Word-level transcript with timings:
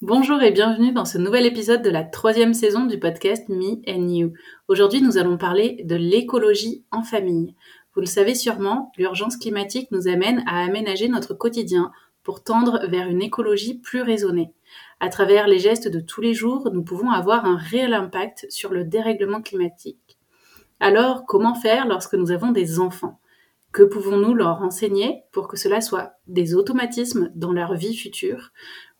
Bonjour 0.00 0.40
et 0.42 0.52
bienvenue 0.52 0.92
dans 0.92 1.04
ce 1.04 1.18
nouvel 1.18 1.44
épisode 1.44 1.82
de 1.82 1.90
la 1.90 2.04
troisième 2.04 2.54
saison 2.54 2.86
du 2.86 3.00
podcast 3.00 3.48
Me 3.48 3.82
and 3.88 4.08
You. 4.08 4.32
Aujourd'hui, 4.68 5.02
nous 5.02 5.18
allons 5.18 5.36
parler 5.36 5.82
de 5.82 5.96
l'écologie 5.96 6.84
en 6.92 7.02
famille. 7.02 7.56
Vous 7.94 8.00
le 8.00 8.06
savez 8.06 8.36
sûrement, 8.36 8.92
l'urgence 8.96 9.36
climatique 9.36 9.90
nous 9.90 10.06
amène 10.06 10.44
à 10.46 10.62
aménager 10.62 11.08
notre 11.08 11.34
quotidien 11.34 11.90
pour 12.22 12.44
tendre 12.44 12.86
vers 12.86 13.08
une 13.08 13.22
écologie 13.22 13.74
plus 13.74 14.02
raisonnée. 14.02 14.52
À 15.00 15.08
travers 15.08 15.48
les 15.48 15.58
gestes 15.58 15.88
de 15.88 15.98
tous 15.98 16.20
les 16.20 16.32
jours, 16.32 16.70
nous 16.72 16.84
pouvons 16.84 17.10
avoir 17.10 17.44
un 17.44 17.56
réel 17.56 17.92
impact 17.92 18.46
sur 18.50 18.72
le 18.72 18.84
dérèglement 18.84 19.42
climatique. 19.42 20.16
Alors, 20.78 21.26
comment 21.26 21.56
faire 21.56 21.88
lorsque 21.88 22.14
nous 22.14 22.30
avons 22.30 22.52
des 22.52 22.78
enfants? 22.78 23.18
Que 23.72 23.82
pouvons-nous 23.82 24.32
leur 24.32 24.62
enseigner 24.62 25.24
pour 25.32 25.46
que 25.46 25.56
cela 25.56 25.80
soit 25.80 26.12
des 26.26 26.54
automatismes 26.54 27.30
dans 27.34 27.52
leur 27.52 27.74
vie 27.74 27.94
future? 27.94 28.52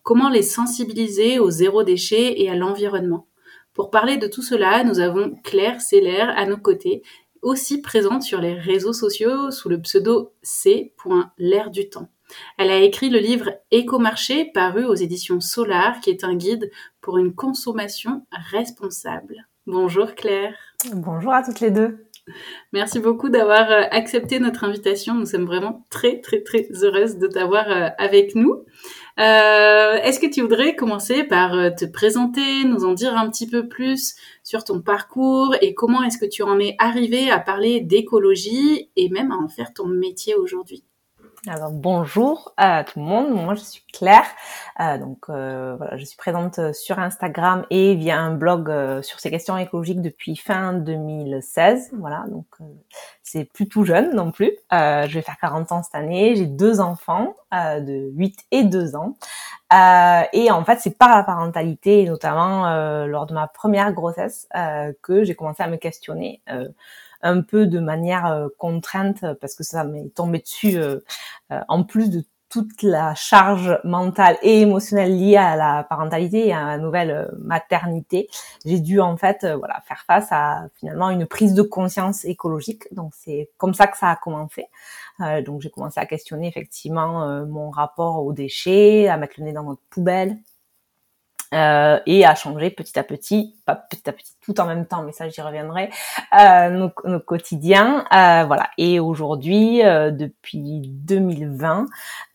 Comment 0.03 0.29
les 0.29 0.41
sensibiliser 0.41 1.39
au 1.39 1.49
zéro 1.49 1.83
déchet 1.83 2.41
et 2.41 2.49
à 2.49 2.55
l'environnement 2.55 3.27
Pour 3.73 3.91
parler 3.91 4.17
de 4.17 4.27
tout 4.27 4.41
cela, 4.41 4.83
nous 4.83 4.99
avons 4.99 5.35
Claire 5.43 5.81
Seller 5.81 6.25
à 6.35 6.45
nos 6.45 6.57
côtés, 6.57 7.03
aussi 7.41 7.81
présente 7.81 8.23
sur 8.23 8.41
les 8.41 8.53
réseaux 8.53 8.93
sociaux 8.93 9.51
sous 9.51 9.69
le 9.69 9.81
pseudo 9.81 10.33
C. 10.41 10.93
l'air 11.37 11.69
du 11.69 11.89
temps. 11.89 12.09
Elle 12.57 12.69
a 12.69 12.79
écrit 12.79 13.09
le 13.09 13.19
livre 13.19 13.51
Écomarché 13.71 14.45
paru 14.45 14.85
aux 14.85 14.95
éditions 14.95 15.39
Solar 15.39 15.99
qui 15.99 16.09
est 16.09 16.23
un 16.23 16.35
guide 16.35 16.69
pour 17.01 17.17
une 17.17 17.33
consommation 17.33 18.25
responsable. 18.51 19.47
Bonjour 19.65 20.15
Claire. 20.15 20.55
Bonjour 20.93 21.33
à 21.33 21.43
toutes 21.43 21.59
les 21.59 21.71
deux. 21.71 22.05
Merci 22.73 22.99
beaucoup 22.99 23.29
d'avoir 23.29 23.71
euh, 23.71 23.83
accepté 23.91 24.39
notre 24.39 24.63
invitation. 24.63 25.15
Nous 25.15 25.25
sommes 25.25 25.45
vraiment 25.45 25.85
très 25.89 26.21
très 26.21 26.41
très 26.41 26.67
heureuses 26.83 27.17
de 27.17 27.27
t'avoir 27.27 27.69
euh, 27.69 27.87
avec 27.97 28.35
nous. 28.35 28.65
Euh, 29.19 29.97
est-ce 30.03 30.19
que 30.19 30.27
tu 30.27 30.41
voudrais 30.41 30.75
commencer 30.75 31.23
par 31.23 31.51
te 31.75 31.85
présenter, 31.85 32.63
nous 32.63 32.85
en 32.85 32.93
dire 32.93 33.17
un 33.17 33.29
petit 33.29 33.47
peu 33.47 33.67
plus 33.67 34.15
sur 34.43 34.63
ton 34.63 34.81
parcours 34.81 35.55
et 35.61 35.73
comment 35.73 36.03
est-ce 36.03 36.17
que 36.17 36.25
tu 36.25 36.41
en 36.41 36.59
es 36.59 36.75
arrivé 36.79 37.29
à 37.29 37.39
parler 37.39 37.81
d'écologie 37.81 38.89
et 38.95 39.09
même 39.09 39.31
à 39.31 39.35
en 39.35 39.49
faire 39.49 39.73
ton 39.73 39.87
métier 39.87 40.35
aujourd'hui? 40.35 40.85
Alors 41.47 41.71
bonjour 41.71 42.53
à 42.57 42.83
tout 42.83 42.99
le 42.99 43.05
monde, 43.05 43.29
moi 43.29 43.55
je 43.55 43.61
suis 43.61 43.81
Claire, 43.93 44.25
euh, 44.81 44.97
donc 44.97 45.19
euh, 45.29 45.75
voilà, 45.77 45.95
je 45.95 46.03
suis 46.03 46.17
présente 46.17 46.73
sur 46.73 46.99
Instagram 46.99 47.65
et 47.69 47.95
via 47.95 48.19
un 48.19 48.35
blog 48.35 48.69
euh, 48.69 49.01
sur 49.01 49.21
ces 49.21 49.31
questions 49.31 49.57
écologiques 49.57 50.01
depuis 50.01 50.35
fin 50.35 50.73
2016, 50.73 51.91
voilà, 51.97 52.25
donc 52.29 52.45
c'est 53.23 53.45
plus 53.45 53.69
jeune 53.85 54.13
non 54.13 54.31
plus. 54.31 54.51
je 54.71 55.13
vais 55.13 55.21
faire 55.21 55.37
40 55.39 55.71
ans 55.71 55.81
cette 55.81 55.95
année, 55.95 56.35
j'ai 56.35 56.45
deux 56.45 56.81
enfants 56.81 57.35
de 57.53 58.11
8 58.15 58.45
et 58.51 58.63
2 58.63 58.97
ans, 58.97 59.15
et 60.33 60.51
en 60.51 60.65
fait 60.65 60.79
c'est 60.79 60.97
par 60.97 61.15
la 61.15 61.23
parentalité, 61.23 62.01
et 62.01 62.05
notamment 62.05 63.05
lors 63.05 63.27
de 63.27 63.33
ma 63.33 63.47
première 63.47 63.93
grossesse, 63.93 64.49
que 65.01 65.23
j'ai 65.23 65.35
commencé 65.35 65.63
à 65.63 65.67
me 65.67 65.77
questionner 65.77 66.41
un 67.21 67.41
peu 67.41 67.67
de 67.67 67.79
manière 67.79 68.25
euh, 68.25 68.47
contrainte 68.57 69.25
parce 69.41 69.55
que 69.55 69.63
ça 69.63 69.83
m'est 69.83 70.13
tombé 70.13 70.39
dessus 70.39 70.77
euh, 70.77 70.99
euh, 71.51 71.59
en 71.67 71.83
plus 71.83 72.09
de 72.09 72.23
toute 72.49 72.81
la 72.81 73.13
charge 73.13 73.79
mentale 73.83 74.35
et 74.41 74.61
émotionnelle 74.61 75.15
liée 75.15 75.37
à 75.37 75.55
la 75.55 75.83
parentalité 75.83 76.47
et 76.47 76.53
à 76.53 76.65
la 76.65 76.77
nouvelle 76.79 77.31
maternité, 77.37 78.27
j'ai 78.65 78.79
dû 78.79 78.99
en 78.99 79.17
fait 79.17 79.45
voilà 79.45 79.81
faire 79.87 80.03
face 80.07 80.29
à 80.31 80.67
finalement 80.79 81.11
une 81.11 81.27
prise 81.27 81.53
de 81.53 81.61
conscience 81.61 82.25
écologique. 82.25 82.91
Donc 82.91 83.13
c'est 83.15 83.51
comme 83.57 83.75
ça 83.75 83.85
que 83.85 83.99
ça 83.99 84.09
a 84.09 84.15
commencé. 84.15 84.65
donc 85.45 85.61
j'ai 85.61 85.69
commencé 85.69 85.99
à 85.99 86.07
questionner 86.07 86.47
effectivement 86.47 87.45
mon 87.45 87.69
rapport 87.69 88.25
aux 88.25 88.33
déchets, 88.33 89.07
à 89.09 89.17
mettre 89.17 89.35
le 89.37 89.45
nez 89.45 89.53
dans 89.53 89.61
notre 89.61 89.83
poubelle, 89.91 90.35
euh, 91.53 91.99
et 92.05 92.25
à 92.25 92.35
changer 92.35 92.69
petit 92.69 92.97
à 92.99 93.03
petit, 93.03 93.55
pas 93.65 93.75
petit 93.75 94.07
à 94.09 94.13
petit, 94.13 94.33
tout 94.41 94.59
en 94.59 94.65
même 94.65 94.85
temps, 94.85 95.03
mais 95.03 95.11
ça 95.11 95.29
j'y 95.29 95.41
reviendrai, 95.41 95.89
euh, 96.39 96.69
nos, 96.69 96.91
nos, 97.05 97.19
quotidiens. 97.19 98.05
Euh, 98.13 98.45
voilà. 98.45 98.69
Et 98.77 98.99
aujourd'hui, 98.99 99.83
euh, 99.83 100.11
depuis 100.11 100.81
2020, 100.87 101.85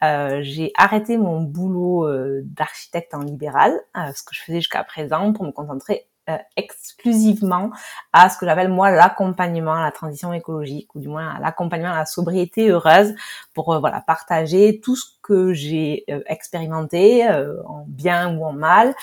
euh, 0.03 0.41
j'ai 0.43 0.73
arrêté 0.77 1.17
mon 1.17 1.41
boulot 1.43 2.09
d'architecte 2.43 3.15
en 3.15 3.21
libéral, 3.21 3.73
ce 3.95 4.23
que 4.23 4.35
je 4.35 4.43
faisais 4.43 4.59
jusqu'à 4.59 4.83
présent, 4.85 5.33
pour 5.33 5.45
me 5.45 5.53
concentrer 5.53 6.07
euh, 6.31 6.39
exclusivement 6.57 7.71
à 8.15 8.31
ce 8.31 8.39
que 8.39 8.47
j'appelle 8.47 8.71
moi 8.71 8.91
l'accompagnement 8.91 9.75
à 9.75 9.83
la 9.83 9.91
transition 9.91 10.33
écologique 10.33 10.95
ou 10.95 11.01
du 11.01 11.09
moins 11.09 11.29
à 11.35 11.39
l'accompagnement 11.39 11.93
à 11.93 11.99
la 11.99 12.07
sobriété 12.07 12.71
heureuse 12.71 13.15
pour 13.53 13.75
euh, 13.75 13.79
voilà 13.79 14.01
partager 14.01 14.81
tout 14.83 14.97
ce 14.97 15.05
que 15.21 15.53
j'ai 15.53 16.05
euh, 16.09 16.23
expérimenté 16.27 17.29
en 17.67 17.85
bien 17.87 18.35
ou 18.37 18.45
en 18.47 18.55
mal 18.55 18.95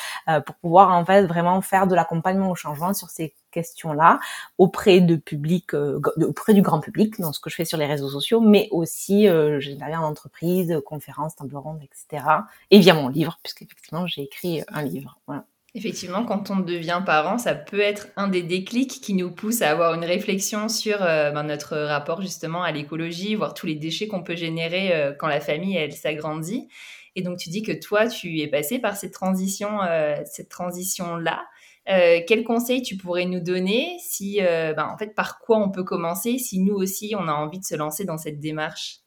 pour 0.47 0.55
pouvoir 0.55 0.91
en 0.91 1.05
fait 1.05 1.27
vraiment 1.27 1.61
faire 1.61 1.85
de 1.85 1.93
l'accompagnement 1.93 2.49
au 2.49 2.55
changement 2.55 2.95
sur 2.95 3.09
ces 3.09 3.35
questions-là 3.51 4.19
auprès 4.57 4.99
de 4.99 5.15
public 5.15 5.73
auprès 5.73 6.55
du 6.55 6.63
grand 6.63 6.79
public 6.79 7.19
dans 7.19 7.33
ce 7.33 7.39
que 7.39 7.51
je 7.51 7.55
fais 7.55 7.65
sur 7.65 7.77
les 7.77 7.85
réseaux 7.85 8.09
sociaux 8.09 8.41
mais 8.41 8.67
aussi 8.71 9.27
j'interviens 9.59 10.01
en 10.01 10.09
entreprise 10.09 10.81
conférences 10.85 11.35
table 11.35 11.55
ronde 11.55 11.81
etc 11.83 12.25
et 12.71 12.79
via 12.79 12.93
mon 12.93 13.09
livre 13.09 13.39
puisqu'effectivement 13.43 14.07
j'ai 14.07 14.23
écrit 14.23 14.63
un 14.69 14.81
livre. 14.81 15.19
Voilà 15.27 15.45
Effectivement, 15.73 16.25
quand 16.25 16.51
on 16.51 16.57
devient 16.57 17.01
parent, 17.05 17.37
ça 17.37 17.55
peut 17.55 17.79
être 17.79 18.07
un 18.17 18.27
des 18.27 18.43
déclics 18.43 18.99
qui 18.99 19.13
nous 19.13 19.31
pousse 19.31 19.61
à 19.61 19.71
avoir 19.71 19.93
une 19.93 20.03
réflexion 20.03 20.67
sur 20.67 21.01
euh, 21.01 21.31
ben, 21.31 21.43
notre 21.43 21.77
rapport 21.77 22.21
justement 22.21 22.61
à 22.61 22.73
l'écologie, 22.73 23.35
voir 23.35 23.53
tous 23.53 23.67
les 23.67 23.75
déchets 23.75 24.09
qu'on 24.09 24.21
peut 24.21 24.35
générer 24.35 24.93
euh, 24.93 25.13
quand 25.13 25.27
la 25.27 25.39
famille 25.39 25.77
elle 25.77 25.93
s'agrandit. 25.93 26.67
Et 27.15 27.21
donc 27.21 27.37
tu 27.37 27.49
dis 27.49 27.63
que 27.63 27.71
toi 27.71 28.07
tu 28.07 28.39
es 28.41 28.47
passé 28.47 28.79
par 28.79 28.97
cette 28.97 29.13
transition, 29.13 29.81
euh, 29.83 30.17
cette 30.25 30.49
transition 30.49 31.15
là. 31.15 31.45
quels 31.85 32.43
conseils 32.43 32.81
tu 32.81 32.97
pourrais 32.97 33.25
nous 33.25 33.39
donner 33.39 33.97
si, 33.99 34.39
ben, 34.41 34.89
en 34.93 34.97
fait, 34.97 35.15
par 35.15 35.39
quoi 35.39 35.57
on 35.57 35.71
peut 35.71 35.83
commencer 35.85 36.37
si 36.37 36.59
nous 36.59 36.75
aussi 36.75 37.15
on 37.17 37.29
a 37.29 37.33
envie 37.33 37.59
de 37.59 37.65
se 37.65 37.75
lancer 37.75 38.03
dans 38.03 38.17
cette 38.17 38.39
démarche? 38.41 38.99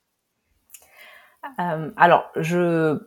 Alors 1.59 2.31
je 2.37 2.99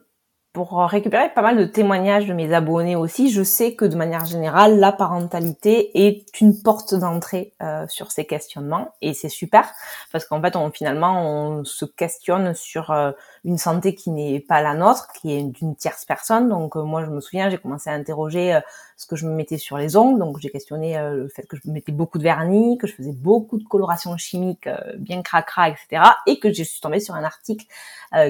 pour 0.57 0.79
récupérer 0.87 1.29
pas 1.35 1.43
mal 1.43 1.55
de 1.55 1.65
témoignages 1.65 2.25
de 2.25 2.33
mes 2.33 2.51
abonnés 2.51 2.95
aussi, 2.95 3.29
je 3.29 3.43
sais 3.43 3.75
que 3.75 3.85
de 3.85 3.95
manière 3.95 4.25
générale, 4.25 4.79
la 4.79 4.91
parentalité 4.91 5.91
est 6.07 6.41
une 6.41 6.59
porte 6.63 6.95
d'entrée 6.95 7.53
euh, 7.61 7.85
sur 7.87 8.11
ces 8.11 8.25
questionnements 8.25 8.91
et 9.03 9.13
c'est 9.13 9.29
super 9.29 9.71
parce 10.11 10.25
qu'en 10.25 10.41
fait, 10.41 10.55
on, 10.55 10.71
finalement, 10.71 11.21
on 11.21 11.63
se 11.63 11.85
questionne 11.85 12.55
sur 12.55 12.89
euh, 12.89 13.11
une 13.47 13.57
santé 13.57 13.95
qui 13.95 14.11
n'est 14.11 14.41
pas 14.41 14.61
la 14.61 14.75
nôtre, 14.75 15.07
qui 15.13 15.33
est 15.33 15.41
d'une 15.41 15.75
tierce 15.75 16.05
personne. 16.05 16.49
Donc 16.49 16.75
moi 16.75 17.03
je 17.05 17.09
me 17.09 17.21
souviens, 17.21 17.49
j'ai 17.49 17.57
commencé 17.57 17.89
à 17.89 17.93
interroger 17.93 18.59
ce 18.97 19.07
que 19.07 19.15
je 19.15 19.25
me 19.25 19.33
mettais 19.33 19.57
sur 19.57 19.77
les 19.77 19.95
ongles. 19.95 20.19
Donc 20.19 20.37
j'ai 20.39 20.49
questionné 20.49 20.99
le 20.99 21.29
fait 21.29 21.43
que 21.43 21.55
je 21.55 21.71
mettais 21.71 21.93
beaucoup 21.93 22.17
de 22.17 22.23
vernis, 22.23 22.77
que 22.77 22.87
je 22.87 22.93
faisais 22.93 23.13
beaucoup 23.13 23.57
de 23.57 23.63
coloration 23.63 24.15
chimique, 24.17 24.67
bien 24.99 25.21
cracra, 25.21 25.69
etc. 25.69 26.03
Et 26.27 26.39
que 26.39 26.51
je 26.51 26.61
suis 26.61 26.81
tombée 26.81 26.99
sur 26.99 27.15
un 27.15 27.23
article 27.23 27.65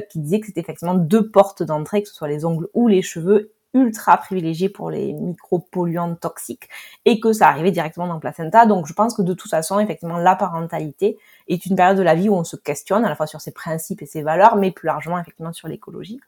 qui 0.10 0.20
disait 0.20 0.40
que 0.40 0.46
c'était 0.46 0.62
effectivement 0.62 0.94
deux 0.94 1.32
portes 1.32 1.64
d'entrée, 1.64 2.04
que 2.04 2.10
ce 2.10 2.16
soit 2.16 2.28
les 2.28 2.46
ongles 2.46 2.68
ou 2.76 2.88
les 2.88 3.02
cheveux, 3.02 3.54
ultra 3.74 4.18
privilégié 4.18 4.70
pour 4.70 4.90
les 4.90 5.14
micropolluants 5.14 6.16
toxiques 6.16 6.70
et 7.06 7.20
que 7.20 7.34
ça 7.34 7.48
arrivait 7.48 7.72
directement 7.72 8.08
dans 8.08 8.14
le 8.14 8.20
placenta. 8.20 8.66
Donc 8.66 8.88
je 8.88 8.94
pense 8.94 9.14
que 9.14 9.22
de 9.22 9.34
toute 9.34 9.52
façon, 9.52 9.80
effectivement, 9.80 10.18
la 10.18 10.36
parentalité 10.36 11.18
est 11.48 11.66
une 11.66 11.76
période 11.76 11.98
de 11.98 12.04
la 12.04 12.16
vie 12.16 12.30
où 12.30 12.36
on 12.36 12.44
se 12.44 12.56
questionne 12.56 13.06
à 13.06 13.10
la 13.10 13.16
fois 13.16 13.28
sur 13.28 13.42
ses 13.42 13.52
principes 13.52 14.02
et 14.02 14.06
ses 14.06 14.22
valeurs, 14.22 14.56
mais 14.56 14.72
plus 14.72 14.88
largement 14.88 15.20
effectivement 15.20 15.54
sur 15.54 15.68
l'écologie. 15.68 16.20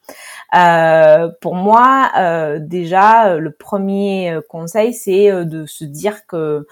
Euh, 0.55 1.29
pour 1.41 1.55
moi, 1.55 2.11
euh, 2.17 2.59
déjà, 2.59 3.35
le 3.37 3.51
premier 3.51 4.39
conseil, 4.49 4.93
c'est 4.93 5.31
euh, 5.31 5.43
de 5.43 5.65
se 5.65 5.83
dire 5.83 6.25
que 6.27 6.67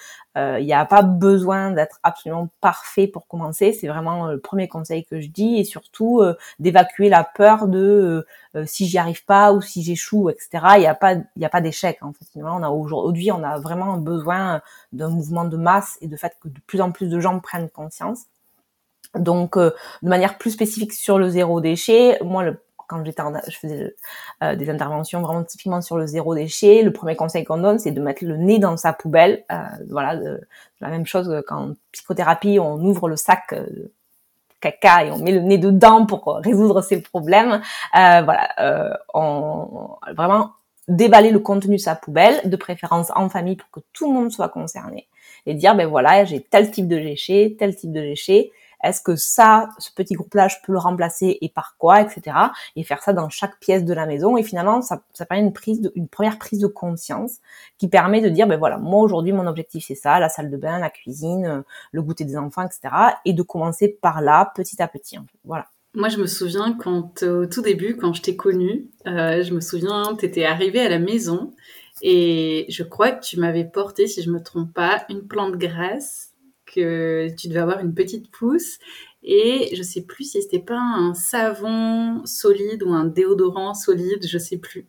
il 0.60 0.66
n'y 0.66 0.74
a 0.74 0.86
pas 0.86 1.02
besoin 1.02 1.72
d'être 1.72 2.00
absolument 2.04 2.48
parfait 2.62 3.08
pour 3.08 3.26
commencer. 3.26 3.74
C'est 3.74 3.88
vraiment 3.88 4.28
le 4.28 4.40
premier 4.40 4.68
conseil 4.68 5.04
que 5.04 5.20
je 5.20 5.30
dis, 5.30 5.58
et 5.58 5.64
surtout 5.64 6.22
d'évacuer 6.60 7.10
la 7.10 7.24
peur 7.24 7.68
de 7.68 8.24
si 8.68 8.86
j'y 8.86 9.00
arrive 9.00 9.26
pas 9.26 9.52
ou 9.52 9.62
si 9.62 9.82
j'échoue, 9.82 10.30
etc. 10.30 10.50
Il 10.76 10.82
n'y 10.82 10.86
a 10.86 10.94
pas, 10.94 11.16
il 11.38 11.44
a 11.44 11.50
pas 11.50 11.60
d'échec. 11.60 11.98
En 12.04 12.14
fait, 12.14 12.28
on 12.40 12.62
a 12.62 12.70
aujourd'hui, 12.70 13.32
on 13.32 13.42
a 13.42 13.58
vraiment 13.58 13.98
besoin 13.98 14.62
d'un 14.92 15.10
mouvement 15.10 15.46
de 15.46 15.58
masse 15.58 15.98
et 16.02 16.08
de 16.08 16.16
fait 16.16 16.38
que 16.40 16.50
de 16.50 16.60
plus 16.68 16.82
en 16.82 16.92
plus 16.92 17.10
de 17.10 17.20
gens 17.20 17.40
prennent 17.40 17.72
conscience. 17.72 18.28
Donc, 19.20 19.58
euh, 19.58 19.72
de 20.02 20.10
manière 20.10 20.38
plus 20.38 20.52
spécifique 20.52 20.94
sur 20.94 21.18
le 21.18 21.30
zéro 21.30 21.62
déchet, 21.62 22.18
moi, 22.24 22.44
le, 22.44 22.60
quand 22.88 23.04
j'étais, 23.04 23.24
je 23.50 23.58
faisais 23.58 23.96
euh, 24.44 24.56
des 24.56 24.70
interventions 24.70 25.22
vraiment 25.22 25.44
typiquement 25.44 25.82
sur 25.82 25.98
le 25.98 26.08
zéro 26.08 26.36
déchet. 26.36 26.84
Le 26.84 26.92
premier 26.92 27.16
conseil 27.16 27.44
qu'on 27.44 27.58
donne, 27.58 27.80
c'est 27.80 27.92
de 27.92 28.02
mettre 28.02 28.24
le 28.24 28.38
nez 28.38 28.60
dans 28.60 28.78
sa 28.78 28.94
poubelle. 28.94 29.44
Euh, 29.52 29.58
voilà, 29.90 30.16
de, 30.16 30.42
la 30.80 30.90
même 30.90 31.06
chose 31.06 31.44
qu'en 31.48 31.74
psychothérapie, 31.92 32.60
on 32.60 32.76
ouvre 32.80 33.10
le 33.10 33.16
sac 33.16 33.54
de 33.54 33.92
caca 34.60 35.06
et 35.06 35.12
on 35.12 35.20
met 35.20 35.32
le 35.32 35.42
nez 35.42 35.58
dedans 35.58 36.06
pour 36.06 36.40
résoudre 36.44 36.82
ses 36.82 37.02
problèmes. 37.02 37.62
voilà, 37.94 38.98
on 39.14 39.98
vraiment 40.16 40.52
déballer 40.88 41.32
le 41.32 41.40
contenu 41.40 41.76
de 41.76 41.82
sa 41.82 41.96
poubelle, 41.96 42.50
de 42.50 42.56
préférence 42.56 43.12
en 43.16 43.30
famille 43.30 43.58
pour 43.58 43.70
que 43.72 43.82
tout 43.94 44.08
le 44.08 44.14
monde 44.18 44.32
soit 44.32 44.50
concerné, 44.50 45.08
et 45.46 45.54
dire 45.54 45.76
ben 45.76 45.88
voilà, 45.88 46.24
j'ai 46.26 46.42
tel 46.42 46.72
type 46.72 46.88
de 46.88 46.98
déchet, 46.98 47.56
tel 47.60 47.76
type 47.76 47.92
de 47.92 48.02
déchet 48.02 48.52
est-ce 48.84 49.02
que 49.02 49.16
ça, 49.16 49.70
ce 49.80 49.92
petit 49.92 50.14
groupe-là, 50.14 50.48
je 50.48 50.56
peux 50.64 50.72
le 50.72 50.78
remplacer 50.78 51.38
et 51.42 51.50
par 51.50 51.76
quoi, 51.78 52.02
etc. 52.02 52.38
Et 52.76 52.84
faire 52.84 53.02
ça 53.02 53.14
dans 53.14 53.30
chaque 53.30 53.60
pièce 53.60 53.84
de 53.84 53.94
la 53.94 54.06
maison. 54.06 54.38
Et 54.38 54.44
finalement, 54.44 54.82
ça, 54.82 55.02
permet 55.28 55.44
une 55.44 55.54
prise, 55.54 55.82
de, 55.82 55.92
une 55.96 56.08
première 56.08 56.38
prise 56.38 56.60
de 56.60 56.68
conscience 56.68 57.38
qui 57.78 57.88
permet 57.88 58.22
de 58.22 58.30
dire, 58.30 58.48
ben 58.48 58.58
voilà, 58.58 58.78
moi 58.78 59.02
aujourd'hui, 59.02 59.34
mon 59.34 59.48
objectif 59.48 59.86
c'est 59.88 59.96
ça, 59.96 60.20
la 60.20 60.30
salle 60.30 60.52
de 60.52 60.58
bain, 60.58 60.80
la 60.80 60.90
cuisine, 60.90 61.46
euh, 61.46 61.62
le 61.92 62.02
goûter 62.02 62.26
des 62.26 62.38
enfants, 62.38 62.64
etc. 62.64 62.94
Et 63.26 63.34
de 63.34 63.42
commencer 63.42 63.90
par 64.02 64.22
là, 64.22 64.52
petit 64.56 64.82
à 64.82 64.88
petit. 64.88 65.18
Voilà. 65.44 65.68
Moi, 65.96 66.10
je 66.10 66.18
me 66.18 66.28
souviens 66.28 66.74
quand, 66.74 67.24
au 67.24 67.48
tout 67.48 67.62
début, 67.62 67.98
quand 67.98 68.14
je 68.14 68.22
t'ai 68.22 68.36
connue, 68.36 68.88
euh, 69.08 69.42
je 69.42 69.54
me 69.54 69.62
souviens, 69.62 70.16
tu 70.20 70.26
étais 70.26 70.46
arrivée 70.46 70.82
à 70.82 70.90
la 70.90 71.00
maison 71.00 71.54
et 72.04 72.66
je 72.70 72.84
crois 72.84 73.12
que 73.12 73.26
tu 73.26 73.40
m'avais 73.40 73.66
porté, 73.66 74.06
si 74.06 74.22
je 74.22 74.30
me 74.30 74.42
trompe 74.42 74.74
pas, 74.74 75.04
une 75.10 75.28
plante 75.28 75.56
grasse 75.56 76.27
tu 77.36 77.48
devais 77.48 77.60
avoir 77.60 77.80
une 77.80 77.94
petite 77.94 78.32
pousse 78.32 78.80
et 79.24 79.76
je 79.76 79.84
sais 79.84 80.02
plus 80.02 80.24
si 80.24 80.42
c'était 80.42 80.60
pas 80.60 80.80
un 80.80 81.14
savon 81.14 82.26
solide 82.26 82.84
ou 82.84 82.94
un 82.94 83.06
déodorant 83.06 83.74
solide, 83.74 84.26
je 84.26 84.38
sais 84.38 84.58
plus. 84.58 84.88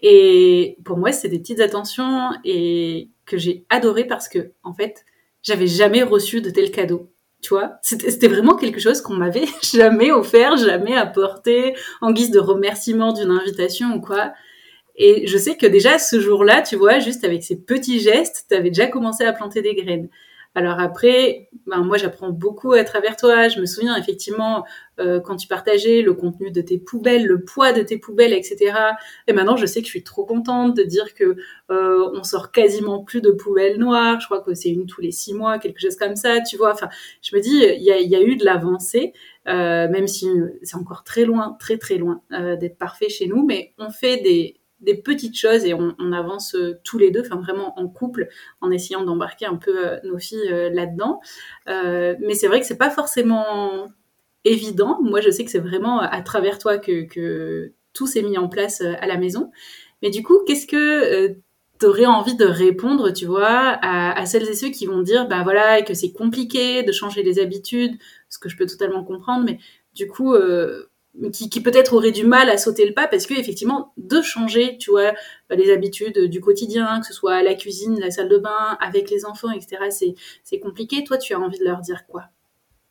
Et 0.00 0.78
pour 0.84 0.96
moi, 0.96 1.12
c'est 1.12 1.28
des 1.28 1.38
petites 1.38 1.60
attentions 1.60 2.30
et 2.44 3.10
que 3.26 3.36
j'ai 3.36 3.64
adoré 3.68 4.04
parce 4.04 4.28
que 4.28 4.52
en 4.62 4.72
fait, 4.72 5.04
j'avais 5.42 5.66
jamais 5.66 6.02
reçu 6.02 6.40
de 6.40 6.50
tel 6.50 6.70
cadeau. 6.70 7.10
Tu 7.42 7.50
vois, 7.50 7.78
c'était 7.82 8.28
vraiment 8.28 8.56
quelque 8.56 8.80
chose 8.80 9.00
qu'on 9.00 9.14
m'avait 9.14 9.46
jamais 9.62 10.10
offert, 10.10 10.56
jamais 10.56 10.96
apporté 10.96 11.74
en 12.00 12.12
guise 12.12 12.30
de 12.30 12.38
remerciement 12.38 13.12
d'une 13.12 13.30
invitation 13.30 13.94
ou 13.94 14.00
quoi. 14.00 14.32
Et 14.96 15.26
je 15.26 15.38
sais 15.38 15.56
que 15.56 15.66
déjà 15.66 15.98
ce 15.98 16.20
jour-là, 16.20 16.62
tu 16.62 16.76
vois, 16.76 16.98
juste 16.98 17.24
avec 17.24 17.42
ces 17.42 17.56
petits 17.56 18.00
gestes, 18.00 18.46
tu 18.48 18.54
avais 18.54 18.70
déjà 18.70 18.86
commencé 18.86 19.24
à 19.24 19.32
planter 19.32 19.62
des 19.62 19.74
graines. 19.74 20.08
Alors 20.56 20.80
après, 20.80 21.48
ben 21.66 21.82
moi 21.84 21.96
j'apprends 21.96 22.30
beaucoup 22.30 22.72
à 22.72 22.82
travers 22.82 23.14
toi. 23.14 23.48
Je 23.48 23.60
me 23.60 23.66
souviens 23.66 23.96
effectivement 23.96 24.64
euh, 24.98 25.20
quand 25.20 25.36
tu 25.36 25.46
partageais 25.46 26.02
le 26.02 26.12
contenu 26.12 26.50
de 26.50 26.60
tes 26.60 26.76
poubelles, 26.76 27.24
le 27.24 27.44
poids 27.44 27.72
de 27.72 27.82
tes 27.82 27.98
poubelles, 27.98 28.32
etc. 28.32 28.72
Et 29.28 29.32
maintenant 29.32 29.56
je 29.56 29.64
sais 29.66 29.80
que 29.80 29.86
je 29.86 29.90
suis 29.90 30.02
trop 30.02 30.24
contente 30.24 30.76
de 30.76 30.82
dire 30.82 31.14
que 31.14 31.36
euh, 31.70 32.10
on 32.14 32.24
sort 32.24 32.50
quasiment 32.50 33.04
plus 33.04 33.20
de 33.20 33.30
poubelles 33.30 33.78
noires. 33.78 34.18
Je 34.20 34.26
crois 34.26 34.40
que 34.40 34.52
c'est 34.54 34.70
une 34.70 34.86
tous 34.86 35.00
les 35.00 35.12
six 35.12 35.34
mois, 35.34 35.60
quelque 35.60 35.80
chose 35.80 35.94
comme 35.94 36.16
ça. 36.16 36.40
Tu 36.40 36.56
vois. 36.56 36.72
Enfin, 36.72 36.88
je 37.22 37.36
me 37.36 37.40
dis 37.40 37.62
il 37.62 37.82
y 37.84 38.16
a, 38.16 38.20
eu 38.20 38.34
de 38.34 38.44
l'avancée, 38.44 39.12
euh, 39.46 39.88
même 39.88 40.08
si 40.08 40.28
c'est 40.62 40.76
encore 40.76 41.04
très 41.04 41.24
loin, 41.24 41.56
très 41.60 41.78
très 41.78 41.96
loin 41.96 42.22
euh, 42.32 42.56
d'être 42.56 42.76
parfait 42.76 43.08
chez 43.08 43.28
nous, 43.28 43.46
mais 43.46 43.72
on 43.78 43.90
fait 43.90 44.16
des 44.16 44.59
des 44.80 44.94
petites 44.94 45.36
choses 45.36 45.64
et 45.64 45.74
on, 45.74 45.94
avance 46.12 46.54
euh, 46.54 46.78
tous 46.84 46.98
les 46.98 47.10
deux, 47.10 47.20
enfin 47.20 47.36
vraiment 47.36 47.78
en 47.78 47.88
couple, 47.88 48.28
en 48.60 48.70
essayant 48.70 49.04
d'embarquer 49.04 49.46
un 49.46 49.56
peu 49.56 49.86
euh, 49.86 49.98
nos 50.04 50.18
filles 50.18 50.50
euh, 50.50 50.70
là-dedans. 50.70 51.20
mais 51.66 52.34
c'est 52.34 52.48
vrai 52.48 52.60
que 52.60 52.66
c'est 52.66 52.78
pas 52.78 52.90
forcément 52.90 53.88
évident. 54.44 54.98
Moi, 55.02 55.20
je 55.20 55.30
sais 55.30 55.44
que 55.44 55.50
c'est 55.50 55.58
vraiment 55.58 56.00
à 56.00 56.22
travers 56.22 56.58
toi 56.58 56.78
que, 56.78 57.04
que 57.04 57.72
tout 57.92 58.06
s'est 58.06 58.22
mis 58.22 58.38
en 58.38 58.48
place 58.48 58.80
à 58.80 59.06
la 59.06 59.18
maison. 59.18 59.50
Mais 60.02 60.10
du 60.10 60.22
coup, 60.22 60.38
qu'est-ce 60.46 60.66
que 60.66 61.36
tu 61.78 61.86
aurais 61.86 62.06
envie 62.06 62.36
de 62.36 62.46
répondre, 62.46 63.10
tu 63.12 63.26
vois, 63.26 63.48
à, 63.48 64.18
à, 64.18 64.26
celles 64.26 64.48
et 64.48 64.54
ceux 64.54 64.70
qui 64.70 64.86
vont 64.86 65.02
dire, 65.02 65.28
bah 65.28 65.42
voilà, 65.42 65.82
que 65.82 65.94
c'est 65.94 66.12
compliqué 66.12 66.82
de 66.82 66.92
changer 66.92 67.22
les 67.22 67.38
habitudes, 67.38 67.96
ce 68.28 68.38
que 68.38 68.48
je 68.48 68.56
peux 68.56 68.66
totalement 68.66 69.04
comprendre, 69.04 69.44
mais 69.44 69.58
du 69.94 70.06
coup, 70.06 70.34
euh, 70.34 70.89
qui, 71.32 71.50
qui 71.50 71.60
peut-être 71.60 71.94
aurait 71.94 72.12
du 72.12 72.24
mal 72.24 72.48
à 72.48 72.56
sauter 72.56 72.86
le 72.86 72.94
pas 72.94 73.08
parce 73.08 73.26
que 73.26 73.34
effectivement 73.34 73.92
de 73.96 74.22
changer 74.22 74.78
tu 74.78 74.90
vois 74.90 75.12
les 75.50 75.72
habitudes 75.72 76.18
du 76.18 76.40
quotidien 76.40 77.00
que 77.00 77.06
ce 77.06 77.12
soit 77.12 77.42
la 77.42 77.54
cuisine 77.54 77.98
la 77.98 78.10
salle 78.10 78.28
de 78.28 78.38
bain 78.38 78.78
avec 78.80 79.10
les 79.10 79.24
enfants 79.24 79.50
etc 79.50 79.86
c'est 79.90 80.14
c'est 80.44 80.60
compliqué. 80.60 81.04
Toi 81.04 81.18
tu 81.18 81.34
as 81.34 81.40
envie 81.40 81.58
de 81.58 81.64
leur 81.64 81.80
dire 81.80 82.06
quoi? 82.06 82.24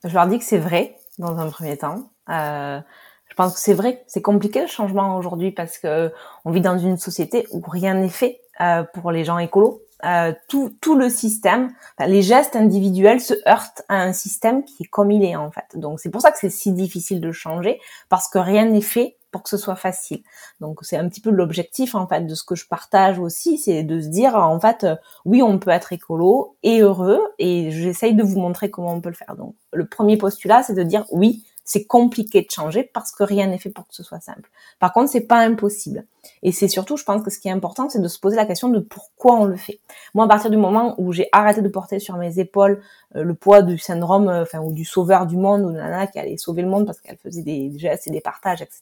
Je 0.04 0.14
leur 0.14 0.28
dis 0.28 0.38
que 0.38 0.46
c'est 0.46 0.58
vrai 0.58 0.98
dans 1.18 1.38
un 1.38 1.50
premier 1.50 1.78
temps. 1.78 2.12
Euh, 2.30 2.80
je 3.28 3.36
pense 3.36 3.54
que 3.54 3.60
c'est 3.60 3.74
vrai 3.74 4.04
c'est 4.08 4.22
compliqué 4.22 4.62
le 4.62 4.68
changement 4.68 5.18
aujourd'hui 5.18 5.52
parce 5.52 5.78
que 5.78 6.12
on 6.46 6.52
vit 6.52 6.62
dans 6.62 6.78
une 6.78 6.98
société 6.98 7.48
où 7.52 7.62
rien 7.62 7.94
n'est 7.94 8.10
fait 8.10 8.42
euh, 8.62 8.84
pour 8.84 9.12
les 9.12 9.24
gens 9.24 9.38
écolos 9.38 9.82
euh, 10.06 10.34
tout, 10.48 10.74
tout 10.82 10.96
le 10.96 11.10
système, 11.10 11.72
les 12.00 12.22
gestes 12.22 12.56
individuels 12.56 13.20
se 13.20 13.34
heurtent 13.48 13.84
à 13.90 14.02
un 14.02 14.14
système 14.14 14.64
qui 14.64 14.84
est 14.84 14.88
comme 14.88 15.12
il 15.12 15.24
est 15.24 15.36
en 15.36 15.52
fait. 15.52 15.78
Donc 15.78 16.00
c'est 16.00 16.10
pour 16.10 16.22
ça 16.22 16.32
que 16.32 16.38
c'est 16.40 16.50
si 16.50 16.72
difficile 16.72 17.20
de 17.20 17.32
changer 17.32 17.80
parce 18.08 18.30
que 18.30 18.40
rien 18.40 18.66
n'est 18.66 18.82
fait 18.82 19.18
pour 19.32 19.44
que 19.44 19.50
ce 19.50 19.58
soit 19.58 19.76
facile. 19.76 20.24
Donc 20.60 20.80
c'est 20.82 20.98
un 20.98 21.08
petit 21.08 21.22
peu 21.22 21.30
l'objectif 21.30 21.96
en 21.96 22.08
fait 22.08 22.22
de 22.22 22.34
ce 22.34 22.44
que 22.44 22.56
je 22.56 22.68
partage 22.68 23.20
aussi, 23.20 23.58
c'est 23.58 23.84
de 23.84 24.00
se 24.00 24.08
dire 24.08 24.36
en 24.36 24.60
fait 24.60 24.84
euh, 24.84 24.96
oui 25.26 25.42
on 25.44 25.60
peut 25.60 25.72
être 25.72 25.94
écolo 25.94 26.56
et 26.64 26.80
heureux 26.80 27.22
et 27.38 27.70
j'essaye 27.72 28.16
de 28.16 28.24
vous 28.24 28.40
montrer 28.40 28.72
comment 28.72 28.94
on 28.94 29.02
peut 29.02 29.10
le 29.10 29.16
faire. 29.16 29.36
Donc 29.36 29.56
le 29.74 29.86
premier 29.86 30.18
postulat 30.18 30.64
c'est 30.64 30.74
de 30.74 30.84
dire 30.84 31.06
oui 31.12 31.44
c'est 31.70 31.86
compliqué 31.86 32.42
de 32.42 32.50
changer 32.50 32.82
parce 32.82 33.12
que 33.12 33.24
rien 33.24 33.46
n'est 33.46 33.60
fait 33.60 33.70
pour 33.70 33.88
que 33.88 33.94
ce 33.94 34.02
soit 34.02 34.20
simple. 34.20 34.50
Par 34.80 34.92
contre, 34.92 35.12
c'est 35.12 35.28
pas 35.28 35.38
impossible. 35.38 36.04
Et 36.42 36.52
c'est 36.52 36.68
surtout, 36.68 36.98
je 36.98 37.04
pense 37.04 37.22
que 37.22 37.30
ce 37.30 37.38
qui 37.38 37.48
est 37.48 37.52
important, 37.52 37.88
c'est 37.90 38.02
de 38.02 38.08
se 38.08 38.20
poser 38.20 38.38
la 38.38 38.48
question 38.48 38.70
de 38.70 38.80
pourquoi 38.80 39.36
on 39.36 39.46
le 39.46 39.56
fait. 39.56 39.80
Moi, 40.16 40.26
à 40.26 40.28
partir 40.28 40.50
du 40.50 40.58
moment 40.58 40.96
où 40.98 41.14
j'ai 41.14 41.30
arrêté 41.32 41.62
de 41.62 41.70
porter 41.70 42.00
sur 42.00 42.18
mes 42.18 42.40
épaules 42.40 42.82
euh, 43.16 43.24
le 43.24 43.36
poids 43.36 43.62
du 43.62 43.78
syndrome, 43.78 44.30
euh, 44.30 44.42
enfin, 44.42 44.62
ou 44.62 44.74
du 44.74 44.84
sauveur 44.84 45.28
du 45.28 45.38
monde, 45.38 45.62
ou 45.62 45.70
de 45.70 45.76
nana 45.78 46.08
qui 46.08 46.18
allait 46.18 46.38
sauver 46.38 46.64
le 46.64 46.70
monde 46.70 46.88
parce 46.88 47.02
qu'elle 47.02 47.18
faisait 47.18 47.44
des 47.44 47.78
gestes 47.78 48.08
et 48.08 48.12
des 48.12 48.20
partages, 48.20 48.64
etc., 48.64 48.82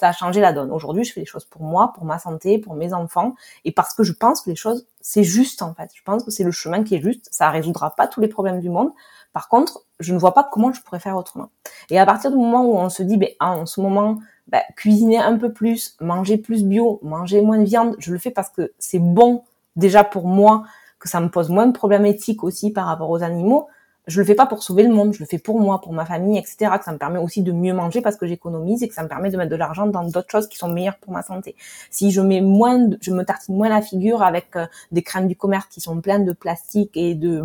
ça 0.00 0.08
a 0.08 0.12
changé 0.12 0.40
la 0.40 0.54
donne. 0.54 0.72
Aujourd'hui, 0.72 1.04
je 1.04 1.12
fais 1.12 1.20
des 1.20 1.26
choses 1.26 1.44
pour 1.44 1.62
moi, 1.62 1.92
pour 1.94 2.06
ma 2.06 2.18
santé, 2.18 2.56
pour 2.56 2.72
mes 2.72 2.94
enfants, 2.94 3.34
et 3.66 3.72
parce 3.72 3.92
que 3.92 4.02
je 4.02 4.14
pense 4.14 4.40
que 4.40 4.48
les 4.48 4.56
choses, 4.56 4.86
c'est 5.02 5.24
juste, 5.24 5.60
en 5.60 5.74
fait. 5.74 5.90
Je 5.94 6.02
pense 6.02 6.24
que 6.24 6.30
c'est 6.30 6.44
le 6.44 6.52
chemin 6.52 6.84
qui 6.84 6.94
est 6.94 7.02
juste. 7.02 7.28
Ça 7.30 7.50
résoudra 7.50 7.94
pas 7.94 8.08
tous 8.08 8.22
les 8.22 8.28
problèmes 8.28 8.60
du 8.60 8.70
monde, 8.70 8.92
par 9.34 9.48
contre, 9.48 9.80
je 10.04 10.14
ne 10.14 10.18
vois 10.18 10.34
pas 10.34 10.48
comment 10.50 10.72
je 10.72 10.80
pourrais 10.82 11.00
faire 11.00 11.16
autrement. 11.16 11.50
Et 11.90 11.98
à 11.98 12.06
partir 12.06 12.30
du 12.30 12.36
moment 12.36 12.64
où 12.64 12.76
on 12.76 12.88
se 12.88 13.02
dit, 13.02 13.16
ben, 13.16 13.30
en 13.40 13.66
ce 13.66 13.80
moment, 13.80 14.18
ben, 14.48 14.62
cuisiner 14.76 15.18
un 15.18 15.36
peu 15.36 15.52
plus, 15.52 15.96
manger 16.00 16.36
plus 16.36 16.64
bio, 16.64 17.00
manger 17.02 17.40
moins 17.40 17.58
de 17.58 17.64
viande, 17.64 17.96
je 17.98 18.12
le 18.12 18.18
fais 18.18 18.30
parce 18.30 18.50
que 18.50 18.72
c'est 18.78 18.98
bon 18.98 19.42
déjà 19.76 20.04
pour 20.04 20.26
moi, 20.26 20.64
que 20.98 21.08
ça 21.08 21.20
me 21.20 21.28
pose 21.28 21.50
moins 21.50 21.66
de 21.66 21.72
problèmes 21.72 22.06
éthiques 22.06 22.44
aussi 22.44 22.70
par 22.70 22.86
rapport 22.86 23.10
aux 23.10 23.22
animaux. 23.22 23.68
Je 24.06 24.20
le 24.20 24.26
fais 24.26 24.34
pas 24.34 24.46
pour 24.46 24.62
sauver 24.62 24.82
le 24.82 24.92
monde, 24.92 25.14
je 25.14 25.20
le 25.20 25.26
fais 25.26 25.38
pour 25.38 25.60
moi, 25.60 25.80
pour 25.80 25.94
ma 25.94 26.04
famille, 26.04 26.38
etc. 26.38 26.70
Que 26.78 26.84
ça 26.84 26.92
me 26.92 26.98
permet 26.98 27.18
aussi 27.18 27.42
de 27.42 27.52
mieux 27.52 27.72
manger 27.72 28.02
parce 28.02 28.16
que 28.16 28.26
j'économise 28.26 28.82
et 28.82 28.88
que 28.88 28.94
ça 28.94 29.02
me 29.02 29.08
permet 29.08 29.30
de 29.30 29.36
mettre 29.38 29.50
de 29.50 29.56
l'argent 29.56 29.86
dans 29.86 30.04
d'autres 30.04 30.30
choses 30.30 30.46
qui 30.46 30.58
sont 30.58 30.68
meilleures 30.68 30.98
pour 30.98 31.12
ma 31.12 31.22
santé. 31.22 31.56
Si 31.90 32.10
je 32.10 32.20
mets 32.20 32.42
moins, 32.42 32.90
je 33.00 33.10
me 33.12 33.24
tartine 33.24 33.56
moins 33.56 33.70
la 33.70 33.80
figure 33.80 34.22
avec 34.22 34.56
euh, 34.56 34.66
des 34.92 35.02
crèmes 35.02 35.26
du 35.26 35.36
commerce 35.36 35.66
qui 35.66 35.80
sont 35.80 36.00
pleines 36.02 36.26
de 36.26 36.32
plastique 36.32 36.94
et 36.96 37.14
de 37.14 37.42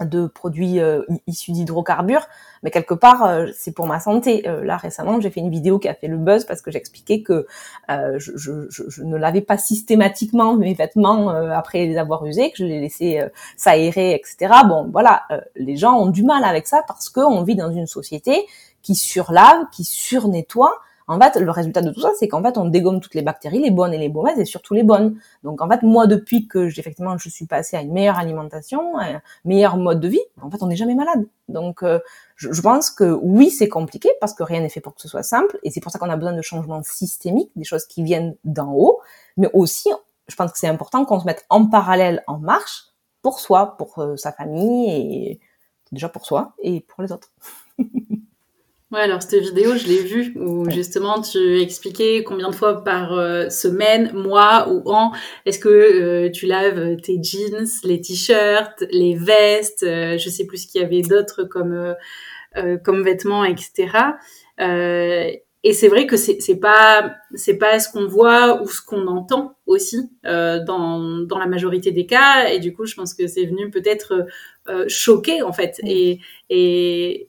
de 0.00 0.26
produits 0.26 0.80
euh, 0.80 1.02
issus 1.26 1.52
d'hydrocarbures, 1.52 2.26
mais 2.62 2.70
quelque 2.70 2.94
part 2.94 3.24
euh, 3.24 3.46
c'est 3.56 3.72
pour 3.72 3.86
ma 3.86 4.00
santé. 4.00 4.48
Euh, 4.48 4.64
là 4.64 4.76
récemment 4.76 5.20
j'ai 5.20 5.30
fait 5.30 5.40
une 5.40 5.50
vidéo 5.50 5.78
qui 5.78 5.88
a 5.88 5.94
fait 5.94 6.08
le 6.08 6.16
buzz 6.16 6.44
parce 6.44 6.62
que 6.62 6.70
j'expliquais 6.70 7.22
que 7.22 7.46
je, 7.88 8.32
je, 8.36 8.66
je, 8.68 9.02
ne 9.02 9.16
lavais 9.16 9.40
pas 9.40 9.58
systématiquement 9.58 10.56
mes 10.56 10.74
vêtements 10.74 11.28
après 11.28 11.86
les 11.86 11.96
avoir 11.96 12.24
usés, 12.26 12.50
que 12.50 12.58
je 12.58 12.64
les 12.64 12.80
laissais 12.80 13.30
s'aérer, 13.56 14.14
etc. 14.14 14.52
Bon 14.66 14.88
voilà, 14.90 15.24
les 15.56 15.76
gens 15.76 15.98
ont 15.98 16.10
du 16.10 16.22
mal 16.22 16.44
avec 16.44 16.66
ça 16.66 16.82
parce 16.86 17.08
qu'on 17.08 17.42
vit 17.42 17.56
dans 17.56 17.70
une 17.70 17.86
société 17.86 18.46
qui 18.82 18.94
surlave, 18.94 19.66
qui 19.72 19.84
surnettoie, 19.84 20.74
en 21.06 21.20
fait, 21.20 21.38
le 21.38 21.50
résultat 21.50 21.82
de 21.82 21.90
tout 21.90 22.00
ça, 22.00 22.10
c'est 22.18 22.28
qu'en 22.28 22.42
fait, 22.42 22.56
on 22.56 22.64
dégomme 22.66 23.00
toutes 23.00 23.14
les 23.14 23.22
bactéries, 23.22 23.60
les 23.60 23.70
bonnes 23.70 23.92
et 23.92 23.98
les 23.98 24.08
mauvaises, 24.08 24.38
et 24.38 24.44
surtout 24.44 24.72
les 24.72 24.82
bonnes. 24.82 25.18
Donc, 25.42 25.60
en 25.60 25.68
fait, 25.68 25.82
moi, 25.82 26.06
depuis 26.06 26.48
que 26.48 26.66
effectivement, 26.78 27.18
je 27.18 27.28
suis 27.28 27.46
passée 27.46 27.76
à 27.76 27.82
une 27.82 27.92
meilleure 27.92 28.18
alimentation, 28.18 28.98
un 28.98 29.20
meilleur 29.44 29.76
mode 29.76 30.00
de 30.00 30.08
vie, 30.08 30.20
en 30.40 30.50
fait, 30.50 30.62
on 30.62 30.66
n'est 30.66 30.76
jamais 30.76 30.94
malade. 30.94 31.26
Donc, 31.48 31.82
euh, 31.82 31.98
je, 32.36 32.60
pense 32.62 32.90
que 32.90 33.18
oui, 33.22 33.50
c'est 33.50 33.68
compliqué 33.68 34.08
parce 34.20 34.32
que 34.32 34.42
rien 34.42 34.60
n'est 34.60 34.70
fait 34.70 34.80
pour 34.80 34.94
que 34.94 35.02
ce 35.02 35.08
soit 35.08 35.22
simple, 35.22 35.58
et 35.62 35.70
c'est 35.70 35.80
pour 35.80 35.92
ça 35.92 35.98
qu'on 35.98 36.08
a 36.08 36.16
besoin 36.16 36.32
de 36.32 36.42
changements 36.42 36.82
systémiques, 36.82 37.50
des 37.54 37.64
choses 37.64 37.84
qui 37.84 38.02
viennent 38.02 38.36
d'en 38.44 38.72
haut, 38.72 39.00
mais 39.36 39.50
aussi, 39.52 39.90
je 40.28 40.36
pense 40.36 40.52
que 40.52 40.58
c'est 40.58 40.68
important 40.68 41.04
qu'on 41.04 41.20
se 41.20 41.26
mette 41.26 41.44
en 41.50 41.66
parallèle, 41.66 42.24
en 42.26 42.38
marche, 42.38 42.84
pour 43.20 43.40
soi, 43.40 43.76
pour 43.76 43.98
euh, 43.98 44.16
sa 44.16 44.32
famille, 44.32 44.90
et 44.90 45.40
déjà 45.92 46.08
pour 46.08 46.24
soi 46.24 46.54
et 46.62 46.80
pour 46.80 47.02
les 47.02 47.12
autres. 47.12 47.30
Ouais, 48.94 49.00
alors 49.00 49.22
cette 49.22 49.42
vidéo, 49.42 49.74
je 49.74 49.88
l'ai 49.88 50.04
vue 50.04 50.32
où 50.36 50.70
justement 50.70 51.20
tu 51.20 51.60
expliquais 51.60 52.22
combien 52.22 52.48
de 52.50 52.54
fois 52.54 52.84
par 52.84 53.12
euh, 53.12 53.48
semaine, 53.48 54.12
mois 54.12 54.68
ou 54.68 54.88
an, 54.88 55.10
est-ce 55.46 55.58
que 55.58 55.68
euh, 55.68 56.30
tu 56.30 56.46
laves 56.46 56.98
tes 56.98 57.20
jeans, 57.20 57.66
les 57.82 58.00
t-shirts, 58.00 58.84
les 58.92 59.16
vestes, 59.16 59.82
euh, 59.82 60.16
je 60.16 60.28
sais 60.28 60.46
plus 60.46 60.58
ce 60.58 60.68
qu'il 60.68 60.80
y 60.80 60.84
avait 60.84 61.02
d'autres 61.02 61.42
comme 61.42 61.96
comme 62.84 63.02
vêtements, 63.02 63.44
etc. 63.44 63.88
et 64.60 65.72
c'est 65.72 65.88
vrai 65.88 66.06
que 66.06 66.16
c'est 66.16 66.60
pas 66.60 67.16
c'est 67.34 67.58
pas 67.58 67.80
ce 67.80 67.90
qu'on 67.90 68.06
voit 68.06 68.62
ou 68.62 68.68
ce 68.68 68.80
qu'on 68.80 69.08
entend 69.08 69.56
aussi 69.66 70.08
dans 70.22 71.26
dans 71.26 71.38
la 71.40 71.46
majorité 71.46 71.90
des 71.90 72.06
cas. 72.06 72.46
Et 72.48 72.60
du 72.60 72.72
coup, 72.72 72.86
je 72.86 72.94
pense 72.94 73.12
que 73.12 73.26
c'est 73.26 73.46
venu 73.46 73.70
peut-être 73.70 74.24
choquer 74.86 75.42
en 75.42 75.52
fait 75.52 75.80
et 75.82 76.20
et 76.48 77.28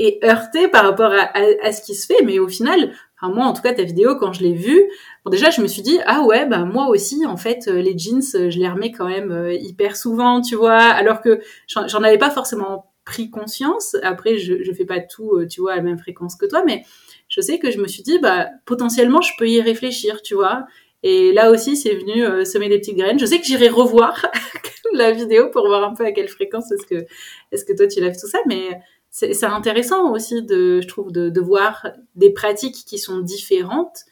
et 0.00 0.18
heurté 0.24 0.66
par 0.68 0.84
rapport 0.84 1.12
à, 1.12 1.72
ce 1.72 1.82
qui 1.82 1.94
se 1.94 2.06
fait. 2.06 2.22
Mais 2.24 2.38
au 2.38 2.48
final, 2.48 2.92
enfin 3.20 3.32
moi 3.32 3.44
en 3.44 3.52
tout 3.52 3.60
cas 3.60 3.74
ta 3.74 3.82
vidéo 3.82 4.16
quand 4.16 4.32
je 4.32 4.42
l'ai 4.42 4.54
vue, 4.54 4.82
bon 5.24 5.30
déjà 5.30 5.50
je 5.50 5.60
me 5.60 5.66
suis 5.66 5.82
dit 5.82 5.98
ah 6.06 6.22
ouais 6.22 6.46
bah 6.46 6.64
moi 6.64 6.88
aussi 6.88 7.26
en 7.26 7.36
fait 7.36 7.68
euh, 7.68 7.82
les 7.82 7.96
jeans 7.96 8.22
je 8.22 8.58
les 8.58 8.68
remets 8.68 8.92
quand 8.92 9.08
même 9.08 9.30
euh, 9.30 9.52
hyper 9.52 9.96
souvent 9.96 10.40
tu 10.40 10.56
vois 10.56 10.78
alors 10.78 11.20
que 11.20 11.40
j'en 11.68 12.02
avais 12.02 12.16
pas 12.16 12.30
forcément 12.30 12.86
pris 13.04 13.30
conscience. 13.30 13.94
Après 14.02 14.38
je 14.38 14.72
fais 14.72 14.86
pas 14.86 15.00
tout 15.00 15.36
euh, 15.36 15.46
tu 15.46 15.60
vois 15.60 15.72
à 15.72 15.76
la 15.76 15.82
même 15.82 15.98
fréquence 15.98 16.34
que 16.34 16.46
toi 16.46 16.62
mais 16.64 16.82
je 17.28 17.42
sais 17.42 17.58
que 17.58 17.70
je 17.70 17.78
me 17.78 17.86
suis 17.86 18.02
dit 18.02 18.18
bah 18.18 18.48
potentiellement 18.64 19.20
je 19.20 19.32
peux 19.38 19.48
y 19.48 19.60
réfléchir 19.60 20.22
tu 20.22 20.34
vois. 20.34 20.64
Et 21.02 21.32
là 21.32 21.50
aussi, 21.50 21.78
c'est 21.78 21.94
venu 21.94 22.44
semer 22.44 22.68
des 22.68 22.78
petites 22.78 22.98
graines. 22.98 23.18
Je 23.18 23.24
sais 23.24 23.38
que 23.38 23.46
j'irai 23.46 23.70
revoir 23.70 24.26
la 24.92 25.12
vidéo 25.12 25.48
pour 25.50 25.66
voir 25.66 25.82
un 25.82 25.94
peu 25.94 26.04
à 26.04 26.12
quelle 26.12 26.28
fréquence 26.28 26.70
est-ce 26.72 26.86
que 26.86 27.06
est-ce 27.52 27.64
que 27.64 27.72
toi 27.72 27.86
tu 27.86 28.00
lèves 28.00 28.20
tout 28.20 28.28
ça, 28.28 28.38
mais 28.46 28.78
c'est 29.10 29.44
intéressant 29.44 30.12
aussi 30.12 30.42
de, 30.42 30.80
je 30.80 30.86
trouve, 30.86 31.10
de, 31.10 31.28
de, 31.30 31.40
voir 31.40 31.86
des 32.14 32.32
pratiques 32.32 32.84
qui 32.86 32.98
sont 32.98 33.20
différentes 33.20 34.04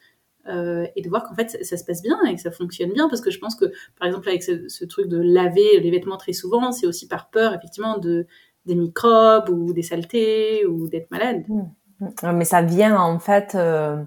euh, 0.47 0.85
et 0.95 1.01
de 1.01 1.09
voir 1.09 1.23
qu'en 1.23 1.35
fait 1.35 1.63
ça, 1.63 1.77
se 1.77 1.85
passe 1.85 2.01
bien 2.01 2.19
et 2.25 2.35
que 2.35 2.41
ça 2.41 2.51
fonctionne 2.51 2.91
bien 2.91 3.07
parce 3.07 3.21
que 3.21 3.31
je 3.31 3.39
pense 3.39 3.55
que 3.55 3.65
par 3.97 4.07
exemple 4.07 4.27
avec 4.27 4.43
ce, 4.43 4.67
ce 4.67 4.83
truc 4.83 5.07
de 5.07 5.17
laver 5.17 5.79
les 5.79 5.89
vêtements 5.89 6.17
très 6.17 6.33
souvent, 6.33 6.71
c'est 6.71 6.85
aussi 6.85 7.07
par 7.07 7.29
peur 7.29 7.53
effectivement 7.53 7.97
de 7.97 8.27
des 8.65 8.75
microbes 8.75 9.49
ou 9.49 9.73
des 9.73 9.83
saletés 9.83 10.65
ou 10.65 10.87
d'être 10.89 11.09
malade. 11.11 11.43
Mmh. 11.47 11.61
Mmh. 12.01 12.31
Mais 12.33 12.45
ça 12.45 12.61
vient 12.61 12.99
en 12.99 13.19
fait 13.19 13.55
euh, 13.55 13.97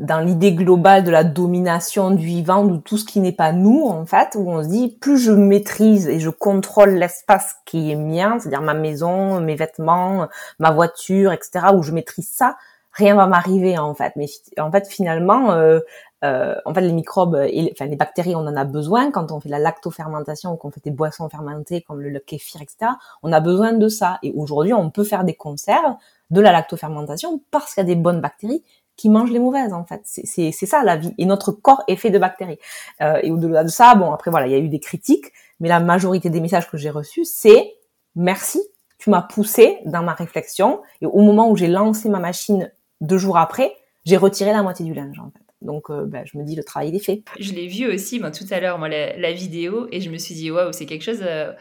dans 0.00 0.20
l'idée 0.20 0.52
globale 0.52 1.04
de 1.04 1.10
la 1.10 1.24
domination 1.24 2.10
du 2.10 2.24
vivant, 2.24 2.64
de 2.64 2.76
tout 2.78 2.96
ce 2.96 3.04
qui 3.04 3.20
n'est 3.20 3.32
pas 3.32 3.52
nous, 3.52 3.86
en 3.86 4.06
fait, 4.06 4.34
où 4.34 4.50
on 4.50 4.62
se 4.62 4.68
dit, 4.68 4.96
plus 5.00 5.18
je 5.18 5.32
maîtrise 5.32 6.08
et 6.08 6.18
je 6.18 6.30
contrôle 6.30 6.90
l'espace 6.90 7.56
qui 7.66 7.90
est 7.90 7.96
mien, 7.96 8.38
c'est-à-dire 8.38 8.62
ma 8.62 8.74
maison, 8.74 9.40
mes 9.40 9.56
vêtements, 9.56 10.28
ma 10.58 10.70
voiture, 10.70 11.32
etc., 11.32 11.66
où 11.74 11.82
je 11.82 11.92
maîtrise 11.92 12.30
ça, 12.32 12.56
rien 12.92 13.14
va 13.14 13.26
m'arriver, 13.26 13.78
en 13.78 13.94
fait. 13.94 14.14
Mais 14.16 14.26
en 14.58 14.70
fait, 14.72 14.88
finalement, 14.88 15.52
euh, 15.52 15.80
euh, 16.24 16.54
en 16.64 16.74
fait, 16.74 16.80
les 16.80 16.92
microbes, 16.92 17.36
et, 17.48 17.70
enfin 17.72 17.86
les 17.86 17.96
bactéries, 17.96 18.34
on 18.34 18.46
en 18.46 18.56
a 18.56 18.64
besoin 18.64 19.10
quand 19.10 19.32
on 19.32 19.40
fait 19.40 19.48
la 19.48 19.58
lactofermentation 19.58 20.52
ou 20.52 20.56
qu'on 20.56 20.70
fait 20.70 20.82
des 20.82 20.90
boissons 20.90 21.28
fermentées 21.28 21.82
comme 21.82 22.00
le, 22.00 22.10
le 22.10 22.20
kéfir, 22.20 22.60
etc. 22.62 22.92
On 23.22 23.32
a 23.32 23.40
besoin 23.40 23.72
de 23.72 23.88
ça. 23.88 24.18
Et 24.22 24.32
aujourd'hui, 24.36 24.74
on 24.74 24.90
peut 24.90 25.04
faire 25.04 25.24
des 25.24 25.34
conserves 25.34 25.96
de 26.30 26.40
la 26.40 26.52
lactofermentation 26.52 27.40
parce 27.50 27.74
qu'il 27.74 27.82
y 27.82 27.86
a 27.86 27.94
des 27.94 27.96
bonnes 27.96 28.20
bactéries 28.20 28.62
qui 29.00 29.08
mangent 29.08 29.30
les 29.30 29.38
mauvaises 29.38 29.72
en 29.72 29.84
fait. 29.84 30.02
C'est 30.04 30.52
ça 30.52 30.82
la 30.84 30.96
vie. 30.96 31.14
Et 31.16 31.24
notre 31.24 31.52
corps 31.52 31.82
est 31.88 31.96
fait 31.96 32.10
de 32.10 32.18
bactéries. 32.18 32.58
Euh, 33.00 33.18
et 33.22 33.30
au-delà 33.30 33.64
de 33.64 33.68
ça, 33.68 33.94
bon 33.94 34.12
après 34.12 34.30
voilà, 34.30 34.46
il 34.46 34.52
y 34.52 34.54
a 34.54 34.58
eu 34.58 34.68
des 34.68 34.78
critiques, 34.78 35.32
mais 35.58 35.68
la 35.68 35.80
majorité 35.80 36.28
des 36.28 36.40
messages 36.40 36.70
que 36.70 36.76
j'ai 36.76 36.90
reçus, 36.90 37.24
c'est 37.24 37.74
merci, 38.14 38.60
tu 38.98 39.08
m'as 39.08 39.22
poussé 39.22 39.78
dans 39.86 40.02
ma 40.02 40.12
réflexion. 40.12 40.82
Et 41.00 41.06
au 41.06 41.22
moment 41.22 41.50
où 41.50 41.56
j'ai 41.56 41.68
lancé 41.68 42.10
ma 42.10 42.18
machine 42.18 42.70
deux 43.00 43.16
jours 43.16 43.38
après, 43.38 43.72
j'ai 44.04 44.18
retiré 44.18 44.52
la 44.52 44.62
moitié 44.62 44.84
du 44.84 44.92
linge 44.92 45.18
en 45.18 45.30
fait. 45.30 45.44
Donc, 45.62 45.90
euh, 45.90 46.04
bah, 46.06 46.24
je 46.24 46.38
me 46.38 46.44
dis, 46.44 46.56
le 46.56 46.64
travail 46.64 46.94
est 46.94 47.04
fait. 47.04 47.22
Je 47.38 47.52
l'ai 47.52 47.66
vu 47.66 47.86
aussi, 47.86 48.18
moi, 48.18 48.30
tout 48.30 48.46
à 48.50 48.60
l'heure, 48.60 48.78
moi, 48.78 48.88
la, 48.88 49.32
vidéo, 49.32 49.88
et 49.92 50.00
je 50.00 50.10
me 50.10 50.16
suis 50.16 50.34
dit, 50.34 50.50
waouh, 50.50 50.72
c'est 50.72 50.86
quelque 50.86 51.04
chose 51.04 51.20
euh, 51.20 51.52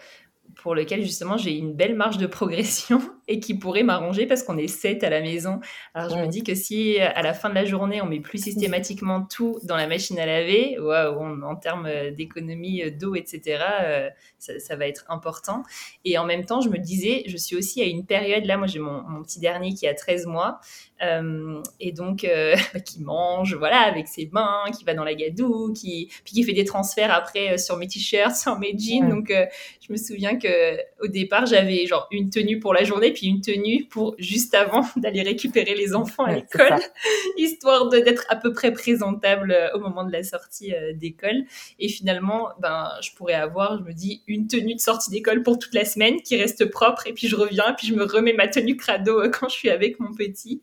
pour 0.55 0.73
lequel, 0.73 1.01
justement, 1.03 1.35
j'ai 1.35 1.57
une 1.57 1.73
belle 1.73 1.95
marge 1.95 2.17
de 2.17 2.25
progression 2.25 3.01
et 3.29 3.39
qui 3.39 3.53
pourrait 3.53 3.83
m'arranger 3.83 4.25
parce 4.25 4.43
qu'on 4.43 4.57
est 4.57 4.67
sept 4.67 5.05
à 5.05 5.09
la 5.09 5.21
maison. 5.21 5.61
Alors 5.93 6.09
je 6.09 6.21
me 6.21 6.27
dis 6.27 6.43
que 6.43 6.55
si 6.55 6.99
à 6.99 7.21
la 7.21 7.33
fin 7.33 7.49
de 7.49 7.55
la 7.55 7.63
journée 7.63 8.01
on 8.01 8.05
met 8.05 8.19
plus 8.19 8.43
systématiquement 8.43 9.21
tout 9.21 9.57
dans 9.63 9.77
la 9.77 9.87
machine 9.87 10.19
à 10.19 10.25
laver, 10.25 10.77
waouh, 10.79 11.43
en 11.43 11.55
termes 11.55 11.89
d'économie 12.11 12.91
d'eau, 12.91 13.15
etc., 13.15 13.59
euh, 13.83 14.09
ça, 14.37 14.75
va 14.75 14.87
être 14.87 15.05
important. 15.09 15.63
Et 16.05 16.17
en 16.17 16.25
même 16.25 16.45
temps, 16.45 16.61
je 16.61 16.69
me 16.69 16.77
disais, 16.77 17.23
je 17.27 17.37
suis 17.37 17.55
aussi 17.55 17.81
à 17.81 17.85
une 17.85 18.05
période, 18.05 18.45
là, 18.45 18.57
moi 18.57 18.67
j'ai 18.67 18.79
mon, 18.79 19.21
petit 19.23 19.39
dernier 19.39 19.73
qui 19.73 19.85
a 19.87 19.93
13 19.93 20.27
mois, 20.27 20.59
euh, 21.03 21.61
et 21.79 21.91
donc 21.91 22.23
euh, 22.23 22.55
qui 22.85 23.01
mange, 23.01 23.55
voilà, 23.55 23.79
avec 23.81 24.07
ses 24.07 24.29
mains, 24.31 24.63
qui 24.77 24.85
va 24.85 24.93
dans 24.93 25.03
la 25.03 25.13
gadoue, 25.13 25.73
qui, 25.73 26.09
puis 26.23 26.33
qui 26.33 26.43
fait 26.43 26.53
des 26.53 26.63
transferts 26.63 27.13
après 27.13 27.57
sur 27.57 27.77
mes 27.77 27.87
t-shirts, 27.87 28.35
sur 28.35 28.57
mes 28.59 28.77
jeans. 28.77 29.09
Donc 29.09 29.29
je 29.29 29.91
me 29.91 29.97
souviens 29.97 30.37
que 30.37 30.77
au 31.01 31.07
départ 31.07 31.45
j'avais 31.45 31.85
genre 31.85 32.07
une 32.11 32.29
tenue 32.29 32.59
pour 32.59 32.73
la 32.73 32.83
journée, 32.83 33.11
une 33.27 33.41
tenue 33.41 33.85
pour 33.85 34.15
juste 34.17 34.53
avant 34.55 34.85
d'aller 34.95 35.21
récupérer 35.21 35.75
les 35.75 35.95
enfants 35.95 36.23
à 36.23 36.33
l'école, 36.33 36.79
histoire 37.37 37.89
d'être 37.89 38.25
à 38.29 38.35
peu 38.35 38.53
près 38.53 38.71
présentable 38.71 39.51
euh, 39.51 39.71
au 39.73 39.79
moment 39.79 40.03
de 40.03 40.11
la 40.11 40.23
sortie 40.23 40.73
euh, 40.73 40.93
d'école. 40.93 41.43
Et 41.79 41.87
finalement, 41.87 42.49
ben, 42.59 42.89
je 43.01 43.11
pourrais 43.11 43.33
avoir, 43.33 43.77
je 43.79 43.83
me 43.83 43.93
dis, 43.93 44.23
une 44.27 44.47
tenue 44.47 44.75
de 44.75 44.79
sortie 44.79 45.11
d'école 45.11 45.43
pour 45.43 45.59
toute 45.59 45.73
la 45.73 45.85
semaine 45.85 46.21
qui 46.21 46.37
reste 46.37 46.69
propre. 46.69 47.07
Et 47.07 47.13
puis 47.13 47.27
je 47.27 47.35
reviens, 47.35 47.73
puis 47.77 47.87
je 47.87 47.93
me 47.93 48.03
remets 48.03 48.33
ma 48.33 48.47
tenue 48.47 48.75
crado 48.75 49.19
euh, 49.19 49.29
quand 49.29 49.49
je 49.49 49.55
suis 49.55 49.69
avec 49.69 49.99
mon 49.99 50.13
petit. 50.13 50.61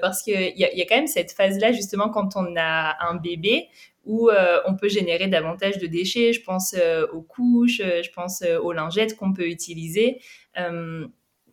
parce 0.00 0.22
qu'il 0.22 0.52
y 0.56 0.60
y 0.60 0.82
a 0.82 0.86
quand 0.86 0.96
même 0.96 1.06
cette 1.06 1.32
phase-là, 1.32 1.72
justement, 1.72 2.08
quand 2.08 2.36
on 2.36 2.56
a 2.56 2.96
un 3.08 3.14
bébé, 3.16 3.68
où 4.04 4.30
on 4.66 4.74
peut 4.74 4.88
générer 4.88 5.28
davantage 5.28 5.78
de 5.78 5.86
déchets. 5.86 6.32
Je 6.32 6.42
pense 6.42 6.74
aux 7.12 7.22
couches, 7.22 7.80
je 7.80 8.10
pense 8.10 8.42
aux 8.42 8.72
lingettes 8.72 9.16
qu'on 9.16 9.32
peut 9.32 9.46
utiliser 9.46 10.20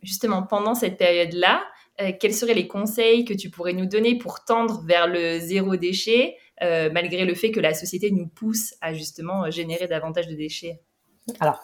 justement 0.02 0.42
pendant 0.42 0.74
cette 0.74 0.96
période-là, 0.96 1.62
euh, 2.00 2.12
quels 2.18 2.34
seraient 2.34 2.54
les 2.54 2.68
conseils 2.68 3.24
que 3.24 3.34
tu 3.34 3.50
pourrais 3.50 3.72
nous 3.72 3.86
donner 3.86 4.16
pour 4.16 4.44
tendre 4.44 4.82
vers 4.84 5.06
le 5.06 5.38
zéro 5.38 5.76
déchet, 5.76 6.36
euh, 6.62 6.88
malgré 6.92 7.24
le 7.24 7.34
fait 7.34 7.50
que 7.50 7.60
la 7.60 7.74
société 7.74 8.10
nous 8.10 8.26
pousse 8.26 8.74
à 8.80 8.94
justement 8.94 9.44
euh, 9.44 9.50
générer 9.50 9.86
davantage 9.86 10.26
de 10.26 10.34
déchets? 10.34 10.80
Alors, 11.40 11.60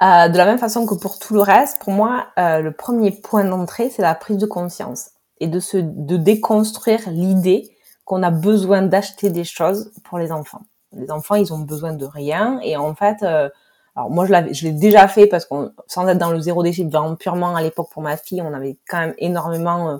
de 0.00 0.36
la 0.36 0.44
même 0.44 0.58
façon 0.58 0.86
que 0.86 0.94
pour 0.94 1.18
tout 1.18 1.34
le 1.34 1.40
reste, 1.40 1.80
pour 1.80 1.92
moi, 1.92 2.26
le 2.36 2.70
premier 2.70 3.10
point 3.10 3.44
d'entrée, 3.44 3.88
c'est 3.88 4.02
la 4.02 4.14
prise 4.14 4.36
de 4.36 4.44
conscience 4.44 5.10
et 5.40 5.46
de 5.46 5.60
se 5.60 5.78
de 5.78 6.16
déconstruire 6.16 7.08
l'idée 7.08 7.70
qu'on 8.04 8.22
a 8.22 8.30
besoin 8.30 8.82
d'acheter 8.82 9.30
des 9.30 9.44
choses 9.44 9.92
pour 10.04 10.18
les 10.18 10.30
enfants. 10.30 10.62
Les 10.92 11.10
enfants, 11.10 11.36
ils 11.36 11.54
ont 11.54 11.60
besoin 11.60 11.94
de 11.94 12.04
rien 12.04 12.58
et 12.62 12.76
en 12.76 12.94
fait, 12.94 13.24
alors 13.96 14.10
moi, 14.10 14.26
je 14.26 14.64
l'ai 14.64 14.72
déjà 14.72 15.06
fait 15.06 15.26
parce 15.26 15.44
qu'on, 15.44 15.70
sans 15.86 16.08
être 16.08 16.18
dans 16.18 16.30
le 16.32 16.40
zéro 16.40 16.62
déchet, 16.62 16.84
vraiment 16.84 17.14
purement 17.14 17.54
à 17.54 17.62
l'époque 17.62 17.90
pour 17.92 18.02
ma 18.02 18.16
fille, 18.16 18.42
on 18.42 18.52
avait 18.52 18.76
quand 18.88 18.98
même 18.98 19.14
énormément 19.18 19.90
euh, 19.90 19.96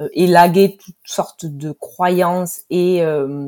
euh 0.00 0.08
élagué 0.12 0.76
toutes 0.76 0.96
sortes 1.04 1.46
de 1.46 1.70
croyances 1.72 2.62
et 2.70 3.02
euh, 3.04 3.46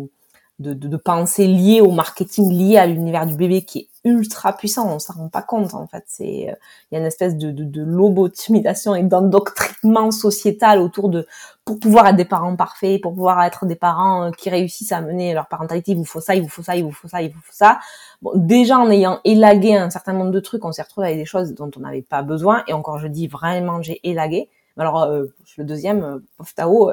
de, 0.61 0.75
de, 0.75 0.89
de, 0.89 0.97
pensées 0.97 1.47
liées 1.47 1.81
au 1.81 1.91
marketing, 1.91 2.53
liées 2.53 2.77
à 2.77 2.87
l'univers 2.87 3.27
du 3.27 3.35
bébé 3.35 3.63
qui 3.63 3.79
est 3.81 3.89
ultra 4.05 4.55
puissant, 4.55 4.89
on 4.95 4.99
s'en 4.99 5.15
rend 5.15 5.29
pas 5.29 5.43
compte 5.43 5.75
en 5.75 5.87
fait. 5.87 6.05
C'est 6.07 6.25
il 6.25 6.93
y 6.93 6.97
a 6.97 7.01
une 7.01 7.07
espèce 7.07 7.37
de, 7.37 7.51
de, 7.51 7.65
de 7.65 7.83
lobotomisation 7.83 8.95
et 8.95 9.03
d'endoctrinement 9.03 10.11
sociétal 10.11 10.81
autour 10.81 11.09
de 11.09 11.27
pour 11.65 11.79
pouvoir 11.79 12.09
être 12.09 12.17
des 12.17 12.25
parents 12.25 12.57
parfaits, 12.57 13.01
pour 13.01 13.13
pouvoir 13.13 13.43
être 13.45 13.67
des 13.67 13.77
parents 13.77 14.33
qui 14.33 14.51
réussissent 14.51 14.93
à 14.93 15.01
mener 15.01 15.35
leur 15.35 15.47
parentalité, 15.47 15.93
il 15.93 15.99
vous 15.99 16.05
faut 16.05 16.21
ça, 16.21 16.35
il 16.35 16.43
vous 16.43 16.49
faut 16.49 16.63
ça, 16.63 16.75
il 16.75 16.83
vous 16.83 16.91
faut 16.91 17.09
ça, 17.09 17.23
il 17.23 17.31
vous 17.31 17.41
faut 17.41 17.53
ça. 17.53 17.79
Bon, 18.23 18.33
déjà 18.35 18.79
en 18.79 18.91
ayant 18.91 19.21
élagué 19.25 19.77
un 19.77 19.91
certain 19.91 20.13
nombre 20.13 20.33
de 20.33 20.41
trucs, 20.41 20.65
on 20.65 20.73
s'est 20.73 20.83
retrouvé 20.83 21.09
avec 21.09 21.19
des 21.19 21.27
choses 21.27 21.55
dont 21.55 21.71
on 21.77 21.81
n'avait 21.81 22.03
pas 22.03 22.23
besoin. 22.23 22.65
Et 22.67 22.73
encore, 22.73 22.99
je 22.99 23.07
dis 23.07 23.29
vraiment, 23.29 23.83
j'ai 23.83 24.01
élagué. 24.09 24.49
Alors, 24.77 25.03
euh, 25.03 25.27
le 25.59 25.65
deuxième, 25.65 26.03
euh, 26.03 26.19
pauvre 26.37 26.55
Tao, 26.55 26.93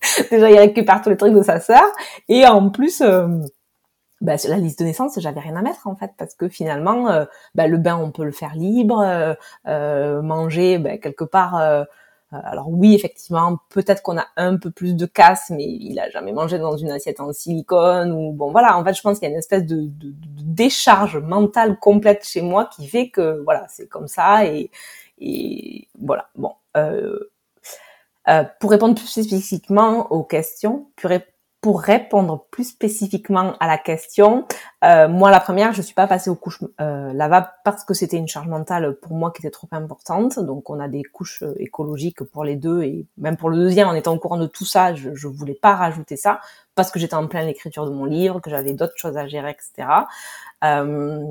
déjà 0.30 0.50
il 0.50 0.58
récupère 0.58 1.02
tous 1.02 1.10
les 1.10 1.16
trucs 1.16 1.34
de 1.34 1.42
sa 1.42 1.60
sœur. 1.60 1.82
Et 2.28 2.46
en 2.46 2.70
plus, 2.70 3.00
euh, 3.00 3.28
bah, 4.20 4.38
sur 4.38 4.50
la 4.50 4.56
liste 4.58 4.78
de 4.80 4.84
naissance, 4.84 5.18
j'avais 5.18 5.40
rien 5.40 5.56
à 5.56 5.62
mettre 5.62 5.86
en 5.86 5.96
fait, 5.96 6.12
parce 6.16 6.34
que 6.34 6.48
finalement, 6.48 7.10
euh, 7.10 7.24
bah, 7.54 7.66
le 7.66 7.78
bain, 7.78 7.96
on 7.96 8.10
peut 8.10 8.24
le 8.24 8.32
faire 8.32 8.54
libre, 8.54 9.00
euh, 9.66 10.22
manger, 10.22 10.78
bah, 10.78 10.98
quelque 10.98 11.24
part. 11.24 11.56
alors 12.32 12.68
oui, 12.70 12.94
effectivement, 12.94 13.58
peut-être 13.70 14.02
qu'on 14.02 14.18
a 14.18 14.26
un 14.36 14.56
peu 14.56 14.70
plus 14.70 14.94
de 14.96 15.06
casse, 15.06 15.50
mais 15.50 15.64
il 15.64 15.98
a 16.00 16.10
jamais 16.10 16.32
mangé 16.32 16.58
dans 16.58 16.76
une 16.76 16.90
assiette 16.90 17.20
en 17.20 17.32
silicone 17.32 18.12
ou 18.12 18.32
bon 18.32 18.50
voilà. 18.50 18.76
En 18.78 18.84
fait, 18.84 18.94
je 18.94 19.02
pense 19.02 19.18
qu'il 19.18 19.28
y 19.28 19.30
a 19.30 19.32
une 19.32 19.38
espèce 19.38 19.64
de, 19.64 19.82
de, 19.82 20.10
de 20.10 20.42
décharge 20.42 21.18
mentale 21.18 21.78
complète 21.78 22.26
chez 22.26 22.42
moi 22.42 22.66
qui 22.66 22.86
fait 22.88 23.10
que 23.10 23.42
voilà, 23.44 23.66
c'est 23.68 23.88
comme 23.88 24.08
ça 24.08 24.44
et, 24.46 24.70
et 25.20 25.88
voilà. 26.00 26.28
Bon, 26.36 26.52
euh, 26.76 27.30
euh, 28.28 28.44
pour 28.60 28.70
répondre 28.70 28.94
plus 28.96 29.06
spécifiquement 29.06 30.10
aux 30.12 30.24
questions, 30.24 30.88
pour 31.66 31.80
répondre 31.80 32.46
plus 32.52 32.62
spécifiquement 32.62 33.56
à 33.58 33.66
la 33.66 33.76
question, 33.76 34.46
euh, 34.84 35.08
moi 35.08 35.32
la 35.32 35.40
première, 35.40 35.72
je 35.72 35.82
suis 35.82 35.96
pas 35.96 36.06
passée 36.06 36.30
aux 36.30 36.36
couches 36.36 36.62
euh, 36.80 37.12
lavables 37.12 37.48
parce 37.64 37.82
que 37.82 37.92
c'était 37.92 38.18
une 38.18 38.28
charge 38.28 38.46
mentale 38.46 38.94
pour 39.02 39.14
moi 39.14 39.32
qui 39.32 39.42
était 39.42 39.50
trop 39.50 39.66
importante. 39.72 40.38
Donc 40.38 40.70
on 40.70 40.78
a 40.78 40.86
des 40.86 41.02
couches 41.02 41.42
euh, 41.42 41.56
écologiques 41.58 42.22
pour 42.22 42.44
les 42.44 42.54
deux 42.54 42.84
et 42.84 43.04
même 43.18 43.36
pour 43.36 43.50
le 43.50 43.56
deuxième, 43.56 43.88
en 43.88 43.94
étant 43.94 44.14
au 44.14 44.18
courant 44.20 44.36
de 44.36 44.46
tout 44.46 44.64
ça, 44.64 44.94
je, 44.94 45.12
je 45.16 45.26
voulais 45.26 45.58
pas 45.60 45.74
rajouter 45.74 46.16
ça 46.16 46.38
parce 46.76 46.92
que 46.92 47.00
j'étais 47.00 47.16
en 47.16 47.26
pleine 47.26 47.48
écriture 47.48 47.84
de 47.84 47.90
mon 47.90 48.04
livre, 48.04 48.40
que 48.40 48.48
j'avais 48.48 48.72
d'autres 48.72 48.94
choses 48.94 49.16
à 49.16 49.26
gérer, 49.26 49.50
etc. 49.50 49.88
Euh, 50.62 51.24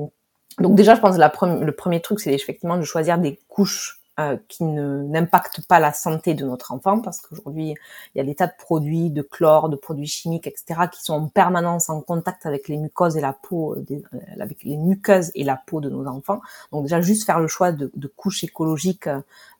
donc 0.58 0.74
déjà, 0.74 0.94
je 0.94 1.00
pense 1.00 1.16
que 1.16 1.20
la 1.20 1.32
le 1.64 1.72
premier 1.72 2.02
truc, 2.02 2.20
c'est 2.20 2.34
effectivement 2.34 2.76
de 2.76 2.82
choisir 2.82 3.16
des 3.16 3.40
couches 3.48 4.02
euh, 4.18 4.38
qui 4.48 4.64
n'impactent 4.64 5.66
pas 5.66 5.78
la 5.78 5.92
santé 5.92 6.32
de 6.32 6.46
notre 6.46 6.72
enfant, 6.72 7.00
parce 7.00 7.20
qu'aujourd'hui, 7.20 7.74
il 8.14 8.18
y 8.18 8.20
a 8.20 8.24
des 8.24 8.34
tas 8.34 8.46
de 8.46 8.54
produits, 8.58 9.10
de 9.10 9.20
chlore, 9.20 9.68
de 9.68 9.76
produits 9.76 10.06
chimiques, 10.06 10.46
etc., 10.46 10.88
qui 10.90 11.02
sont 11.02 11.14
en 11.14 11.28
permanence 11.28 11.90
en 11.90 12.00
contact 12.00 12.46
avec 12.46 12.68
les 12.68 12.78
mucoses 12.78 13.16
et 13.16 13.20
la 13.20 13.34
peau, 13.34 13.74
euh, 13.74 13.80
des, 13.80 14.02
euh, 14.14 14.18
avec 14.40 14.64
les 14.64 14.76
muqueuses 14.76 15.32
et 15.34 15.44
la 15.44 15.56
peau 15.56 15.80
de 15.80 15.90
nos 15.90 16.06
enfants. 16.06 16.40
Donc 16.72 16.84
déjà, 16.84 17.00
juste 17.00 17.26
faire 17.26 17.40
le 17.40 17.48
choix 17.48 17.72
de, 17.72 17.90
de 17.94 18.06
couches 18.08 18.42
écologiques 18.42 19.08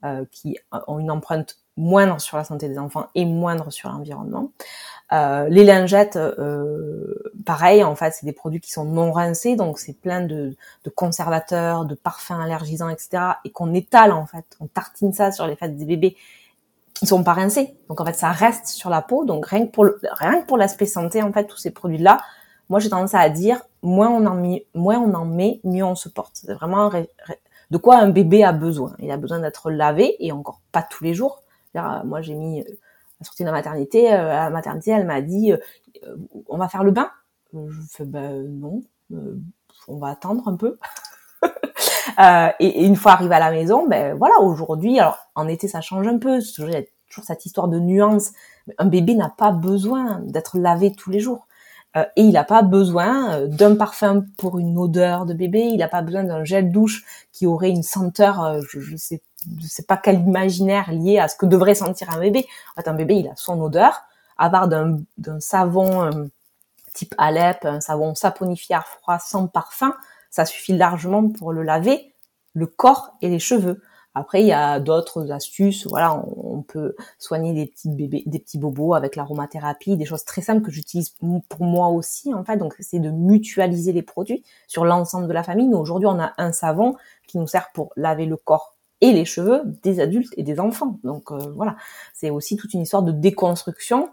euh, 0.04 0.24
qui 0.30 0.58
ont 0.86 0.98
une 0.98 1.10
empreinte 1.10 1.58
moindre 1.76 2.20
sur 2.20 2.36
la 2.36 2.44
santé 2.44 2.68
des 2.68 2.78
enfants 2.78 3.06
et 3.14 3.24
moindre 3.24 3.70
sur 3.70 3.90
l'environnement. 3.90 4.50
Euh, 5.12 5.48
les 5.48 5.64
lingettes, 5.64 6.16
euh, 6.16 7.14
pareil, 7.44 7.84
en 7.84 7.94
fait, 7.94 8.12
c'est 8.12 8.26
des 8.26 8.32
produits 8.32 8.60
qui 8.60 8.72
sont 8.72 8.84
non 8.84 9.12
rincés, 9.12 9.54
donc 9.54 9.78
c'est 9.78 9.92
plein 9.92 10.20
de, 10.20 10.56
de, 10.84 10.90
conservateurs, 10.90 11.84
de 11.84 11.94
parfums 11.94 12.40
allergisants, 12.40 12.88
etc. 12.88 13.22
Et 13.44 13.50
qu'on 13.50 13.72
étale 13.72 14.12
en 14.12 14.26
fait, 14.26 14.44
on 14.60 14.66
tartine 14.66 15.12
ça 15.12 15.30
sur 15.30 15.46
les 15.46 15.54
fesses 15.54 15.72
des 15.72 15.84
bébés 15.84 16.16
qui 16.94 17.06
sont 17.06 17.22
pas 17.22 17.34
rincés. 17.34 17.76
Donc 17.88 18.00
en 18.00 18.04
fait, 18.04 18.14
ça 18.14 18.30
reste 18.30 18.66
sur 18.66 18.90
la 18.90 19.02
peau. 19.02 19.24
Donc 19.24 19.46
rien 19.46 19.66
que 19.66 19.70
pour 19.70 19.86
rien 20.12 20.40
que 20.40 20.46
pour 20.46 20.56
l'aspect 20.56 20.86
santé, 20.86 21.22
en 21.22 21.32
fait, 21.32 21.44
tous 21.46 21.58
ces 21.58 21.70
produits-là, 21.70 22.18
moi 22.68 22.80
j'ai 22.80 22.88
tendance 22.88 23.14
à 23.14 23.28
dire 23.28 23.62
moins 23.82 24.08
on 24.08 24.26
en 24.26 24.58
moins 24.74 24.98
on 24.98 25.14
en 25.14 25.24
met, 25.24 25.60
mieux 25.62 25.84
on 25.84 25.94
se 25.94 26.08
porte. 26.08 26.32
C'est 26.34 26.52
vraiment 26.52 26.90
de 27.70 27.76
quoi 27.78 27.98
un 27.98 28.08
bébé 28.08 28.42
a 28.42 28.52
besoin. 28.52 28.94
Il 28.98 29.10
a 29.10 29.16
besoin 29.16 29.38
d'être 29.38 29.70
lavé 29.70 30.16
et 30.18 30.32
encore 30.32 30.60
pas 30.72 30.82
tous 30.82 31.04
les 31.04 31.14
jours. 31.14 31.42
Moi 32.04 32.22
j'ai 32.22 32.34
mis 32.34 32.62
la 32.62 33.24
sortie 33.24 33.42
de 33.42 33.46
la 33.46 33.52
maternité, 33.52 34.12
euh, 34.12 34.30
à 34.30 34.44
la 34.44 34.50
maternité, 34.50 34.90
elle 34.90 35.06
m'a 35.06 35.20
dit 35.22 35.52
euh, 35.52 36.16
on 36.48 36.58
va 36.58 36.68
faire 36.68 36.84
le 36.84 36.90
bain. 36.90 37.10
Je 37.52 37.80
fais 37.90 38.04
ben 38.04 38.46
non, 38.60 38.82
euh, 39.12 39.38
on 39.88 39.96
va 39.96 40.08
attendre 40.08 40.46
un 40.48 40.56
peu. 40.56 40.78
euh, 41.44 42.48
et, 42.60 42.84
une 42.84 42.96
fois 42.96 43.12
arrivé 43.12 43.34
à 43.34 43.38
la 43.38 43.50
maison, 43.50 43.86
ben 43.86 44.14
voilà, 44.14 44.40
aujourd'hui, 44.40 44.98
alors 44.98 45.18
en 45.34 45.48
été 45.48 45.68
ça 45.68 45.80
change 45.80 46.06
un 46.06 46.18
peu, 46.18 46.40
il 46.40 46.70
y 46.70 46.76
a 46.76 46.82
toujours 47.08 47.24
cette 47.24 47.46
histoire 47.46 47.68
de 47.68 47.78
nuance. 47.78 48.32
Un 48.78 48.86
bébé 48.86 49.14
n'a 49.14 49.30
pas 49.30 49.52
besoin 49.52 50.20
d'être 50.20 50.58
lavé 50.58 50.92
tous 50.92 51.10
les 51.10 51.20
jours. 51.20 51.46
Euh, 51.96 52.04
et 52.16 52.22
il 52.22 52.32
n'a 52.32 52.44
pas 52.44 52.62
besoin 52.62 53.46
d'un 53.46 53.76
parfum 53.76 54.26
pour 54.36 54.58
une 54.58 54.76
odeur 54.76 55.24
de 55.24 55.32
bébé, 55.32 55.60
il 55.60 55.78
n'a 55.78 55.88
pas 55.88 56.02
besoin 56.02 56.24
d'un 56.24 56.44
gel 56.44 56.70
douche 56.70 57.04
qui 57.32 57.46
aurait 57.46 57.70
une 57.70 57.82
senteur, 57.82 58.60
je, 58.68 58.80
je 58.80 58.96
sais 58.96 59.22
je 59.60 59.66
sais 59.66 59.84
pas 59.84 59.96
quel 59.96 60.20
imaginaire 60.20 60.90
lié 60.92 61.18
à 61.18 61.28
ce 61.28 61.36
que 61.36 61.46
devrait 61.46 61.74
sentir 61.74 62.10
un 62.10 62.20
bébé. 62.20 62.46
En 62.72 62.82
fait, 62.82 62.88
un 62.88 62.94
bébé, 62.94 63.16
il 63.16 63.28
a 63.28 63.36
son 63.36 63.60
odeur. 63.60 64.02
À 64.38 64.50
part 64.50 64.68
d'un, 64.68 64.98
savon 65.40 66.04
euh, 66.04 66.24
type 66.92 67.14
Alep, 67.18 67.64
un 67.64 67.80
savon 67.80 68.14
saponifié 68.14 68.76
froid 68.84 69.18
sans 69.18 69.46
parfum, 69.46 69.94
ça 70.30 70.44
suffit 70.44 70.76
largement 70.76 71.28
pour 71.30 71.52
le 71.52 71.62
laver, 71.62 72.12
le 72.52 72.66
corps 72.66 73.16
et 73.22 73.28
les 73.28 73.38
cheveux. 73.38 73.80
Après, 74.14 74.40
il 74.40 74.46
y 74.46 74.52
a 74.52 74.80
d'autres 74.80 75.30
astuces. 75.30 75.86
Voilà, 75.86 76.14
on, 76.14 76.62
peut 76.62 76.96
soigner 77.18 77.52
des 77.52 77.66
petits 77.66 77.90
bébés, 77.90 78.22
des 78.26 78.38
petits 78.38 78.58
bobos 78.58 78.94
avec 78.94 79.14
l'aromathérapie, 79.14 79.96
des 79.96 80.06
choses 80.06 80.24
très 80.24 80.40
simples 80.40 80.62
que 80.62 80.70
j'utilise 80.70 81.10
pour 81.10 81.66
moi 81.66 81.88
aussi, 81.88 82.32
en 82.32 82.42
fait. 82.42 82.56
Donc, 82.56 82.74
c'est 82.80 82.98
de 82.98 83.10
mutualiser 83.10 83.92
les 83.92 84.02
produits 84.02 84.42
sur 84.68 84.86
l'ensemble 84.86 85.28
de 85.28 85.32
la 85.34 85.42
famille. 85.42 85.68
Nous, 85.68 85.76
aujourd'hui, 85.76 86.06
on 86.06 86.18
a 86.18 86.32
un 86.38 86.52
savon 86.52 86.96
qui 87.26 87.38
nous 87.38 87.46
sert 87.46 87.70
pour 87.72 87.92
laver 87.94 88.24
le 88.24 88.36
corps 88.36 88.75
et 89.00 89.12
les 89.12 89.24
cheveux 89.24 89.62
des 89.82 90.00
adultes 90.00 90.32
et 90.36 90.42
des 90.42 90.60
enfants. 90.60 90.98
Donc 91.04 91.30
euh, 91.30 91.38
voilà, 91.54 91.76
c'est 92.14 92.30
aussi 92.30 92.56
toute 92.56 92.72
une 92.74 92.82
histoire 92.82 93.02
de 93.02 93.12
déconstruction, 93.12 94.10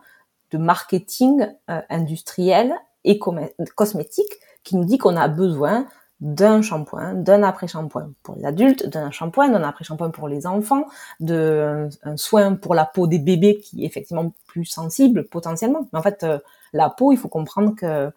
de 0.51 0.57
marketing 0.57 1.47
euh, 1.69 1.81
industriel 1.89 2.73
et 3.03 3.19
cosmétique 3.19 4.31
qui 4.63 4.75
nous 4.75 4.85
dit 4.85 4.97
qu'on 4.97 5.15
a 5.17 5.27
besoin 5.27 5.87
d'un 6.21 6.61
shampoing, 6.61 7.15
d'un 7.15 7.43
après-shampoing 7.43 8.13
pour 8.23 8.35
les 8.35 8.45
adultes, 8.45 8.87
d'un 8.87 9.11
shampoing, 9.11 9.49
d'un 9.49 9.63
après-shampoing 9.63 10.11
pour 10.11 10.29
les 10.29 10.47
enfants, 10.47 10.85
d'un 11.19 11.89
soin 12.15 12.55
pour 12.55 12.75
la 12.75 12.85
peau 12.85 13.07
des 13.07 13.19
bébés 13.19 13.59
qui 13.59 13.83
est 13.83 13.85
effectivement 13.85 14.31
plus 14.47 14.63
sensible 14.63 15.27
potentiellement. 15.27 15.89
Mais 15.91 15.99
en 15.99 16.01
fait, 16.01 16.23
euh, 16.23 16.39
la 16.71 16.89
peau, 16.89 17.11
il 17.11 17.17
faut 17.17 17.27
comprendre 17.27 17.75
que 17.75 18.09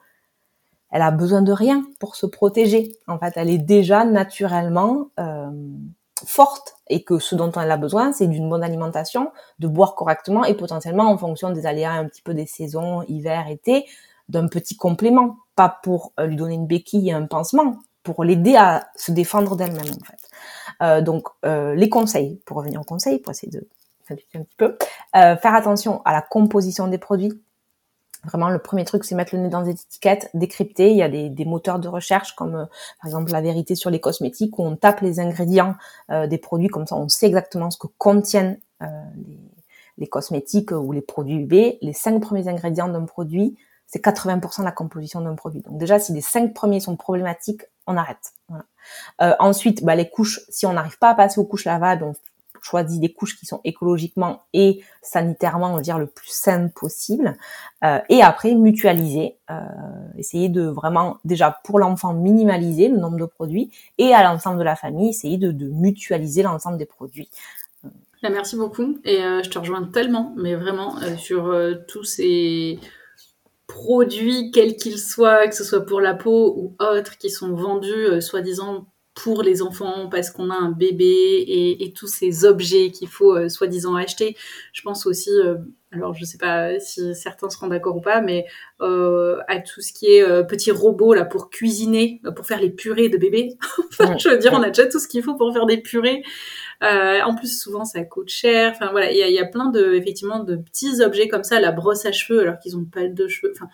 elle 0.92 1.02
a 1.02 1.10
besoin 1.10 1.42
de 1.42 1.52
rien 1.52 1.84
pour 1.98 2.14
se 2.14 2.26
protéger. 2.26 2.96
En 3.08 3.18
fait, 3.18 3.32
elle 3.36 3.50
est 3.50 3.58
déjà 3.58 4.04
naturellement 4.04 5.08
euh, 5.18 5.50
forte 6.24 6.76
et 6.88 7.04
que 7.04 7.18
ce 7.18 7.34
dont 7.34 7.52
elle 7.52 7.70
a 7.70 7.76
besoin, 7.76 8.12
c'est 8.12 8.26
d'une 8.26 8.48
bonne 8.48 8.62
alimentation, 8.62 9.32
de 9.58 9.68
boire 9.68 9.94
correctement 9.94 10.44
et 10.44 10.54
potentiellement 10.54 11.10
en 11.10 11.18
fonction 11.18 11.50
des 11.50 11.66
aléas 11.66 11.92
un 11.92 12.06
petit 12.06 12.22
peu 12.22 12.34
des 12.34 12.46
saisons, 12.46 13.02
hiver, 13.02 13.48
été, 13.48 13.86
d'un 14.28 14.48
petit 14.48 14.76
complément, 14.76 15.36
pas 15.54 15.80
pour 15.82 16.12
euh, 16.18 16.26
lui 16.26 16.36
donner 16.36 16.54
une 16.54 16.66
béquille 16.66 17.10
et 17.10 17.12
un 17.12 17.26
pansement, 17.26 17.76
pour 18.02 18.24
l'aider 18.24 18.56
à 18.56 18.88
se 18.96 19.12
défendre 19.12 19.56
d'elle-même 19.56 19.80
en 19.80 20.04
fait. 20.04 20.28
Euh, 20.82 21.00
donc 21.00 21.28
euh, 21.44 21.74
les 21.74 21.88
conseils, 21.88 22.40
pour 22.46 22.58
revenir 22.58 22.80
aux 22.80 22.84
conseils, 22.84 23.18
pour 23.18 23.32
essayer 23.32 23.50
de 23.50 23.66
un 24.10 24.42
petit 24.42 24.56
peu, 24.56 24.76
euh, 25.16 25.36
faire 25.36 25.54
attention 25.54 26.00
à 26.04 26.12
la 26.12 26.22
composition 26.22 26.86
des 26.86 26.98
produits, 26.98 27.42
Vraiment, 28.26 28.50
le 28.50 28.58
premier 28.58 28.84
truc, 28.84 29.04
c'est 29.04 29.14
mettre 29.14 29.34
le 29.34 29.42
nez 29.42 29.48
dans 29.48 29.62
des 29.62 29.70
étiquettes, 29.70 30.30
décrypter. 30.34 30.90
Il 30.90 30.96
y 30.96 31.02
a 31.02 31.08
des, 31.08 31.28
des 31.28 31.44
moteurs 31.44 31.78
de 31.78 31.88
recherche 31.88 32.34
comme, 32.34 32.54
euh, 32.54 32.64
par 33.00 33.06
exemple, 33.06 33.32
la 33.32 33.40
vérité 33.40 33.74
sur 33.74 33.90
les 33.90 34.00
cosmétiques, 34.00 34.58
où 34.58 34.64
on 34.64 34.76
tape 34.76 35.00
les 35.00 35.20
ingrédients 35.20 35.74
euh, 36.10 36.26
des 36.26 36.38
produits, 36.38 36.68
comme 36.68 36.86
ça, 36.86 36.96
on 36.96 37.08
sait 37.08 37.26
exactement 37.26 37.70
ce 37.70 37.78
que 37.78 37.86
contiennent 37.98 38.58
euh, 38.82 38.86
les, 39.16 39.38
les, 39.98 40.06
cosmétiques 40.06 40.72
ou 40.72 40.92
les 40.92 41.00
produits 41.00 41.36
UV. 41.36 41.78
Les 41.82 41.92
cinq 41.92 42.20
premiers 42.20 42.48
ingrédients 42.48 42.88
d'un 42.88 43.04
produit, 43.04 43.56
c'est 43.86 44.04
80% 44.04 44.60
de 44.60 44.64
la 44.64 44.72
composition 44.72 45.20
d'un 45.20 45.34
produit. 45.34 45.62
Donc 45.62 45.78
déjà, 45.78 45.98
si 45.98 46.12
les 46.12 46.20
cinq 46.20 46.52
premiers 46.52 46.80
sont 46.80 46.96
problématiques, 46.96 47.62
on 47.86 47.96
arrête. 47.96 48.32
Voilà. 48.48 49.36
ensuite, 49.40 49.84
bah, 49.84 49.94
les 49.94 50.08
couches, 50.08 50.40
si 50.48 50.66
on 50.66 50.72
n'arrive 50.72 50.98
pas 50.98 51.10
à 51.10 51.14
passer 51.14 51.40
aux 51.40 51.44
couches 51.44 51.64
lavables, 51.64 52.02
on 52.02 52.14
choisit 52.66 53.00
des 53.00 53.12
couches 53.12 53.38
qui 53.38 53.46
sont 53.46 53.60
écologiquement 53.64 54.42
et 54.52 54.82
sanitairement, 55.02 55.72
on 55.72 55.76
va 55.76 55.82
dire, 55.82 55.98
le 55.98 56.06
plus 56.06 56.30
saines 56.30 56.70
possible. 56.70 57.36
Euh, 57.84 57.98
et 58.08 58.22
après, 58.22 58.54
mutualiser, 58.54 59.36
euh, 59.50 59.60
essayer 60.18 60.48
de 60.48 60.62
vraiment, 60.62 61.18
déjà 61.24 61.60
pour 61.64 61.78
l'enfant, 61.78 62.12
minimaliser 62.12 62.88
le 62.88 62.98
nombre 62.98 63.18
de 63.18 63.24
produits 63.24 63.70
et 63.98 64.12
à 64.12 64.24
l'ensemble 64.24 64.58
de 64.58 64.64
la 64.64 64.76
famille, 64.76 65.10
essayer 65.10 65.38
de, 65.38 65.66
mutualiser 65.66 66.42
l'ensemble 66.42 66.78
des 66.78 66.86
produits. 66.86 67.28
merci 68.22 68.56
beaucoup. 68.56 68.98
Et 69.04 69.22
euh, 69.22 69.42
je 69.42 69.50
te 69.50 69.58
rejoins 69.58 69.84
tellement, 69.84 70.34
mais 70.36 70.54
vraiment, 70.54 70.96
sur 71.18 71.56
tous 71.86 72.04
ces 72.04 72.78
produits, 73.66 74.50
quels 74.52 74.76
qu'ils 74.76 74.98
soient, 74.98 75.46
que 75.46 75.54
ce 75.54 75.64
soit 75.64 75.84
pour 75.84 76.00
la 76.00 76.14
peau 76.14 76.54
ou 76.56 76.74
autres, 76.82 77.18
qui 77.18 77.30
sont 77.30 77.54
vendus, 77.54 78.20
soi-disant 78.20 78.86
pour 79.16 79.42
les 79.42 79.62
enfants 79.62 80.08
parce 80.08 80.30
qu'on 80.30 80.50
a 80.50 80.54
un 80.54 80.70
bébé 80.70 81.04
et, 81.04 81.84
et 81.84 81.92
tous 81.92 82.06
ces 82.06 82.44
objets 82.44 82.90
qu'il 82.90 83.08
faut 83.08 83.34
euh, 83.34 83.48
soi-disant 83.48 83.96
acheter. 83.96 84.36
Je 84.72 84.82
pense 84.82 85.06
aussi 85.06 85.30
euh, 85.30 85.56
alors 85.96 86.14
je 86.14 86.24
sais 86.24 86.38
pas 86.38 86.78
si 86.78 87.14
certains 87.14 87.48
seront 87.48 87.68
d'accord 87.68 87.96
ou 87.96 88.00
pas, 88.00 88.20
mais 88.20 88.46
euh, 88.80 89.38
à 89.48 89.60
tout 89.60 89.80
ce 89.80 89.92
qui 89.92 90.06
est 90.06 90.22
euh, 90.22 90.42
petits 90.42 90.70
robots 90.70 91.14
là 91.14 91.24
pour 91.24 91.50
cuisiner, 91.50 92.20
pour 92.34 92.46
faire 92.46 92.60
les 92.60 92.70
purées 92.70 93.08
de 93.08 93.16
bébés. 93.16 93.54
enfin, 93.78 94.16
je 94.18 94.28
veux 94.28 94.38
dire, 94.38 94.52
on 94.52 94.62
a 94.62 94.68
déjà 94.68 94.86
tout 94.86 94.98
ce 94.98 95.08
qu'il 95.08 95.22
faut 95.22 95.34
pour 95.34 95.52
faire 95.52 95.66
des 95.66 95.78
purées. 95.78 96.22
Euh, 96.82 97.20
en 97.22 97.34
plus, 97.34 97.60
souvent, 97.60 97.84
ça 97.84 98.02
coûte 98.04 98.28
cher. 98.28 98.72
Enfin 98.74 98.90
voilà, 98.90 99.10
il 99.10 99.18
y 99.18 99.22
a, 99.22 99.30
y 99.30 99.38
a, 99.38 99.46
plein 99.46 99.70
de 99.70 99.94
effectivement 99.94 100.40
de 100.40 100.56
petits 100.56 101.02
objets 101.02 101.28
comme 101.28 101.44
ça, 101.44 101.60
la 101.60 101.72
brosse 101.72 102.04
à 102.04 102.12
cheveux 102.12 102.40
alors 102.40 102.58
qu'ils 102.58 102.76
ont 102.76 102.84
pas 102.84 103.08
de 103.08 103.28
cheveux. 103.28 103.52
Enfin 103.54 103.68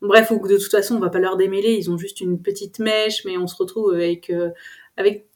bref, 0.00 0.32
de 0.32 0.56
toute 0.56 0.70
façon, 0.70 0.96
on 0.96 1.00
va 1.00 1.10
pas 1.10 1.18
leur 1.18 1.36
démêler. 1.36 1.74
Ils 1.74 1.90
ont 1.90 1.98
juste 1.98 2.20
une 2.20 2.40
petite 2.40 2.78
mèche, 2.78 3.24
mais 3.24 3.36
on 3.36 3.46
se 3.46 3.56
retrouve 3.56 3.94
avec 3.94 4.30
euh, 4.30 4.50
avec 4.98 5.28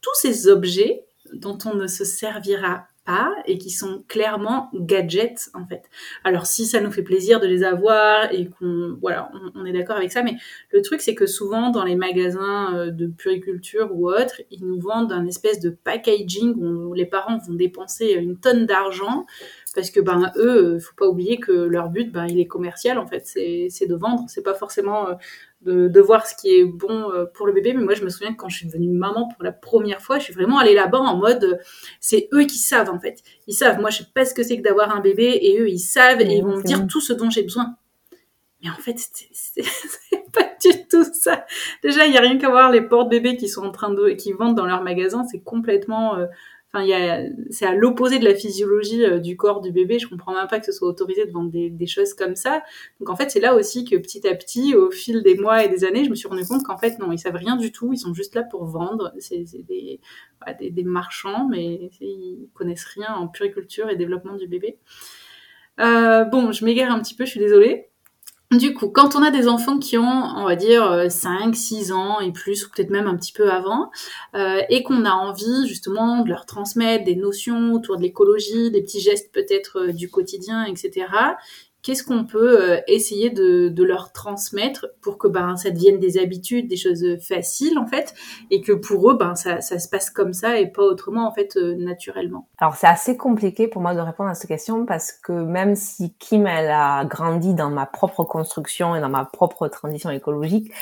tous 0.00 0.14
ces 0.14 0.48
objets 0.48 1.04
dont 1.32 1.58
on 1.64 1.74
ne 1.74 1.86
se 1.86 2.04
servira 2.04 2.86
pas 3.04 3.34
et 3.46 3.58
qui 3.58 3.70
sont 3.70 4.04
clairement 4.06 4.70
gadgets 4.74 5.50
en 5.54 5.66
fait. 5.66 5.82
Alors 6.22 6.46
si 6.46 6.66
ça 6.66 6.80
nous 6.80 6.92
fait 6.92 7.02
plaisir 7.02 7.40
de 7.40 7.46
les 7.48 7.64
avoir 7.64 8.32
et 8.32 8.48
qu'on 8.48 8.96
voilà, 9.00 9.32
on, 9.56 9.64
est 9.64 9.72
d'accord 9.72 9.96
avec 9.96 10.12
ça, 10.12 10.22
mais 10.22 10.36
le 10.70 10.82
truc 10.82 11.00
c'est 11.00 11.16
que 11.16 11.26
souvent 11.26 11.70
dans 11.70 11.84
les 11.84 11.96
magasins 11.96 12.76
euh, 12.76 12.90
de 12.90 13.08
puriculture 13.08 13.90
ou 13.92 14.08
autres, 14.08 14.40
ils 14.52 14.64
nous 14.64 14.80
vendent 14.80 15.12
un 15.12 15.26
espèce 15.26 15.58
de 15.58 15.70
packaging 15.70 16.54
où 16.54 16.94
les 16.94 17.06
parents 17.06 17.38
vont 17.38 17.54
dépenser 17.54 18.12
une 18.12 18.38
tonne 18.38 18.66
d'argent 18.66 19.26
parce 19.74 19.90
que 19.90 20.00
ben 20.00 20.30
eux, 20.36 20.78
faut 20.78 20.94
pas 20.94 21.06
oublier 21.06 21.38
que 21.40 21.52
leur 21.52 21.88
but 21.88 22.12
ben 22.12 22.26
il 22.26 22.38
est 22.38 22.46
commercial 22.46 22.98
en 22.98 23.06
fait, 23.06 23.26
c'est 23.26 23.86
de 23.86 23.94
vendre, 23.96 24.26
c'est 24.28 24.42
pas 24.42 24.54
forcément 24.54 25.08
euh, 25.08 25.14
de, 25.64 26.00
voir 26.00 26.26
ce 26.26 26.34
qui 26.34 26.48
est 26.48 26.64
bon 26.64 27.10
euh, 27.10 27.24
pour 27.24 27.46
le 27.46 27.52
bébé. 27.52 27.72
Mais 27.74 27.82
moi, 27.82 27.94
je 27.94 28.04
me 28.04 28.08
souviens 28.08 28.32
que 28.32 28.36
quand 28.36 28.48
je 28.48 28.58
suis 28.58 28.66
devenue 28.66 28.88
maman 28.88 29.28
pour 29.28 29.42
la 29.42 29.52
première 29.52 30.00
fois, 30.00 30.18
je 30.18 30.24
suis 30.24 30.34
vraiment 30.34 30.58
allée 30.58 30.74
là-bas 30.74 30.98
en 30.98 31.16
mode, 31.16 31.44
euh, 31.44 31.56
c'est 32.00 32.28
eux 32.32 32.44
qui 32.44 32.58
savent 32.58 32.90
en 32.90 32.98
fait. 32.98 33.22
Ils 33.46 33.54
savent. 33.54 33.80
Moi, 33.80 33.90
je 33.90 33.98
sais 33.98 34.08
pas 34.14 34.24
ce 34.24 34.34
que 34.34 34.42
c'est 34.42 34.56
que 34.58 34.62
d'avoir 34.62 34.94
un 34.94 35.00
bébé 35.00 35.38
et 35.42 35.60
eux, 35.60 35.68
ils 35.68 35.78
savent 35.78 36.20
et 36.20 36.24
ils 36.24 36.42
vont 36.42 36.56
me 36.56 36.62
dire 36.62 36.86
tout 36.86 37.00
ce 37.00 37.12
dont 37.12 37.30
j'ai 37.30 37.42
besoin. 37.42 37.76
Mais 38.62 38.70
en 38.70 38.74
fait, 38.74 38.96
c'est 39.32 39.62
pas 40.32 40.48
du 40.62 40.86
tout 40.88 41.04
ça. 41.12 41.44
Déjà, 41.82 42.06
il 42.06 42.12
y 42.12 42.16
a 42.16 42.20
rien 42.20 42.38
qu'à 42.38 42.48
voir 42.48 42.70
les 42.70 42.82
portes 42.82 43.08
bébés 43.08 43.36
qui 43.36 43.48
sont 43.48 43.64
en 43.64 43.72
train 43.72 43.92
de, 43.92 44.10
qui 44.10 44.32
vendent 44.32 44.56
dans 44.56 44.66
leur 44.66 44.82
magasin. 44.82 45.24
C'est 45.30 45.40
complètement 45.40 46.16
euh, 46.16 46.26
C'est 47.50 47.66
à 47.66 47.74
l'opposé 47.74 48.18
de 48.18 48.24
la 48.24 48.34
physiologie 48.34 49.04
euh, 49.04 49.18
du 49.18 49.36
corps 49.36 49.60
du 49.60 49.70
bébé. 49.72 49.98
Je 49.98 50.08
comprends 50.08 50.32
même 50.32 50.48
pas 50.48 50.58
que 50.58 50.64
ce 50.64 50.72
soit 50.72 50.88
autorisé 50.88 51.26
de 51.26 51.30
vendre 51.30 51.50
des, 51.52 51.86
choses 51.86 52.14
comme 52.14 52.34
ça. 52.34 52.62
Donc 52.98 53.10
en 53.10 53.16
fait, 53.16 53.30
c'est 53.30 53.40
là 53.40 53.54
aussi 53.54 53.84
que 53.84 53.96
petit 53.96 54.26
à 54.26 54.34
petit, 54.34 54.74
au 54.74 54.90
fil 54.90 55.22
des 55.22 55.36
mois 55.36 55.64
et 55.64 55.68
des 55.68 55.84
années, 55.84 56.04
je 56.04 56.10
me 56.10 56.14
suis 56.14 56.28
rendu 56.28 56.46
compte 56.46 56.64
qu'en 56.64 56.78
fait, 56.78 56.98
non, 56.98 57.12
ils 57.12 57.18
savent 57.18 57.36
rien 57.36 57.56
du 57.56 57.72
tout. 57.72 57.92
Ils 57.92 57.98
sont 57.98 58.14
juste 58.14 58.34
là 58.34 58.42
pour 58.42 58.64
vendre. 58.64 59.12
C'est 59.18 59.44
des, 59.44 60.00
marchands, 60.84 61.46
mais 61.48 61.90
ils 62.00 62.48
connaissent 62.54 62.84
rien 62.84 63.14
en 63.14 63.28
puriculture 63.28 63.90
et 63.90 63.96
développement 63.96 64.36
du 64.36 64.48
bébé. 64.48 64.78
Euh, 65.80 66.24
bon, 66.24 66.52
je 66.52 66.64
m'égare 66.64 66.90
un 66.90 67.00
petit 67.00 67.14
peu, 67.14 67.24
je 67.26 67.30
suis 67.30 67.40
désolée. 67.40 67.91
Du 68.52 68.74
coup, 68.74 68.90
quand 68.90 69.16
on 69.16 69.22
a 69.22 69.30
des 69.30 69.48
enfants 69.48 69.78
qui 69.78 69.96
ont, 69.96 70.02
on 70.36 70.44
va 70.44 70.56
dire, 70.56 71.10
5, 71.10 71.48
euh, 71.48 71.52
6 71.54 71.92
ans 71.92 72.20
et 72.20 72.32
plus, 72.32 72.66
ou 72.66 72.70
peut-être 72.70 72.90
même 72.90 73.06
un 73.06 73.16
petit 73.16 73.32
peu 73.32 73.50
avant, 73.50 73.90
euh, 74.34 74.60
et 74.68 74.82
qu'on 74.82 75.06
a 75.06 75.12
envie 75.12 75.66
justement 75.66 76.22
de 76.22 76.28
leur 76.28 76.44
transmettre 76.44 77.04
des 77.04 77.16
notions 77.16 77.72
autour 77.72 77.96
de 77.96 78.02
l'écologie, 78.02 78.70
des 78.70 78.82
petits 78.82 79.00
gestes 79.00 79.32
peut-être 79.32 79.78
euh, 79.78 79.92
du 79.92 80.10
quotidien, 80.10 80.66
etc., 80.66 81.06
qu'est-ce 81.82 82.04
qu'on 82.04 82.24
peut 82.24 82.62
euh, 82.62 82.80
essayer 82.86 83.30
de, 83.30 83.82
leur 83.82 84.12
transmettre 84.12 84.86
pour 85.00 85.18
que 85.18 85.26
ben, 85.26 85.56
ça 85.56 85.70
devienne 85.70 85.98
des 85.98 86.16
habitudes, 86.16 86.68
des 86.68 86.76
choses 86.76 87.04
faciles 87.20 87.78
en 87.78 87.86
fait, 87.86 88.14
et 88.50 88.60
que 88.60 88.70
pour 88.70 89.10
eux, 89.10 89.14
ben, 89.14 89.34
ça, 89.34 89.60
ça 89.60 89.80
se 89.80 89.88
passe 89.88 90.08
comme 90.08 90.32
ça 90.32 90.58
et 90.58 90.68
pas 90.68 90.82
autrement 90.82 91.26
en 91.26 91.32
fait 91.32 91.56
euh, 91.56 91.74
naturellement. 91.74 92.46
Alors 92.58 92.76
c'est 92.76 92.86
assez 92.86 93.16
compliqué 93.16 93.66
pour 93.66 93.82
moi 93.82 93.94
de 93.94 94.00
répondre 94.00 94.30
à 94.30 94.34
cette 94.34 94.48
question 94.48 94.86
parce 94.86 95.10
que 95.10 95.32
même 95.32 95.74
si 95.74 96.14
Kim 96.20 96.46
elle 96.46 96.70
a 96.70 97.04
grandi 97.04 97.54
dans 97.54 97.70
ma 97.70 97.86
propre 97.86 98.22
construction 98.22 98.94
et 98.94 99.00
dans 99.00 99.08
ma 99.08 99.24
propre 99.24 99.66
transition 99.66 100.10
écologique, 100.10 100.72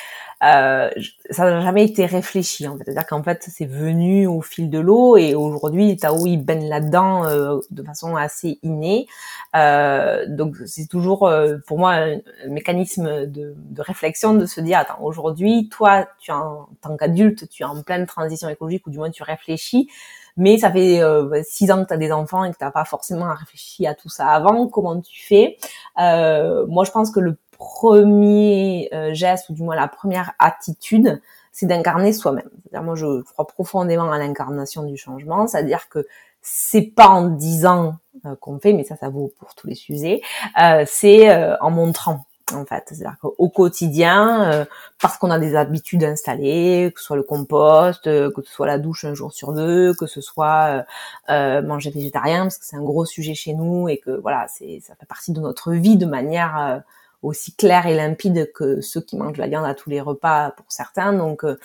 euh, 0.43 0.89
ça 1.29 1.45
n'a 1.45 1.61
jamais 1.61 1.85
été 1.85 2.07
réfléchi 2.07 2.67
en 2.67 2.79
fait. 2.79 2.85
C'est-à-dire 2.85 3.07
qu'en 3.07 3.23
fait 3.23 3.45
c'est 3.47 3.67
venu 3.67 4.27
au 4.27 4.41
fil 4.41 4.71
de 4.71 4.79
l'eau 4.79 5.17
et 5.17 5.35
aujourd'hui 5.35 5.97
Tao 5.97 6.27
il 6.27 6.39
baigne 6.39 6.69
là-dedans 6.69 7.27
euh, 7.27 7.59
de 7.71 7.83
façon 7.83 8.17
assez 8.17 8.59
innée. 8.63 9.07
Euh, 9.55 10.25
donc 10.29 10.57
c'est 10.67 10.87
toujours 10.87 11.27
euh, 11.27 11.59
pour 11.67 11.79
moi 11.79 11.93
un, 11.93 12.21
mécanisme 12.49 13.27
de, 13.27 13.55
de, 13.57 13.83
réflexion 13.83 14.33
de 14.33 14.47
se 14.47 14.61
dire 14.61 14.79
attends 14.79 15.03
aujourd'hui 15.03 15.69
toi 15.69 16.07
tu 16.21 16.31
en, 16.31 16.69
tant 16.81 16.97
qu'adulte 16.97 17.49
tu 17.49 17.65
es 17.65 17.67
en 17.67 17.83
pleine 17.83 18.07
transition 18.07 18.49
écologique 18.49 18.87
ou 18.87 18.91
du 18.91 18.99
moins 18.99 19.11
tu 19.11 19.25
réfléchis 19.25 19.89
mais 20.37 20.57
ça 20.57 20.71
fait 20.71 21.03
euh, 21.03 21.43
six 21.43 21.71
ans 21.73 21.83
que 21.83 21.89
tu 21.89 21.95
as 21.95 21.97
des 21.97 22.13
enfants 22.13 22.45
et 22.45 22.53
que 22.53 22.57
tu 22.57 22.65
n'as 22.65 22.71
pas 22.71 22.85
forcément 22.85 23.35
réfléchi 23.35 23.87
à 23.87 23.95
tout 23.95 24.09
ça 24.09 24.29
avant, 24.29 24.69
comment 24.69 25.01
tu 25.01 25.27
fais? 25.27 25.59
Moi, 25.99 26.85
je 26.85 26.91
pense 26.93 27.11
que 27.11 27.21
le 27.21 27.37
premier 27.61 28.89
euh, 28.95 29.13
geste, 29.13 29.51
ou 29.51 29.53
du 29.53 29.63
moins 29.63 29.77
la 29.77 29.87
première 29.87 30.33
attitude, 30.39 31.21
c'est 31.53 31.67
d'incarner 31.67 32.15
soi-même. 32.15 32.49
Moi, 32.73 32.95
je 32.95 33.21
crois 33.21 33.47
profondément 33.47 34.11
à 34.11 34.19
l'incarnation 34.19 34.83
du 34.85 34.97
changement, 34.97 35.47
c'est-à-dire 35.47 35.91
que 35.91 36.07
c'est 36.41 36.83
pas 36.83 37.09
en 37.09 37.29
disant 37.29 37.97
euh, 38.25 38.35
qu'on 38.41 38.59
fait, 38.59 38.73
mais 38.73 38.83
ça, 38.85 38.97
ça 38.97 39.11
vaut 39.11 39.31
pour 39.39 39.55
tous 39.55 39.67
les 39.67 39.75
sujets, 39.75 40.23
euh, 40.61 40.85
c'est 40.87 41.29
en 41.61 41.71
montrant 41.71 42.25
en 42.55 42.65
fait. 42.65 42.83
C'est-à-dire 42.87 43.17
qu'au 43.21 43.49
quotidien, 43.51 44.67
parce 45.01 45.19
qu'on 45.19 45.31
a 45.31 45.39
des 45.39 45.55
habitudes 45.55 46.03
installées, 46.03 46.91
que 46.95 47.01
ce 47.01 47.07
soit 47.07 47.17
le 47.17 47.23
compost, 47.23 48.05
que 48.05 48.43
ce 48.43 48.51
soit 48.51 48.67
la 48.67 48.79
douche 48.79 49.05
un 49.05 49.13
jour 49.13 49.35
sur 49.35 49.53
deux, 49.53 49.93
que 49.95 50.07
ce 50.07 50.23
soit 50.23 50.87
manger 51.29 51.91
végétarien, 51.91 52.45
parce 52.45 52.57
que 52.57 52.65
c'est 52.65 52.77
un 52.77 52.83
gros 52.83 53.05
sujet 53.05 53.35
chez 53.35 53.53
nous 53.53 53.91
et 53.91 53.99
que 53.99 54.13
voilà, 54.13 54.47
c'est 54.49 54.81
ça 54.81 54.95
fait 54.99 55.07
partie 55.07 55.33
de 55.33 55.41
notre 55.41 55.73
vie 55.73 55.99
de 55.99 56.07
manière 56.07 56.83
aussi 57.23 57.55
clair 57.55 57.87
et 57.87 57.95
limpide 57.95 58.51
que 58.53 58.81
ceux 58.81 59.01
qui 59.01 59.17
mangent 59.17 59.37
la 59.37 59.47
viande 59.47 59.67
à 59.67 59.75
tous 59.75 59.91
les 59.91 60.01
repas 60.01 60.53
pour 60.53 60.67
certains. 60.69 61.13
Donc 61.13 61.45
euh, 61.45 61.57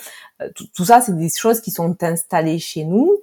tout, 0.54 0.84
ça, 0.84 1.00
c'est 1.00 1.16
des 1.16 1.30
choses 1.30 1.60
qui 1.60 1.70
sont 1.70 1.96
installées 2.02 2.58
chez 2.58 2.84
nous 2.84 3.18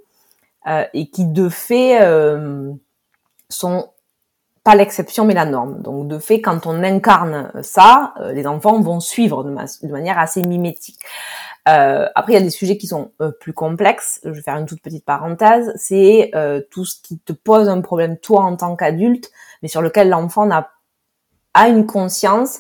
euh, 0.68 0.86
et 0.94 1.10
qui 1.10 1.26
de 1.26 1.50
fait 1.50 2.02
euh, 2.02 2.72
sont 3.50 3.90
pas 4.64 4.76
l'exception 4.76 5.26
mais 5.26 5.34
la 5.34 5.46
norme. 5.46 5.82
Donc 5.82 6.08
de 6.08 6.18
fait, 6.18 6.42
quand 6.42 6.66
on 6.66 6.84
incarne 6.84 7.52
ça, 7.62 8.14
euh, 8.20 8.32
les 8.32 8.48
enfants 8.48 8.80
vont 8.80 9.00
suivre 9.00 9.44
de, 9.44 9.92
manière 9.92 10.18
assez 10.18 10.42
mimétique. 10.42 11.00
Euh, 11.70 12.08
après, 12.16 12.34
il 12.34 12.36
y 12.36 12.40
a 12.40 12.44
des 12.44 12.50
sujets 12.50 12.78
qui 12.78 12.88
sont 12.88 13.12
plus 13.40 13.54
complexes. 13.54 14.20
Je 14.24 14.32
vais 14.32 14.42
faire 14.42 14.58
une 14.58 14.66
toute 14.66 14.82
petite 14.82 15.06
parenthèse. 15.06 15.72
C'est 15.78 16.32
tout 16.72 16.84
ce 16.84 17.02
qui 17.02 17.20
te 17.20 17.32
pose 17.32 17.70
un 17.70 17.80
problème 17.80 18.18
toi 18.18 18.44
en 18.44 18.58
tant 18.58 18.76
qu'adulte, 18.76 19.32
mais 19.62 19.70
sur 19.70 19.82
lequel 19.82 20.10
l'enfant 20.10 20.46
n'a 20.46 20.73
a 21.54 21.70
une 21.70 21.86
conscience, 21.86 22.60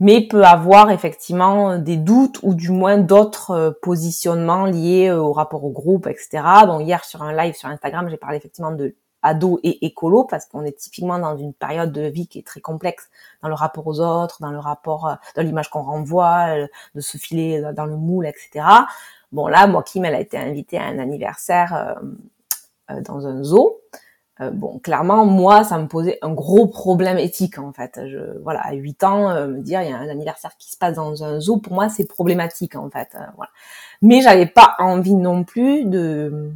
mais 0.00 0.26
peut 0.26 0.44
avoir 0.44 0.90
effectivement 0.90 1.78
des 1.78 1.96
doutes 1.96 2.38
ou 2.42 2.54
du 2.54 2.70
moins 2.70 2.98
d'autres 2.98 3.50
euh, 3.50 3.70
positionnements 3.82 4.66
liés 4.66 5.08
euh, 5.08 5.20
au 5.20 5.32
rapport 5.32 5.64
au 5.64 5.70
groupe, 5.70 6.06
etc. 6.06 6.42
Bon, 6.66 6.80
hier 6.80 7.04
sur 7.04 7.22
un 7.22 7.32
live 7.32 7.54
sur 7.54 7.68
Instagram, 7.68 8.08
j'ai 8.08 8.16
parlé 8.16 8.36
effectivement 8.36 8.70
de 8.70 8.94
ado 9.22 9.58
et 9.64 9.84
écolo 9.84 10.22
parce 10.22 10.46
qu'on 10.46 10.64
est 10.64 10.78
typiquement 10.78 11.18
dans 11.18 11.36
une 11.36 11.52
période 11.52 11.90
de 11.90 12.02
vie 12.02 12.28
qui 12.28 12.38
est 12.38 12.46
très 12.46 12.60
complexe 12.60 13.08
dans 13.42 13.48
le 13.48 13.54
rapport 13.54 13.88
aux 13.88 13.98
autres, 13.98 14.40
dans 14.40 14.52
le 14.52 14.60
rapport, 14.60 15.08
euh, 15.08 15.14
dans 15.34 15.42
l'image 15.42 15.70
qu'on 15.70 15.82
renvoie, 15.82 16.54
de 16.94 17.00
se 17.00 17.18
filer 17.18 17.60
dans 17.74 17.86
le 17.86 17.96
moule, 17.96 18.26
etc. 18.26 18.64
Bon 19.32 19.48
là, 19.48 19.66
moi, 19.66 19.82
Kim, 19.82 20.04
elle 20.04 20.14
a 20.14 20.20
été 20.20 20.38
invitée 20.38 20.78
à 20.78 20.84
un 20.84 20.98
anniversaire 21.00 21.96
dans 22.88 23.26
un 23.26 23.42
zoo. 23.42 23.80
Euh, 24.40 24.50
bon, 24.50 24.78
clairement, 24.78 25.24
moi, 25.24 25.64
ça 25.64 25.78
me 25.78 25.88
posait 25.88 26.18
un 26.22 26.32
gros 26.32 26.66
problème 26.66 27.18
éthique, 27.18 27.58
en 27.58 27.72
fait. 27.72 28.00
Je, 28.06 28.38
voilà, 28.42 28.60
à 28.64 28.72
8 28.72 29.04
ans, 29.04 29.30
euh, 29.30 29.48
me 29.48 29.60
dire, 29.60 29.82
il 29.82 29.90
y 29.90 29.92
a 29.92 29.96
un 29.96 30.08
anniversaire 30.08 30.56
qui 30.58 30.70
se 30.70 30.76
passe 30.76 30.94
dans 30.94 31.24
un 31.24 31.40
zoo, 31.40 31.58
pour 31.58 31.72
moi, 31.72 31.88
c'est 31.88 32.06
problématique, 32.06 32.76
en 32.76 32.88
fait. 32.88 33.08
Euh, 33.14 33.24
voilà. 33.36 33.50
Mais 34.00 34.20
j'avais 34.20 34.46
pas 34.46 34.74
envie 34.78 35.14
non 35.14 35.42
plus 35.42 35.84
de, 35.84 36.52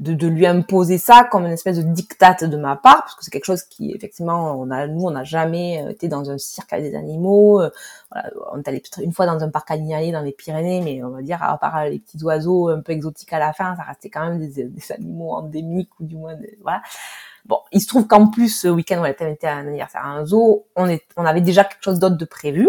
de, 0.00 0.14
de, 0.14 0.26
lui 0.26 0.46
imposer 0.46 0.98
ça 0.98 1.28
comme 1.30 1.44
une 1.46 1.52
espèce 1.52 1.76
de 1.76 1.82
dictate 1.82 2.44
de 2.44 2.56
ma 2.56 2.74
part, 2.74 3.02
parce 3.02 3.14
que 3.14 3.24
c'est 3.24 3.30
quelque 3.30 3.44
chose 3.44 3.62
qui, 3.62 3.92
effectivement, 3.92 4.58
on 4.58 4.70
a, 4.70 4.86
nous, 4.86 5.04
on 5.04 5.10
n'a 5.10 5.24
jamais 5.24 5.84
été 5.90 6.08
dans 6.08 6.30
un 6.30 6.38
cirque 6.38 6.72
avec 6.72 6.90
des 6.90 6.96
animaux. 6.96 7.62
voilà, 8.10 8.30
on 8.52 8.58
est 8.58 8.68
allé 8.68 8.82
une 9.02 9.12
fois 9.12 9.26
dans 9.26 9.44
un 9.44 9.50
parc 9.50 9.70
animalier 9.70 10.10
dans 10.10 10.22
les 10.22 10.32
Pyrénées, 10.32 10.80
mais 10.80 11.04
on 11.04 11.10
va 11.10 11.22
dire, 11.22 11.42
à 11.42 11.56
part 11.58 11.84
les 11.84 11.98
petits 11.98 12.22
oiseaux 12.24 12.68
un 12.68 12.80
peu 12.80 12.92
exotiques 12.92 13.32
à 13.32 13.38
la 13.38 13.52
fin, 13.52 13.76
ça 13.76 13.82
restait 13.82 14.10
quand 14.10 14.26
même 14.26 14.38
des, 14.38 14.64
des 14.64 14.92
animaux 14.92 15.32
endémiques 15.34 16.00
ou 16.00 16.04
du 16.04 16.16
moins, 16.16 16.34
voilà. 16.62 16.82
Bon, 17.46 17.58
il 17.72 17.80
se 17.80 17.86
trouve 17.88 18.06
qu'en 18.06 18.28
plus, 18.28 18.48
ce 18.48 18.68
week-end 18.68 19.02
elle 19.04 19.32
était 19.32 19.46
à 19.46 19.56
un 19.56 19.66
anniversaire 19.66 20.04
à 20.04 20.08
un 20.08 20.24
zoo, 20.24 20.66
on, 20.76 20.88
est, 20.88 21.02
on 21.16 21.24
avait 21.24 21.40
déjà 21.40 21.64
quelque 21.64 21.82
chose 21.82 21.98
d'autre 21.98 22.16
de 22.16 22.24
prévu. 22.24 22.68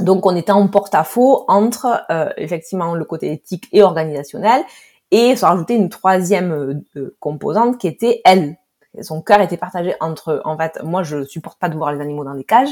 Donc, 0.00 0.26
on 0.26 0.36
était 0.36 0.52
en 0.52 0.68
porte-à-faux 0.68 1.44
entre, 1.48 2.04
euh, 2.10 2.30
effectivement, 2.36 2.94
le 2.94 3.04
côté 3.04 3.32
éthique 3.32 3.68
et 3.72 3.82
organisationnel, 3.82 4.62
et 5.10 5.36
se 5.36 5.44
rajouter 5.44 5.74
une 5.74 5.88
troisième 5.88 6.84
euh, 6.96 7.16
composante 7.20 7.78
qui 7.78 7.86
était 7.86 8.20
elle. 8.24 8.56
Son 9.02 9.22
cœur 9.22 9.40
était 9.40 9.56
partagé 9.56 9.94
entre, 10.00 10.40
en 10.44 10.56
fait, 10.56 10.82
moi, 10.82 11.02
je 11.02 11.24
supporte 11.24 11.58
pas 11.58 11.68
de 11.68 11.76
voir 11.76 11.92
les 11.92 12.00
animaux 12.00 12.24
dans 12.24 12.34
des 12.34 12.44
cages, 12.44 12.70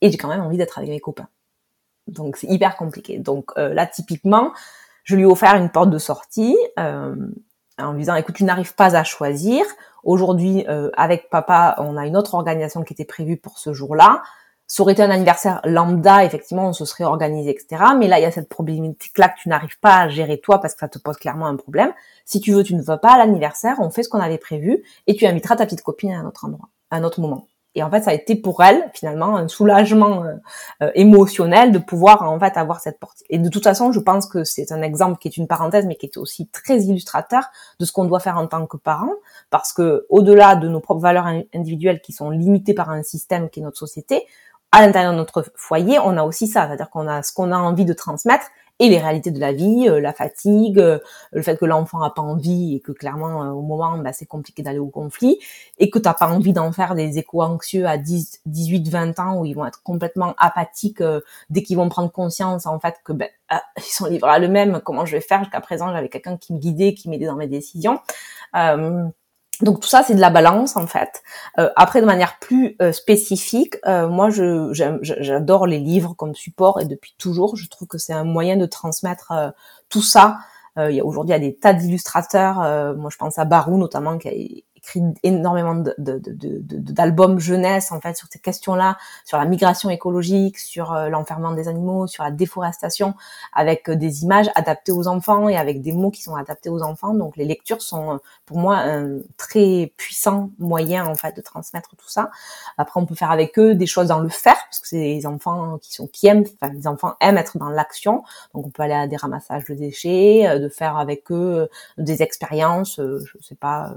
et 0.00 0.10
j'ai 0.10 0.18
quand 0.18 0.28
même 0.28 0.40
envie 0.42 0.56
d'être 0.56 0.78
avec 0.78 0.90
mes 0.90 1.00
copains. 1.00 1.28
Donc, 2.08 2.36
c'est 2.36 2.48
hyper 2.48 2.76
compliqué. 2.76 3.18
Donc, 3.18 3.52
euh, 3.56 3.72
là, 3.72 3.86
typiquement, 3.86 4.52
je 5.04 5.16
lui 5.16 5.22
ai 5.22 5.26
offert 5.26 5.54
une 5.54 5.70
porte 5.70 5.90
de 5.90 5.98
sortie, 5.98 6.56
en 6.76 7.92
lui 7.92 8.00
disant 8.00 8.14
écoute 8.14 8.36
tu 8.36 8.44
n'arrives 8.44 8.74
pas 8.74 8.96
à 8.96 9.02
choisir 9.02 9.64
aujourd'hui 10.04 10.64
avec 10.94 11.30
papa 11.30 11.74
on 11.78 11.96
a 11.96 12.06
une 12.06 12.16
autre 12.16 12.34
organisation 12.34 12.82
qui 12.84 12.92
était 12.92 13.06
prévue 13.06 13.36
pour 13.36 13.58
ce 13.58 13.72
jour-là 13.72 14.22
ça 14.72 14.82
aurait 14.82 14.94
été 14.94 15.02
un 15.02 15.10
anniversaire 15.10 15.60
lambda, 15.64 16.24
effectivement, 16.24 16.66
on 16.66 16.72
se 16.72 16.86
serait 16.86 17.04
organisé, 17.04 17.50
etc. 17.50 17.84
Mais 17.98 18.08
là, 18.08 18.18
il 18.18 18.22
y 18.22 18.24
a 18.24 18.30
cette 18.30 18.48
problématique-là 18.48 19.28
que 19.28 19.38
tu 19.38 19.50
n'arrives 19.50 19.78
pas 19.80 19.98
à 19.98 20.08
gérer 20.08 20.40
toi 20.40 20.62
parce 20.62 20.72
que 20.72 20.80
ça 20.80 20.88
te 20.88 20.98
pose 20.98 21.18
clairement 21.18 21.44
un 21.44 21.56
problème. 21.56 21.92
Si 22.24 22.40
tu 22.40 22.52
veux, 22.52 22.62
tu 22.62 22.74
ne 22.74 22.80
vas 22.80 22.96
pas 22.96 23.12
à 23.12 23.18
l'anniversaire, 23.18 23.76
on 23.80 23.90
fait 23.90 24.02
ce 24.02 24.08
qu'on 24.08 24.18
avait 24.18 24.38
prévu 24.38 24.82
et 25.06 25.14
tu 25.14 25.26
inviteras 25.26 25.56
ta 25.56 25.66
petite 25.66 25.82
copine 25.82 26.12
à 26.12 26.20
un 26.20 26.26
autre 26.26 26.46
endroit, 26.46 26.70
à 26.90 26.96
un 26.96 27.04
autre 27.04 27.20
moment. 27.20 27.48
Et 27.74 27.82
en 27.82 27.90
fait, 27.90 28.00
ça 28.02 28.12
a 28.12 28.14
été 28.14 28.34
pour 28.34 28.62
elle 28.62 28.90
finalement 28.94 29.36
un 29.36 29.46
soulagement 29.46 30.24
euh, 30.24 30.34
euh, 30.82 30.90
émotionnel 30.94 31.70
de 31.70 31.78
pouvoir 31.78 32.22
en 32.22 32.40
fait 32.40 32.56
avoir 32.56 32.80
cette 32.80 32.98
porte. 32.98 33.22
Et 33.28 33.38
de 33.38 33.50
toute 33.50 33.64
façon, 33.64 33.92
je 33.92 34.00
pense 34.00 34.26
que 34.26 34.42
c'est 34.42 34.72
un 34.72 34.80
exemple 34.80 35.18
qui 35.18 35.28
est 35.28 35.36
une 35.36 35.46
parenthèse, 35.46 35.84
mais 35.84 35.96
qui 35.96 36.06
est 36.06 36.16
aussi 36.16 36.48
très 36.48 36.80
illustrateur 36.84 37.44
de 37.78 37.84
ce 37.84 37.92
qu'on 37.92 38.06
doit 38.06 38.20
faire 38.20 38.38
en 38.38 38.46
tant 38.46 38.66
que 38.66 38.78
parent, 38.78 39.12
parce 39.50 39.74
que 39.74 40.06
au-delà 40.08 40.56
de 40.56 40.68
nos 40.68 40.80
propres 40.80 41.02
valeurs 41.02 41.26
individuelles 41.54 42.00
qui 42.00 42.12
sont 42.12 42.30
limitées 42.30 42.74
par 42.74 42.88
un 42.88 43.02
système 43.02 43.50
qui 43.50 43.60
est 43.60 43.62
notre 43.62 43.78
société, 43.78 44.26
à 44.72 44.80
l'intérieur 44.80 45.12
de 45.12 45.18
notre 45.18 45.44
foyer, 45.54 45.98
on 45.98 46.16
a 46.16 46.24
aussi 46.24 46.46
ça, 46.46 46.66
c'est-à-dire 46.66 46.90
qu'on 46.90 47.06
a 47.06 47.22
ce 47.22 47.32
qu'on 47.32 47.52
a 47.52 47.58
envie 47.58 47.84
de 47.84 47.92
transmettre 47.92 48.46
et 48.78 48.88
les 48.88 48.98
réalités 48.98 49.30
de 49.30 49.38
la 49.38 49.52
vie, 49.52 49.88
euh, 49.88 50.00
la 50.00 50.12
fatigue, 50.12 50.78
euh, 50.78 50.98
le 51.30 51.42
fait 51.42 51.56
que 51.56 51.64
l'enfant 51.64 52.02
a 52.02 52.10
pas 52.10 52.22
envie 52.22 52.74
et 52.74 52.80
que 52.80 52.90
clairement 52.90 53.44
euh, 53.44 53.50
au 53.50 53.62
moment 53.62 53.98
bah, 53.98 54.12
c'est 54.12 54.26
compliqué 54.26 54.62
d'aller 54.62 54.78
au 54.78 54.88
conflit 54.88 55.38
et 55.78 55.90
que 55.90 55.98
t'as 55.98 56.14
pas 56.14 56.26
envie 56.28 56.52
d'en 56.52 56.72
faire 56.72 56.94
des 56.94 57.18
échos 57.18 57.42
anxieux 57.42 57.86
à 57.86 57.98
10, 57.98 58.40
18, 58.46 58.88
20 58.88 59.20
ans 59.20 59.38
où 59.38 59.44
ils 59.44 59.54
vont 59.54 59.66
être 59.66 59.82
complètement 59.82 60.34
apathiques 60.38 61.02
dès 61.50 61.62
qu'ils 61.62 61.76
vont 61.76 61.88
prendre 61.88 62.10
conscience 62.10 62.66
en 62.66 62.80
fait 62.80 62.96
que 63.04 63.12
ben, 63.12 63.28
ah, 63.50 63.62
ils 63.76 63.82
sont 63.82 64.06
livrés 64.06 64.30
à 64.30 64.40
eux-mêmes. 64.40 64.80
Comment 64.84 65.06
je 65.06 65.12
vais 65.12 65.20
faire 65.20 65.40
Jusqu'à 65.44 65.60
présent? 65.60 65.92
J'avais 65.92 66.08
quelqu'un 66.08 66.36
qui 66.36 66.52
me 66.54 66.58
guidait, 66.58 66.94
qui 66.94 67.08
m'aidait 67.08 67.26
dans 67.26 67.36
mes 67.36 67.46
décisions. 67.46 68.00
Donc 69.62 69.80
tout 69.80 69.88
ça, 69.88 70.02
c'est 70.02 70.14
de 70.14 70.20
la 70.20 70.30
balance 70.30 70.76
en 70.76 70.86
fait. 70.86 71.22
Euh, 71.58 71.70
après, 71.76 72.00
de 72.00 72.06
manière 72.06 72.38
plus 72.40 72.76
euh, 72.82 72.92
spécifique, 72.92 73.76
euh, 73.86 74.08
moi, 74.08 74.28
j'adore 74.30 75.66
les 75.66 75.78
livres 75.78 76.14
comme 76.14 76.34
support 76.34 76.80
et 76.80 76.84
depuis 76.84 77.14
toujours, 77.16 77.56
je 77.56 77.68
trouve 77.68 77.86
que 77.88 77.98
c'est 77.98 78.12
un 78.12 78.24
moyen 78.24 78.56
de 78.56 78.66
transmettre 78.66 79.32
tout 79.88 80.02
ça. 80.02 80.38
aujourd'hui, 80.76 81.30
il 81.30 81.42
y 81.42 81.46
a 81.46 81.50
des 81.50 81.54
tas 81.54 81.72
d'illustrateurs. 81.74 82.56
moi, 82.96 83.10
je 83.10 83.16
pense 83.16 83.38
à 83.38 83.44
Barou 83.44 83.78
notamment, 83.78 84.18
qui 84.18 84.64
écrit 84.82 85.02
énormément 85.22 85.84
d'albums 85.98 87.38
jeunesse 87.38 87.92
en 87.92 88.00
fait 88.00 88.16
sur 88.16 88.28
ces 88.30 88.40
questions-là, 88.40 88.98
sur 89.24 89.38
la 89.38 89.44
migration 89.44 89.90
écologique, 89.90 90.58
sur 90.58 90.92
euh, 90.92 91.08
l'enfermement 91.08 91.52
des 91.52 91.68
animaux, 91.68 92.06
sur 92.06 92.24
la 92.24 92.30
déforestation, 92.30 93.14
avec 93.52 93.88
euh, 93.88 93.96
des 93.96 94.24
images 94.24 94.50
adaptées 94.54 94.92
aux 94.92 95.06
enfants 95.06 95.48
et 95.48 95.56
avec 95.56 95.82
des 95.82 95.92
mots 95.92 96.10
qui 96.10 96.22
sont 96.22 96.34
adaptés 96.34 96.68
aux 96.68 96.82
enfants. 96.82 97.14
Donc 97.14 97.36
les 97.36 97.44
lectures 97.44 97.80
sont 97.80 98.14
euh, 98.14 98.16
pour 98.44 98.58
moi 98.58 98.78
un 98.78 99.18
très 99.36 99.92
puissant 99.96 100.50
moyen 100.58 101.06
en 101.06 101.14
fait 101.14 101.36
de 101.36 101.42
transmettre 101.42 101.90
tout 101.96 102.08
ça. 102.08 102.30
Après 102.76 103.00
on 103.00 103.06
peut 103.06 103.14
faire 103.14 103.30
avec 103.30 103.58
eux 103.58 103.74
des 103.74 103.86
choses 103.86 104.08
dans 104.08 104.20
le 104.20 104.28
faire 104.28 104.58
parce 104.64 104.80
que 104.80 104.88
c'est 104.88 105.14
des 105.14 105.26
enfants 105.26 105.78
qui 105.78 105.94
sont 105.94 106.08
qui 106.08 106.26
aiment, 106.26 106.44
enfin 106.60 106.72
les 106.72 106.88
enfants 106.88 107.14
aiment 107.20 107.38
être 107.38 107.56
dans 107.56 107.70
l'action. 107.70 108.24
Donc 108.54 108.66
on 108.66 108.70
peut 108.70 108.82
aller 108.82 108.94
à 108.94 109.06
des 109.06 109.16
ramassages 109.16 109.64
de 109.66 109.74
déchets, 109.74 110.58
de 110.58 110.68
faire 110.68 110.96
avec 110.96 111.30
eux 111.30 111.68
des 111.98 112.22
expériences, 112.22 112.96
je 112.98 113.38
sais 113.40 113.54
pas 113.54 113.94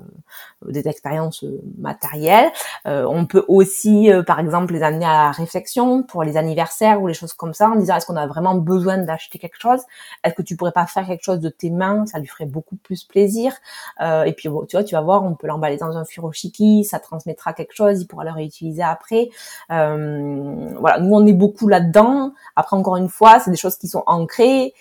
des 0.76 0.88
expériences 0.88 1.44
euh, 1.44 1.62
matérielles. 1.78 2.52
Euh, 2.86 3.06
on 3.10 3.26
peut 3.26 3.44
aussi, 3.48 4.12
euh, 4.12 4.24
par 4.24 4.40
exemple, 4.40 4.74
les 4.74 4.84
amener 4.84 5.06
à 5.06 5.14
la 5.26 5.32
réflexion 5.32 6.04
pour 6.04 6.24
les 6.24 6.38
anniversaires 6.38 7.02
ou 7.02 7.08
les 7.08 7.14
choses 7.14 7.34
comme 7.34 7.54
ça, 7.54 7.70
en 7.70 7.76
disant 7.76 7.96
est-ce 7.96 8.06
qu'on 8.06 8.16
a 8.16 8.28
vraiment 8.28 8.56
besoin 8.56 8.98
d'acheter 8.98 9.40
quelque 9.40 9.60
chose? 9.60 9.82
Est-ce 10.24 10.36
que 10.36 10.42
tu 10.42 10.56
pourrais 10.56 10.72
pas 10.72 10.86
faire 10.86 11.08
quelque 11.08 11.24
chose 11.24 11.40
de 11.40 11.50
tes 11.50 11.70
mains? 11.70 12.06
Ça 12.06 12.20
lui 12.20 12.28
ferait 12.28 12.46
beaucoup 12.46 12.76
plus 12.76 13.04
plaisir. 13.04 13.54
et 14.02 14.34
puis, 14.34 14.50
tu 14.68 14.76
vois, 14.76 14.84
tu 14.84 14.96
vas 14.96 15.02
voir, 15.02 15.24
on 15.24 15.36
peut 15.36 15.48
l'emballer 15.48 15.78
dans 15.78 15.98
un 15.98 16.06
furoshiki, 16.06 16.84
ça 16.84 17.00
transmettra 17.00 17.54
quelque 17.54 17.74
chose, 17.74 18.02
il 18.02 18.08
pourra 18.08 18.24
le 18.24 18.32
réutiliser 18.32 18.84
après. 18.84 19.30
voilà, 19.70 21.00
nous 21.00 21.14
on 21.14 21.26
est 21.26 21.34
beaucoup 21.34 21.68
là-dedans. 21.68 22.34
Après, 22.56 22.76
encore 22.78 22.98
une 22.98 23.10
fois, 23.10 23.40
c'est 23.40 23.52
des 23.52 23.58
choses 23.58 23.78
qui 23.78 23.88
sont 23.88 24.04
ancrées 24.06 24.74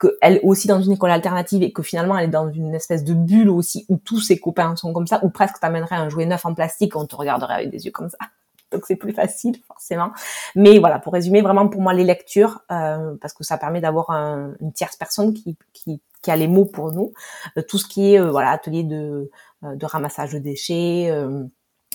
qu'elle 0.00 0.40
aussi 0.42 0.68
dans 0.68 0.80
une 0.80 0.92
école 0.92 1.10
alternative 1.10 1.62
et 1.62 1.72
que 1.72 1.82
finalement 1.82 2.16
elle 2.18 2.26
est 2.26 2.32
dans 2.32 2.50
une 2.50 2.74
espèce 2.74 3.04
de 3.04 3.14
bulle 3.14 3.48
aussi 3.48 3.86
où 3.88 3.96
tous 3.96 4.20
ses 4.20 4.38
copains 4.38 4.76
sont 4.76 4.92
comme 4.92 5.06
ça, 5.06 5.24
ou 5.24 5.30
presque 5.30 5.58
t'amènerais 5.60 5.96
un 5.96 6.08
jouet 6.08 6.26
neuf 6.26 6.44
en 6.44 6.54
plastique 6.54 6.96
on 6.96 7.06
te 7.06 7.16
regarderait 7.16 7.54
avec 7.54 7.70
des 7.70 7.86
yeux 7.86 7.92
comme 7.92 8.08
ça. 8.08 8.18
Donc 8.72 8.84
c'est 8.86 8.96
plus 8.96 9.12
facile 9.12 9.56
forcément. 9.66 10.10
Mais 10.56 10.78
voilà, 10.78 10.98
pour 10.98 11.12
résumer, 11.12 11.40
vraiment 11.40 11.68
pour 11.68 11.80
moi 11.80 11.94
les 11.94 12.02
lectures, 12.02 12.62
euh, 12.72 13.14
parce 13.20 13.32
que 13.32 13.44
ça 13.44 13.58
permet 13.58 13.80
d'avoir 13.80 14.10
une 14.10 14.72
tierce 14.74 14.96
personne 14.96 15.34
qui, 15.34 15.56
qui, 15.72 16.02
qui, 16.20 16.30
a 16.32 16.36
les 16.36 16.48
mots 16.48 16.64
pour 16.64 16.92
nous. 16.92 17.12
Euh, 17.56 17.62
tout 17.62 17.78
ce 17.78 17.86
qui 17.86 18.14
est 18.14 18.20
euh, 18.20 18.30
voilà 18.30 18.50
atelier 18.50 18.82
de, 18.82 19.30
de 19.62 19.86
ramassage 19.86 20.32
de 20.32 20.38
déchets 20.38 21.12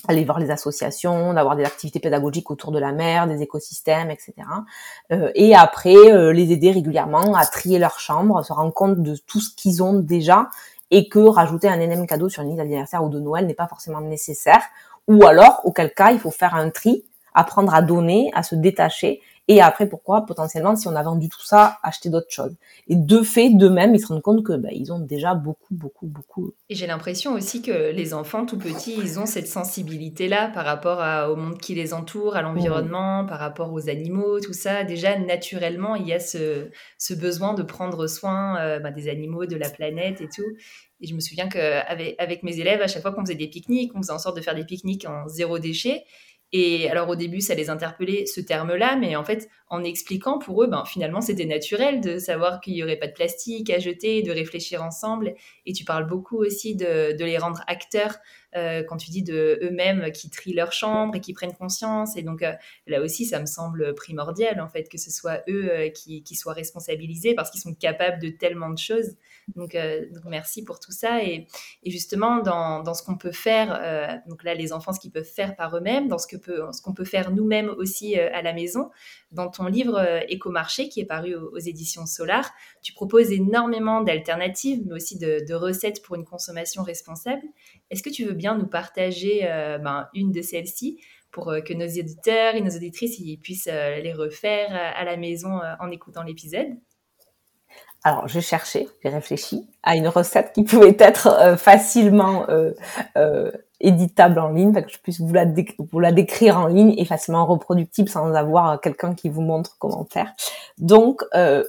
aller 0.08 0.24
voir 0.24 0.40
les 0.40 0.52
associations, 0.52 1.34
d'avoir 1.34 1.56
des 1.56 1.64
activités 1.64 2.00
pédagogiques 2.00 2.50
autour 2.50 2.72
de 2.72 2.80
la 2.80 2.92
mer, 2.92 3.28
des 3.28 3.42
écosystèmes, 3.42 4.10
etc. 4.10 4.34
Euh, 5.12 5.32
et 5.36 5.56
après, 5.56 5.96
euh, 5.96 6.34
les 6.34 6.52
aider 6.52 6.72
régulièrement 6.72 7.36
à 7.36 7.46
trier 7.46 7.80
leur 7.80 8.00
chambre, 8.00 8.44
se 8.44 8.54
rendre 8.54 8.74
compte 8.74 9.02
de 9.02 9.16
tout 9.28 9.40
ce 9.40 9.54
qu'ils 9.56 9.84
ont 9.84 9.94
déjà 9.94 10.50
et 10.90 11.08
que 11.08 11.20
rajouter 11.20 11.70
un 11.70 11.80
énième 11.80 12.08
cadeau 12.08 12.30
sur 12.30 12.42
une 12.42 12.50
liste 12.50 12.60
d'anniversaire 12.60 13.04
ou 13.04 13.10
de 13.10 13.20
Noël 13.20 13.46
n'est 13.46 13.54
pas 13.54 13.68
forcément 13.68 14.02
nécessaire. 14.02 14.62
Ou 15.08 15.26
alors, 15.26 15.62
auquel 15.64 15.94
cas, 15.94 16.12
il 16.12 16.20
faut 16.20 16.32
faire 16.32 16.56
un 16.56 16.70
tri, 16.70 17.06
apprendre 17.34 17.74
à 17.74 17.82
donner, 17.82 18.30
à 18.34 18.44
se 18.44 18.56
détacher 18.56 19.22
et 19.48 19.62
après, 19.62 19.88
pourquoi? 19.88 20.26
Potentiellement, 20.26 20.76
si 20.76 20.88
on 20.88 20.96
a 20.96 21.04
vendu 21.04 21.28
tout 21.28 21.42
ça, 21.44 21.78
acheter 21.84 22.10
d'autres 22.10 22.30
choses. 22.32 22.54
Et 22.88 22.96
de 22.96 23.22
fait, 23.22 23.50
d'eux-mêmes, 23.50 23.96
ils 23.96 24.00
se 24.00 24.08
rendent 24.08 24.22
compte 24.22 24.44
que 24.44 24.54
bah, 24.54 24.70
ils 24.72 24.94
ont 24.94 25.00
déjà 25.00 25.34
beaucoup, 25.34 25.74
beaucoup, 25.74 26.08
beaucoup. 26.08 26.54
Et 26.70 26.76
j'ai 26.76 26.88
l'impression 26.88 27.34
aussi 27.34 27.62
que 27.62 27.92
les 27.92 28.14
enfants 28.14 28.46
tout 28.46 28.58
petits, 28.58 28.96
ils 28.98 29.20
ont 29.20 29.26
cette 29.26 29.48
sensibilité-là 29.48 30.50
par 30.54 30.66
rapport 30.66 31.30
au 31.30 31.36
monde 31.36 31.58
qui 31.58 31.76
les 31.76 31.94
entoure, 31.94 32.36
à 32.36 32.42
l'environnement, 32.42 33.26
par 33.26 33.40
rapport 33.40 33.74
aux 33.74 33.90
animaux, 33.90 34.40
tout 34.40 34.54
ça. 34.54 34.84
Déjà, 34.84 35.18
naturellement, 35.18 35.96
il 35.96 36.08
y 36.08 36.14
a 36.14 36.20
ce, 36.20 36.70
ce 36.98 37.14
besoin 37.14 37.54
de 37.54 37.64
prendre 37.64 38.08
soin 38.08 38.58
euh, 38.60 38.80
bah, 38.80 38.92
des 38.92 39.10
animaux, 39.10 39.46
de 39.46 39.56
la 39.56 39.70
planète 39.70 40.22
et 40.22 40.28
tout. 40.28 40.46
Et 41.02 41.08
je 41.08 41.16
me 41.16 41.20
souviens 41.20 41.50
qu'avec 41.50 42.16
avec 42.20 42.44
mes 42.44 42.60
élèves, 42.60 42.82
à 42.82 42.88
chaque 42.88 43.02
fois 43.02 43.12
qu'on 43.12 43.22
faisait 43.22 43.36
des 43.36 43.48
pique-niques, 43.48 43.92
on 43.96 44.02
faisait 44.02 44.14
en 44.14 44.20
sorte 44.20 44.38
de 44.38 44.42
faire 44.42 44.56
des 44.56 44.66
pique-niques 44.66 45.06
en 45.08 45.28
zéro 45.28 45.58
déchet. 45.58 46.04
Et 46.54 46.90
alors 46.90 47.08
au 47.08 47.16
début, 47.16 47.40
ça 47.40 47.56
les 47.56 47.70
interpellait 47.70 48.26
ce 48.26 48.42
terme-là, 48.42 48.98
mais 48.98 49.16
en 49.16 49.24
fait, 49.24 49.50
en 49.70 49.86
expliquant 49.86 50.38
pour 50.38 50.64
eux, 50.64 50.68
ben, 50.68 50.84
finalement, 50.86 51.22
c'était 51.22 51.46
naturel 51.46 52.02
de 52.02 52.18
savoir 52.18 52.60
qu'il 52.60 52.74
n'y 52.74 52.84
aurait 52.84 52.98
pas 52.98 53.08
de 53.08 53.14
plastique 53.14 53.70
à 53.70 53.80
jeter, 53.80 54.22
de 54.22 54.32
réfléchir 54.32 54.84
ensemble. 54.84 55.34
Et 55.66 55.72
tu 55.72 55.86
parles 55.86 56.08
beaucoup 56.08 56.38
aussi 56.38 56.76
de, 56.76 57.16
les 57.18 57.38
rendre 57.38 57.64
acteurs 57.68 58.18
euh, 58.58 58.84
quand 58.84 58.98
tu 58.98 59.12
dis 59.12 59.24
de 59.24 59.60
eux-mêmes 59.64 60.12
qui 60.12 60.30
trient 60.30 60.54
leur 60.54 60.74
chambre 60.74 61.16
et 61.16 61.22
qui 61.22 61.32
prennent 61.32 61.56
conscience. 61.56 62.18
Et 62.18 62.22
donc 62.22 62.42
euh, 62.42 62.52
là 62.86 63.02
aussi, 63.02 63.26
ça 63.26 63.40
me 63.40 63.46
semble 63.46 63.96
primordial 63.96 64.60
en 64.60 64.68
fait 64.68 64.90
que 64.90 64.98
ce 64.98 65.10
soit 65.10 65.44
eux 65.48 65.70
euh, 65.72 65.90
qui, 65.90 66.22
qui, 66.22 66.36
soient 66.36 66.52
responsabilisés 66.52 67.34
parce 67.34 67.50
qu'ils 67.50 67.62
sont 67.62 67.74
capables 67.74 68.22
de 68.22 68.28
tellement 68.30 68.72
de 68.72 68.78
choses. 68.78 69.16
Donc, 69.56 69.76
donc 69.76 70.24
merci 70.26 70.64
pour 70.64 70.80
tout 70.80 70.92
ça. 70.92 71.24
Et, 71.24 71.48
justement, 71.86 72.40
dans, 72.40 72.94
ce 72.94 73.04
qu'on 73.04 73.18
peut 73.18 73.32
faire, 73.32 74.22
donc 74.28 74.44
là, 74.44 74.54
les 74.54 74.74
enfants, 74.74 74.94
ce 74.94 75.00
qu'ils 75.00 75.12
peuvent 75.12 75.24
faire 75.24 75.56
par 75.56 75.76
eux-mêmes, 75.76 76.08
dans 76.08 76.18
ce 76.18 76.28
que 76.28 76.38
peut, 76.38 76.62
qu'on 76.84 76.94
peut 76.94 77.06
faire 77.06 77.32
nous-mêmes 77.32 77.70
aussi 77.70 78.18
à 78.18 78.42
la 78.42 78.54
maison, 78.54 78.90
dans 79.32 79.50
ton 79.50 79.66
livre 79.66 80.00
Écomarché 80.30 80.90
qui 80.90 81.00
est 81.00 81.06
paru 81.06 81.36
aux, 81.36 81.58
éditions 81.58 82.06
Solar, 82.06 82.52
tu 82.82 82.94
proposes 82.94 83.32
énormément 83.32 84.02
d'alternatives, 84.02 84.82
mais 84.86 84.94
aussi 84.94 85.18
de, 85.18 85.54
recettes 85.54 86.02
pour 86.02 86.16
une 86.16 86.26
consommation 86.26 86.84
responsable. 86.84 87.44
Est-ce 87.90 88.04
que 88.04 88.10
tu 88.10 88.26
veux 88.26 88.34
bien 88.34 88.58
nous 88.58 88.68
partager 88.68 89.42
euh, 89.44 89.78
ben, 89.78 90.08
une 90.14 90.32
de 90.32 90.42
celles-ci 90.42 91.02
pour 91.32 91.50
euh, 91.50 91.62
que 91.62 91.74
nos 91.74 91.88
auditeurs 91.88 92.56
et 92.56 92.62
nos 92.62 92.76
auditrices 92.76 93.22
puissent 93.42 93.70
euh, 93.72 93.98
les 93.98 94.14
refaire 94.14 94.74
à 94.74 95.04
la 95.04 95.18
maison 95.18 95.60
en 95.80 95.92
écoutant 95.92 96.24
l'épisode? 96.24 96.70
Alors, 98.04 98.28
j'ai 98.28 98.42
cherché, 98.42 98.88
j'ai 99.04 99.10
réfléchi 99.10 99.68
à 99.84 99.96
une 99.96 100.08
recette 100.08 100.54
qui 100.54 100.64
pouvait 100.64 100.96
être 100.98 101.56
facilement 101.58 102.48
éditable 103.80 104.40
en 104.40 104.50
ligne, 104.50 104.74
que 104.74 104.90
je 104.90 104.98
puisse 104.98 105.20
vous 105.20 105.32
la, 105.32 105.46
vous 105.92 106.00
la 106.00 106.12
décrire 106.12 106.58
en 106.58 106.66
ligne 106.66 106.96
et 106.98 107.06
facilement 107.06 107.46
reproductible 107.46 108.10
sans 108.10 108.34
avoir 108.34 108.82
quelqu'un 108.82 109.14
qui 109.14 109.30
vous 109.30 109.42
montre 109.42 109.76
comment 109.78 110.06
faire. 110.10 110.34
Donc, 110.80 111.22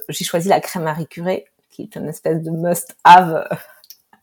j'ai 0.09 0.25
choisi 0.25 0.49
la 0.49 0.59
crème 0.59 0.83
Marie 0.83 1.05
Curé, 1.05 1.45
qui 1.73 1.83
est 1.83 1.95
une 1.95 2.07
espèce 2.07 2.41
de 2.41 2.51
must-have 2.51 3.47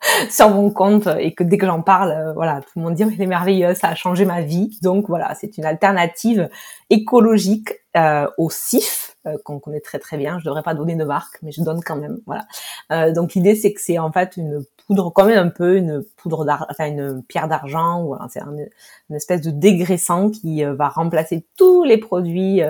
sur 0.30 0.50
mon 0.50 0.70
compte 0.70 1.08
et 1.18 1.34
que 1.34 1.44
dès 1.44 1.58
que 1.58 1.66
j'en 1.66 1.82
parle, 1.82 2.10
euh, 2.10 2.32
voilà, 2.32 2.60
tout 2.60 2.78
le 2.78 2.82
monde 2.82 2.94
dit 2.94 3.02
il 3.02 3.20
est 3.20 3.26
merveilleux, 3.26 3.74
ça 3.74 3.88
a 3.88 3.94
changé 3.94 4.24
ma 4.24 4.40
vie. 4.42 4.78
Donc 4.82 5.08
voilà, 5.08 5.34
c'est 5.34 5.58
une 5.58 5.64
alternative 5.64 6.48
écologique 6.88 7.70
euh, 7.96 8.28
au 8.38 8.50
CIF 8.50 9.16
euh, 9.26 9.36
qu'on 9.44 9.58
connaît 9.58 9.80
très 9.80 9.98
très 9.98 10.16
bien. 10.16 10.38
Je 10.38 10.44
devrais 10.44 10.62
pas 10.62 10.74
donner 10.74 10.94
de 10.94 11.02
marque, 11.02 11.38
mais 11.42 11.50
je 11.50 11.60
donne 11.60 11.82
quand 11.82 11.96
même. 11.96 12.20
Voilà. 12.24 12.46
Euh, 12.92 13.12
donc 13.12 13.34
l'idée 13.34 13.56
c'est 13.56 13.72
que 13.72 13.80
c'est 13.80 13.98
en 13.98 14.12
fait 14.12 14.36
une 14.36 14.64
poudre, 14.86 15.10
quand 15.12 15.24
même 15.24 15.44
un 15.44 15.50
peu 15.50 15.76
une 15.76 16.04
poudre 16.16 16.44
d'argent, 16.44 16.66
enfin 16.70 16.86
une 16.86 17.24
pierre 17.24 17.48
d'argent. 17.48 18.04
Voilà, 18.04 18.26
c'est 18.30 18.42
une 18.42 19.16
espèce 19.16 19.40
de 19.40 19.50
dégraissant 19.50 20.30
qui 20.30 20.62
va 20.62 20.88
remplacer 20.88 21.44
tous 21.56 21.82
les 21.82 21.98
produits 21.98 22.60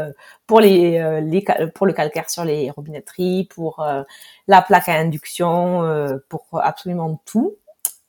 pour 0.46 0.61
les, 0.61 1.20
les, 1.20 1.44
pour 1.74 1.87
le 1.87 1.92
calcaire 1.92 2.30
sur 2.30 2.44
les 2.44 2.70
robinetteries, 2.70 3.44
pour 3.54 3.85
la 4.48 4.62
plaque 4.62 4.88
à 4.88 4.94
induction, 4.94 6.18
pour 6.30 6.46
absolument 6.62 7.20
tout. 7.26 7.56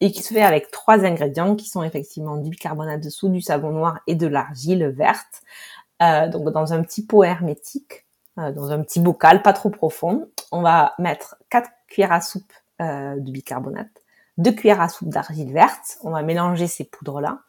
et 0.01 0.11
qui 0.11 0.23
se 0.23 0.33
fait 0.33 0.41
avec 0.41 0.71
trois 0.71 1.05
ingrédients 1.05 1.55
qui 1.55 1.69
sont 1.69 1.83
effectivement 1.83 2.37
du 2.37 2.49
bicarbonate 2.49 3.03
de 3.03 3.09
soude, 3.09 3.33
du 3.33 3.41
savon 3.41 3.69
noir 3.69 3.99
et 4.07 4.15
de 4.15 4.27
l'argile 4.27 4.87
verte. 4.87 5.43
Euh, 6.01 6.27
donc 6.27 6.49
dans 6.49 6.73
un 6.73 6.81
petit 6.81 7.05
pot 7.05 7.23
hermétique, 7.23 8.05
euh, 8.37 8.51
dans 8.51 8.71
un 8.71 8.81
petit 8.81 8.99
bocal 8.99 9.41
pas 9.41 9.53
trop 9.53 9.69
profond, 9.69 10.29
on 10.51 10.61
va 10.61 10.93
mettre 10.97 11.35
4 11.49 11.69
cuillères 11.87 12.11
à 12.11 12.21
soupe 12.21 12.53
euh, 12.81 13.15
de 13.19 13.31
bicarbonate, 13.31 13.91
2 14.37 14.51
cuillères 14.51 14.81
à 14.81 14.89
soupe 14.89 15.09
d'argile 15.09 15.53
verte. 15.53 15.99
On 16.03 16.11
va 16.11 16.23
mélanger 16.23 16.67
ces 16.67 16.85
poudres-là. 16.85 17.39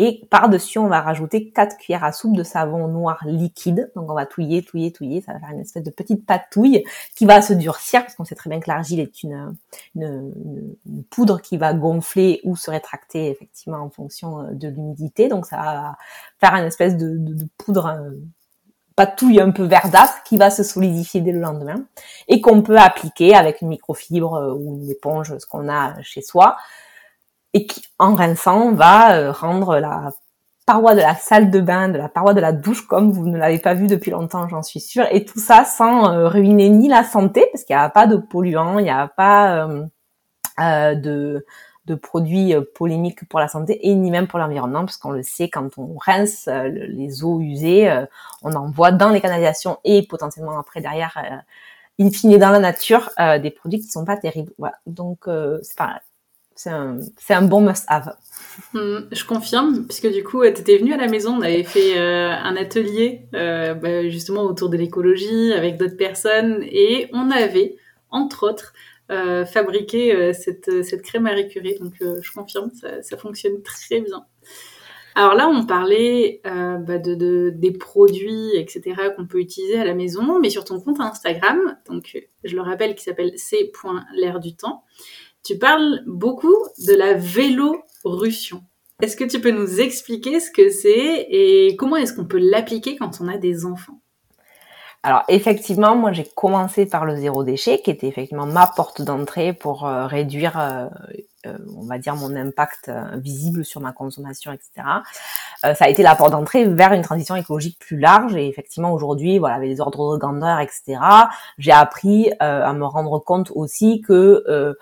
Et 0.00 0.28
par-dessus, 0.30 0.78
on 0.78 0.86
va 0.86 1.00
rajouter 1.00 1.50
4 1.50 1.76
cuillères 1.76 2.04
à 2.04 2.12
soupe 2.12 2.36
de 2.36 2.44
savon 2.44 2.86
noir 2.86 3.18
liquide. 3.26 3.90
Donc 3.96 4.08
on 4.08 4.14
va 4.14 4.26
touiller, 4.26 4.62
touiller, 4.62 4.92
touiller. 4.92 5.22
Ça 5.22 5.32
va 5.32 5.40
faire 5.40 5.50
une 5.50 5.58
espèce 5.58 5.82
de 5.82 5.90
petite 5.90 6.24
patouille 6.24 6.84
qui 7.16 7.26
va 7.26 7.42
se 7.42 7.52
durcir 7.52 8.02
parce 8.02 8.14
qu'on 8.14 8.24
sait 8.24 8.36
très 8.36 8.48
bien 8.48 8.60
que 8.60 8.70
l'argile 8.70 9.00
est 9.00 9.24
une, 9.24 9.56
une, 9.96 10.32
une, 10.86 11.02
poudre 11.10 11.42
qui 11.42 11.56
va 11.56 11.74
gonfler 11.74 12.40
ou 12.44 12.54
se 12.54 12.70
rétracter 12.70 13.28
effectivement 13.28 13.78
en 13.78 13.90
fonction 13.90 14.38
euh, 14.38 14.52
de 14.52 14.68
l'humidité. 14.68 15.26
Donc 15.26 15.46
ça 15.46 15.56
va 15.56 15.96
faire 16.38 16.54
une 16.54 16.66
espèce 16.66 16.96
de, 16.96 17.16
de, 17.18 17.48
poudre 17.58 17.86
euh, 17.86 18.10
patouille 18.94 19.40
un 19.40 19.50
peu 19.50 19.64
verdâtre 19.64 20.22
qui 20.22 20.36
va 20.36 20.50
se 20.50 20.62
solidifier 20.62 21.22
dès 21.22 21.32
le 21.32 21.40
lendemain 21.40 21.86
et 22.28 22.40
qu'on 22.40 22.62
peut 22.62 22.78
appliquer 22.78 23.34
avec 23.34 23.62
une 23.62 23.68
microfibre 23.68 24.34
euh, 24.34 24.54
ou 24.54 24.76
une 24.76 24.88
éponge, 24.88 25.36
ce 25.36 25.46
qu'on 25.46 25.68
a 25.68 26.00
chez 26.02 26.22
soi 26.22 26.56
et 27.54 27.66
qui, 27.66 27.82
en 27.98 28.14
rinçant, 28.14 28.72
va 28.72 29.16
euh, 29.16 29.32
rendre 29.32 29.78
la 29.78 30.10
paroi 30.68 30.94
de 30.94 31.00
la 31.00 31.14
salle 31.14 31.50
de 31.50 31.60
bain, 31.60 31.88
de 31.88 31.96
la 31.96 32.10
paroi 32.10 32.34
de 32.34 32.40
la 32.40 32.52
douche 32.52 32.86
comme 32.86 33.10
vous 33.10 33.26
ne 33.26 33.38
l'avez 33.38 33.58
pas 33.58 33.72
vu 33.72 33.86
depuis 33.86 34.10
longtemps, 34.10 34.46
j'en 34.48 34.62
suis 34.62 34.80
sûre. 34.80 35.06
Et 35.10 35.24
tout 35.24 35.40
ça 35.40 35.64
sans 35.64 36.12
euh, 36.12 36.28
ruiner 36.28 36.68
ni 36.68 36.88
la 36.88 37.04
santé, 37.04 37.48
parce 37.50 37.64
qu'il 37.64 37.74
n'y 37.74 37.80
a 37.80 37.88
pas 37.88 38.06
de 38.06 38.18
polluants, 38.18 38.78
il 38.78 38.82
n'y 38.82 38.90
a 38.90 39.08
pas 39.08 39.64
euh, 39.64 39.86
euh, 40.60 40.94
de, 40.94 41.46
de 41.86 41.94
produits 41.94 42.54
polémiques 42.74 43.26
pour 43.30 43.40
la 43.40 43.48
santé 43.48 43.88
et 43.88 43.94
ni 43.94 44.10
même 44.10 44.26
pour 44.26 44.38
l'environnement, 44.38 44.80
parce 44.80 44.98
qu'on 44.98 45.12
le 45.12 45.22
sait, 45.22 45.48
quand 45.48 45.78
on 45.78 45.96
rince 45.96 46.46
les 46.48 47.24
eaux 47.24 47.40
usées, 47.40 47.90
on 48.42 48.52
envoie 48.52 48.92
dans 48.92 49.08
les 49.08 49.22
canalisations 49.22 49.78
et 49.84 50.06
potentiellement 50.06 50.58
après 50.58 50.82
derrière, 50.82 51.16
in 51.98 52.10
fine 52.10 52.36
dans 52.36 52.50
la 52.50 52.58
nature, 52.58 53.08
des 53.40 53.50
produits 53.50 53.80
qui 53.80 53.88
sont 53.88 54.04
pas 54.04 54.18
terribles. 54.18 54.52
Voilà. 54.58 54.76
Donc 54.86 55.20
c'est 55.62 55.78
pas 55.78 56.00
c'est 56.58 56.70
un, 56.70 56.98
un, 57.30 57.42
bon 57.42 57.60
must-have. 57.60 58.16
Hmm, 58.74 59.06
je 59.12 59.24
confirme, 59.24 59.86
puisque 59.86 60.12
du 60.12 60.24
coup, 60.24 60.42
tu 60.42 60.48
étais 60.48 60.78
venue 60.78 60.92
à 60.92 60.96
la 60.96 61.06
maison, 61.06 61.36
on 61.38 61.42
avait 61.42 61.62
fait 61.62 61.96
euh, 61.96 62.30
un 62.30 62.56
atelier 62.56 63.22
euh, 63.34 63.74
bah, 63.74 64.08
justement 64.08 64.42
autour 64.42 64.68
de 64.68 64.76
l'écologie 64.76 65.52
avec 65.52 65.76
d'autres 65.76 65.96
personnes, 65.96 66.62
et 66.62 67.08
on 67.12 67.30
avait, 67.30 67.76
entre 68.10 68.48
autres, 68.48 68.72
euh, 69.10 69.46
fabriqué 69.46 70.14
euh, 70.14 70.34
cette, 70.34 70.84
cette 70.84 71.00
crème 71.00 71.22
Marie 71.22 71.48
Curie. 71.48 71.78
Donc, 71.78 71.94
euh, 72.02 72.18
je 72.20 72.30
confirme, 72.32 72.70
ça, 73.00 73.16
fonctionne 73.16 73.62
très 73.62 74.00
bien. 74.00 74.26
Alors 75.14 75.34
là, 75.34 75.48
on 75.48 75.64
parlait 75.64 76.40
bah, 76.44 76.98
de, 76.98 77.50
des 77.50 77.72
produits, 77.72 78.50
etc., 78.54 78.82
qu'on 79.16 79.26
peut 79.26 79.40
utiliser 79.40 79.78
à 79.78 79.84
la 79.84 79.94
maison, 79.94 80.38
mais 80.38 80.50
sur 80.50 80.64
ton 80.64 80.78
compte 80.80 81.00
Instagram, 81.00 81.76
donc 81.88 82.16
je 82.44 82.54
le 82.54 82.62
rappelle, 82.62 82.94
qui 82.94 83.02
s'appelle 83.02 83.32
c.l'air 83.36 84.38
du 84.38 84.54
temps. 84.54 84.84
Tu 85.48 85.56
parles 85.56 86.02
beaucoup 86.06 86.54
de 86.86 86.92
la 86.92 87.14
vélorussion. 87.14 88.60
Est-ce 89.00 89.16
que 89.16 89.24
tu 89.24 89.40
peux 89.40 89.50
nous 89.50 89.80
expliquer 89.80 90.40
ce 90.40 90.50
que 90.50 90.68
c'est 90.68 91.26
et 91.30 91.74
comment 91.76 91.96
est-ce 91.96 92.12
qu'on 92.12 92.26
peut 92.26 92.38
l'appliquer 92.38 92.96
quand 92.96 93.22
on 93.22 93.28
a 93.28 93.38
des 93.38 93.64
enfants? 93.64 93.98
Alors 95.02 95.22
effectivement, 95.28 95.96
moi 95.96 96.12
j'ai 96.12 96.28
commencé 96.34 96.84
par 96.84 97.06
le 97.06 97.16
zéro 97.16 97.44
déchet, 97.44 97.80
qui 97.80 97.90
était 97.90 98.08
effectivement 98.08 98.44
ma 98.44 98.66
porte 98.66 99.00
d'entrée 99.00 99.54
pour 99.54 99.86
euh, 99.86 100.06
réduire, 100.06 100.60
euh, 100.60 100.88
euh, 101.46 101.56
on 101.78 101.86
va 101.86 101.96
dire, 101.96 102.14
mon 102.14 102.36
impact 102.36 102.90
visible 103.14 103.64
sur 103.64 103.80
ma 103.80 103.92
consommation, 103.92 104.52
etc. 104.52 104.86
ça 105.62 105.76
a 105.80 105.88
été 105.88 106.02
la 106.02 106.14
porte 106.14 106.32
d'entrée 106.32 106.66
vers 106.66 106.92
une 106.92 107.00
transition 107.00 107.36
écologique 107.36 107.78
plus 107.78 107.98
large. 107.98 108.36
Et 108.36 108.48
effectivement, 108.48 108.92
aujourd'hui, 108.92 109.38
voilà, 109.38 109.54
avec 109.54 109.70
les 109.70 109.80
ordres 109.80 110.12
de 110.12 110.18
grandeur, 110.18 110.60
etc., 110.60 110.98
j'ai 111.56 111.72
appris 111.72 112.32
à 112.38 112.70
me 112.74 112.84
rendre 112.84 113.18
compte 113.18 113.50
aussi 113.54 114.02
que 114.02 114.76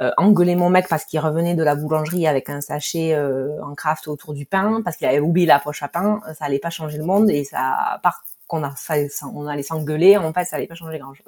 euh, 0.00 0.10
engueuler 0.16 0.56
mon 0.56 0.70
mec 0.70 0.88
parce 0.88 1.04
qu'il 1.04 1.20
revenait 1.20 1.54
de 1.54 1.62
la 1.62 1.74
boulangerie 1.74 2.26
avec 2.26 2.50
un 2.50 2.60
sachet 2.60 3.14
euh, 3.14 3.62
en 3.62 3.74
craft 3.74 4.08
autour 4.08 4.34
du 4.34 4.46
pain, 4.46 4.80
parce 4.84 4.96
qu'il 4.96 5.06
avait 5.06 5.20
oublié 5.20 5.46
la 5.46 5.58
poche 5.58 5.82
à 5.82 5.88
pain, 5.88 6.20
ça 6.38 6.44
allait 6.44 6.58
pas 6.58 6.70
changer 6.70 6.98
le 6.98 7.04
monde 7.04 7.30
et 7.30 7.44
ça, 7.44 8.00
part 8.02 8.22
qu'on 8.48 8.64
a, 8.64 8.74
ça, 8.74 8.94
on 9.32 9.46
allait 9.46 9.62
s'engueuler, 9.62 10.16
en 10.16 10.32
fait, 10.32 10.44
ça 10.44 10.56
allait 10.56 10.66
pas 10.66 10.74
changer 10.74 10.98
grand 10.98 11.14
chose. 11.14 11.26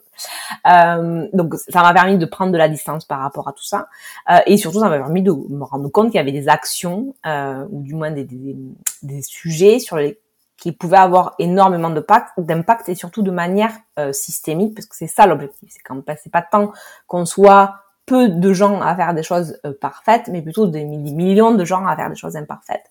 Euh, 0.66 1.28
donc, 1.33 1.54
ça 1.68 1.83
m'a 1.83 1.92
permis 1.92 2.18
de 2.18 2.26
prendre 2.26 2.50
de 2.50 2.56
la 2.56 2.68
distance 2.68 3.04
par 3.04 3.20
rapport 3.20 3.46
à 3.46 3.52
tout 3.52 3.62
ça, 3.62 3.88
euh, 4.30 4.38
et 4.46 4.56
surtout, 4.56 4.80
ça 4.80 4.88
m'a 4.88 4.98
permis 4.98 5.22
de 5.22 5.30
me 5.30 5.62
rendre 5.62 5.88
compte 5.90 6.06
qu'il 6.06 6.16
y 6.16 6.18
avait 6.18 6.33
des 6.33 6.48
actions, 6.48 7.14
euh, 7.26 7.64
ou 7.70 7.83
du 7.83 7.94
moins 7.94 8.11
des, 8.11 8.24
des, 8.24 8.56
des, 9.02 9.22
sujets 9.22 9.78
sur 9.78 9.98
les 9.98 10.18
qui 10.56 10.72
pouvaient 10.72 10.98
avoir 10.98 11.37
énormément 11.38 11.88
d'impact 11.88 12.90
et 12.90 12.94
surtout 12.94 13.22
de 13.22 13.30
manière 13.30 13.72
euh, 13.98 14.12
systémique, 14.12 14.74
parce 14.74 14.87
que 14.87 14.94
c'est 14.94 15.06
ça 15.06 15.26
l'objectif, 15.26 15.70
c'est 15.72 15.80
quand 15.80 16.02
c'est 16.22 16.30
pas 16.30 16.42
tant 16.42 16.72
qu'on 17.06 17.24
soit 17.24 17.76
peu 18.10 18.28
de 18.28 18.52
gens 18.52 18.80
à 18.80 18.96
faire 18.96 19.14
des 19.14 19.22
choses 19.22 19.56
euh, 19.64 19.72
parfaites, 19.72 20.26
mais 20.26 20.42
plutôt 20.42 20.66
des, 20.66 20.84
millions 20.84 21.54
de 21.54 21.64
gens 21.64 21.86
à 21.86 21.94
faire 21.94 22.10
des 22.10 22.16
choses 22.16 22.34
imparfaites. 22.34 22.90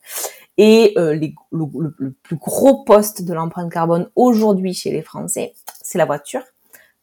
Et 0.58 0.93
euh, 0.97 1.19
le, 1.51 2.15
plus 2.23 2.38
gros 2.38 2.86
poste 2.86 3.25
de 3.25 3.34
l'empreinte 3.34 3.69
carbone 3.69 4.10
aujourd'hui 4.15 4.73
chez 4.73 4.91
les 4.91 5.01
Français, 5.01 5.53
c'est 5.82 5.97
la 5.97 6.05
voiture, 6.05 6.43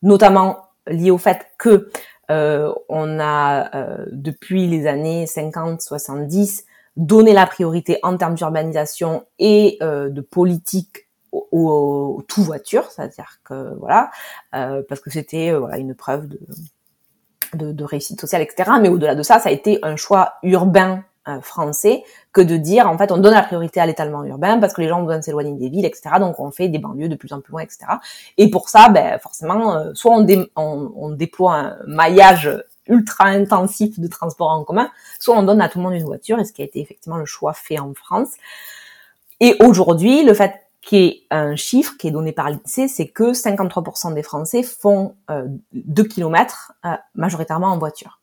notamment 0.03 0.57
lié 0.87 1.11
au 1.11 1.19
fait 1.19 1.47
que 1.59 1.91
euh, 2.31 2.73
on 2.89 3.21
a 3.21 3.71
depuis 4.11 4.67
les 4.67 4.87
années 4.87 5.27
50-70 5.27 6.65
donné 6.97 7.35
la 7.35 7.47
priorité 7.47 7.99
en 8.03 8.17
termes 8.17 8.35
d'urbanisation 8.35 9.27
et 9.39 9.79
de 9.83 10.21
politique 10.23 11.07
au, 11.33 12.23
tout 12.29 12.43
voiture, 12.43 12.91
c'est-à-dire 12.91 13.41
que 13.45 13.75
voilà, 13.79 14.11
parce 14.53 15.01
que 15.03 15.11
c'était 15.11 15.53
voilà 15.53 15.77
une 15.77 15.95
preuve 15.95 16.29
de 16.29 16.39
de, 17.55 17.73
de 17.73 17.85
réussite 17.85 18.21
sociale, 18.21 18.43
etc. 18.43 18.73
Mais 18.81 18.89
au-delà 18.89 19.15
de 19.15 19.23
ça, 19.23 19.39
ça 19.39 19.49
a 19.49 19.53
été 19.53 19.79
un 19.83 19.97
choix 19.97 20.35
urbain 20.43 21.05
euh, 21.29 21.41
français 21.41 22.05
que 22.33 22.41
de 22.41 22.57
dire 22.57 22.89
en 22.89 22.97
fait 22.97 23.11
on 23.11 23.19
donne 23.19 23.35
la 23.35 23.43
priorité 23.43 23.81
à 23.81 23.87
l'étalement 23.87 24.23
urbain 24.23 24.59
parce 24.61 24.73
que 24.73 24.81
les 24.81 24.87
gens 24.87 25.01
ont 25.01 25.03
besoin 25.03 25.19
de 25.19 25.25
s'éloigner 25.25 25.55
des 25.55 25.69
villes, 25.69 25.85
etc. 25.85 26.03
Donc 26.21 26.39
on 26.39 26.53
fait 26.53 26.69
des 26.69 26.79
banlieues 26.79 27.09
de 27.09 27.17
plus 27.17 27.33
en 27.33 27.41
plus 27.41 27.51
loin, 27.51 27.63
etc. 27.63 27.87
Et 28.39 28.49
pour 28.49 28.69
ça, 28.69 28.89
ben, 28.91 29.19
forcément, 29.19 29.77
euh, 29.77 29.91
soit 29.95 30.15
on, 30.15 30.25
on, 30.55 30.93
on, 30.95 31.11
déploie 31.11 31.55
un 31.55 31.79
maillage 31.87 32.49
ultra 32.87 33.25
intensif 33.25 33.99
de 33.99 34.07
transport 34.07 34.51
en 34.51 34.63
commun, 34.63 34.89
soit 35.19 35.37
on 35.37 35.43
donne 35.43 35.61
à 35.61 35.69
tout 35.69 35.79
le 35.79 35.85
monde 35.85 35.95
une 35.95 36.05
voiture, 36.05 36.39
et 36.39 36.45
ce 36.45 36.53
qui 36.53 36.63
a 36.63 36.65
été 36.65 36.81
effectivement 36.81 37.17
le 37.17 37.27
choix 37.27 37.55
fait 37.55 37.81
en 37.81 37.93
France. 37.95 38.31
Et 39.41 39.57
aujourd'hui, 39.61 40.25
le 40.25 40.33
fait 40.33 40.66
qui 40.87 40.97
est 40.99 41.23
un 41.33 41.57
chiffre 41.57 41.95
qui 41.99 42.07
est 42.07 42.13
donné 42.13 42.31
par 42.31 42.49
l'INSEE, 42.49 42.87
c'est 42.87 43.09
que 43.09 43.33
53% 43.33 44.15
des 44.15 44.23
Français 44.23 44.63
font 44.63 45.17
euh, 45.31 45.49
2 45.73 46.05
km 46.05 46.73
euh, 46.85 46.91
majoritairement 47.17 47.67
en 47.67 47.79
voiture. 47.79 48.21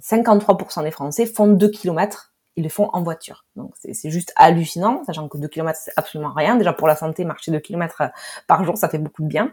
53% 0.00 0.82
des 0.82 0.90
Français 0.90 1.26
font 1.26 1.46
2 1.46 1.68
km, 1.68 2.32
ils 2.56 2.64
le 2.64 2.70
font 2.70 2.88
en 2.94 3.02
voiture. 3.02 3.44
Donc 3.54 3.74
c'est 3.76 4.08
juste 4.08 4.32
hallucinant, 4.36 5.02
sachant 5.04 5.28
que 5.28 5.36
2 5.36 5.46
km 5.46 5.78
c'est 5.78 5.92
absolument 5.96 6.32
rien. 6.32 6.56
Déjà 6.56 6.72
pour 6.72 6.88
la 6.88 6.96
santé, 6.96 7.26
marcher 7.26 7.52
2 7.52 7.58
km 7.58 8.00
euh, 8.00 8.06
par 8.46 8.64
jour, 8.64 8.78
ça 8.78 8.88
fait 8.88 8.98
beaucoup 8.98 9.22
de 9.22 9.28
bien. 9.28 9.52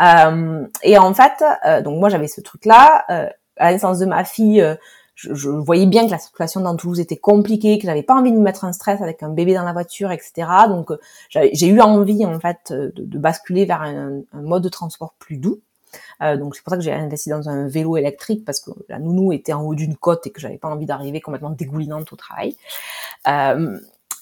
Euh, 0.00 0.66
et 0.82 0.98
en 0.98 1.14
fait, 1.14 1.44
euh, 1.64 1.80
donc 1.80 2.00
moi 2.00 2.08
j'avais 2.08 2.28
ce 2.28 2.40
truc-là. 2.40 3.04
à 3.08 3.64
la 3.64 3.72
naissance 3.72 4.00
de 4.00 4.06
ma 4.06 4.24
fille, 4.24 4.64
je, 5.18 5.48
voyais 5.48 5.86
bien 5.86 6.06
que 6.06 6.12
la 6.12 6.18
situation 6.18 6.60
dans 6.60 6.76
Toulouse 6.76 7.00
était 7.00 7.16
compliquée, 7.16 7.78
que 7.78 7.86
j'avais 7.86 8.04
pas 8.04 8.14
envie 8.14 8.30
de 8.30 8.36
me 8.36 8.42
mettre 8.42 8.64
un 8.64 8.72
stress 8.72 9.02
avec 9.02 9.22
un 9.22 9.30
bébé 9.30 9.52
dans 9.54 9.64
la 9.64 9.72
voiture, 9.72 10.12
etc. 10.12 10.48
Donc 10.68 10.92
euh, 10.92 10.98
j'ai 11.34 11.66
eu 11.66 11.80
envie 11.80 12.24
en 12.24 12.38
fait 12.38 12.72
de, 12.72 12.92
de 12.94 13.18
basculer 13.18 13.64
vers 13.64 13.82
un, 13.82 14.20
un, 14.32 14.42
mode 14.42 14.62
de 14.62 14.68
transport 14.68 15.14
plus 15.18 15.36
doux. 15.36 15.60
Euh, 16.22 16.36
donc 16.36 16.54
c'est 16.54 16.62
pour 16.62 16.70
ça 16.70 16.76
que 16.76 16.82
j'ai 16.82 16.92
investi 16.92 17.30
dans 17.30 17.48
un 17.48 17.66
vélo 17.66 17.96
électrique 17.96 18.44
parce 18.44 18.60
que 18.60 18.70
la 18.88 18.98
nounou 18.98 19.32
était 19.32 19.52
en 19.52 19.62
haut 19.62 19.74
d'une 19.74 19.96
côte 19.96 20.26
et 20.26 20.30
que 20.30 20.40
j'avais 20.40 20.58
pas 20.58 20.68
envie 20.68 20.86
d'arriver 20.86 21.20
complètement 21.20 21.50
dégoulinante 21.50 22.12
au 22.12 22.16
travail. 22.16 22.56
Euh, 23.26 23.78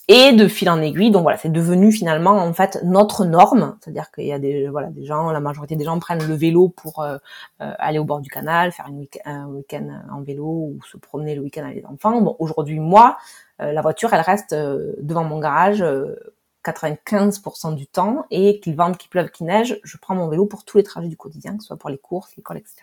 et 0.08 0.32
de 0.32 0.46
fil 0.46 0.70
en 0.70 0.80
aiguille, 0.80 1.10
donc 1.10 1.22
voilà, 1.22 1.36
c'est 1.36 1.50
devenu 1.50 1.90
finalement 1.90 2.36
en 2.36 2.52
fait 2.52 2.78
notre 2.84 3.24
norme, 3.24 3.76
c'est-à-dire 3.80 4.12
qu'il 4.12 4.26
y 4.26 4.32
a 4.32 4.38
des 4.38 4.68
voilà 4.68 4.88
des 4.88 5.04
gens, 5.04 5.32
la 5.32 5.40
majorité 5.40 5.74
des 5.74 5.84
gens 5.84 5.98
prennent 5.98 6.26
le 6.26 6.34
vélo 6.34 6.68
pour 6.68 7.00
euh, 7.00 7.16
euh, 7.60 7.72
aller 7.78 7.98
au 7.98 8.04
bord 8.04 8.20
du 8.20 8.30
canal, 8.30 8.70
faire 8.70 8.86
une 8.88 9.04
un 9.24 9.46
week-end 9.48 10.02
en 10.12 10.22
vélo 10.22 10.44
ou 10.44 10.78
se 10.90 10.96
promener 10.96 11.34
le 11.34 11.42
week-end 11.42 11.64
avec 11.64 11.78
les 11.78 11.86
enfants. 11.86 12.20
Bon, 12.20 12.36
aujourd'hui 12.38 12.78
moi, 12.78 13.16
euh, 13.60 13.72
la 13.72 13.82
voiture, 13.82 14.14
elle 14.14 14.20
reste 14.20 14.54
devant 14.54 15.24
mon 15.24 15.40
garage 15.40 15.84
95% 16.72 17.74
du 17.74 17.86
temps 17.86 18.26
et 18.30 18.60
qu'il 18.60 18.74
vente, 18.74 18.98
qu'il 18.98 19.10
pleuve, 19.10 19.30
qu'il 19.30 19.46
neige, 19.46 19.78
je 19.84 19.96
prends 19.98 20.14
mon 20.14 20.28
vélo 20.28 20.46
pour 20.46 20.64
tous 20.64 20.78
les 20.78 20.82
trajets 20.82 21.08
du 21.08 21.16
quotidien, 21.16 21.56
que 21.56 21.62
ce 21.62 21.68
soit 21.68 21.76
pour 21.76 21.90
les 21.90 21.98
courses, 21.98 22.30
l'école, 22.36 22.58
etc. 22.58 22.76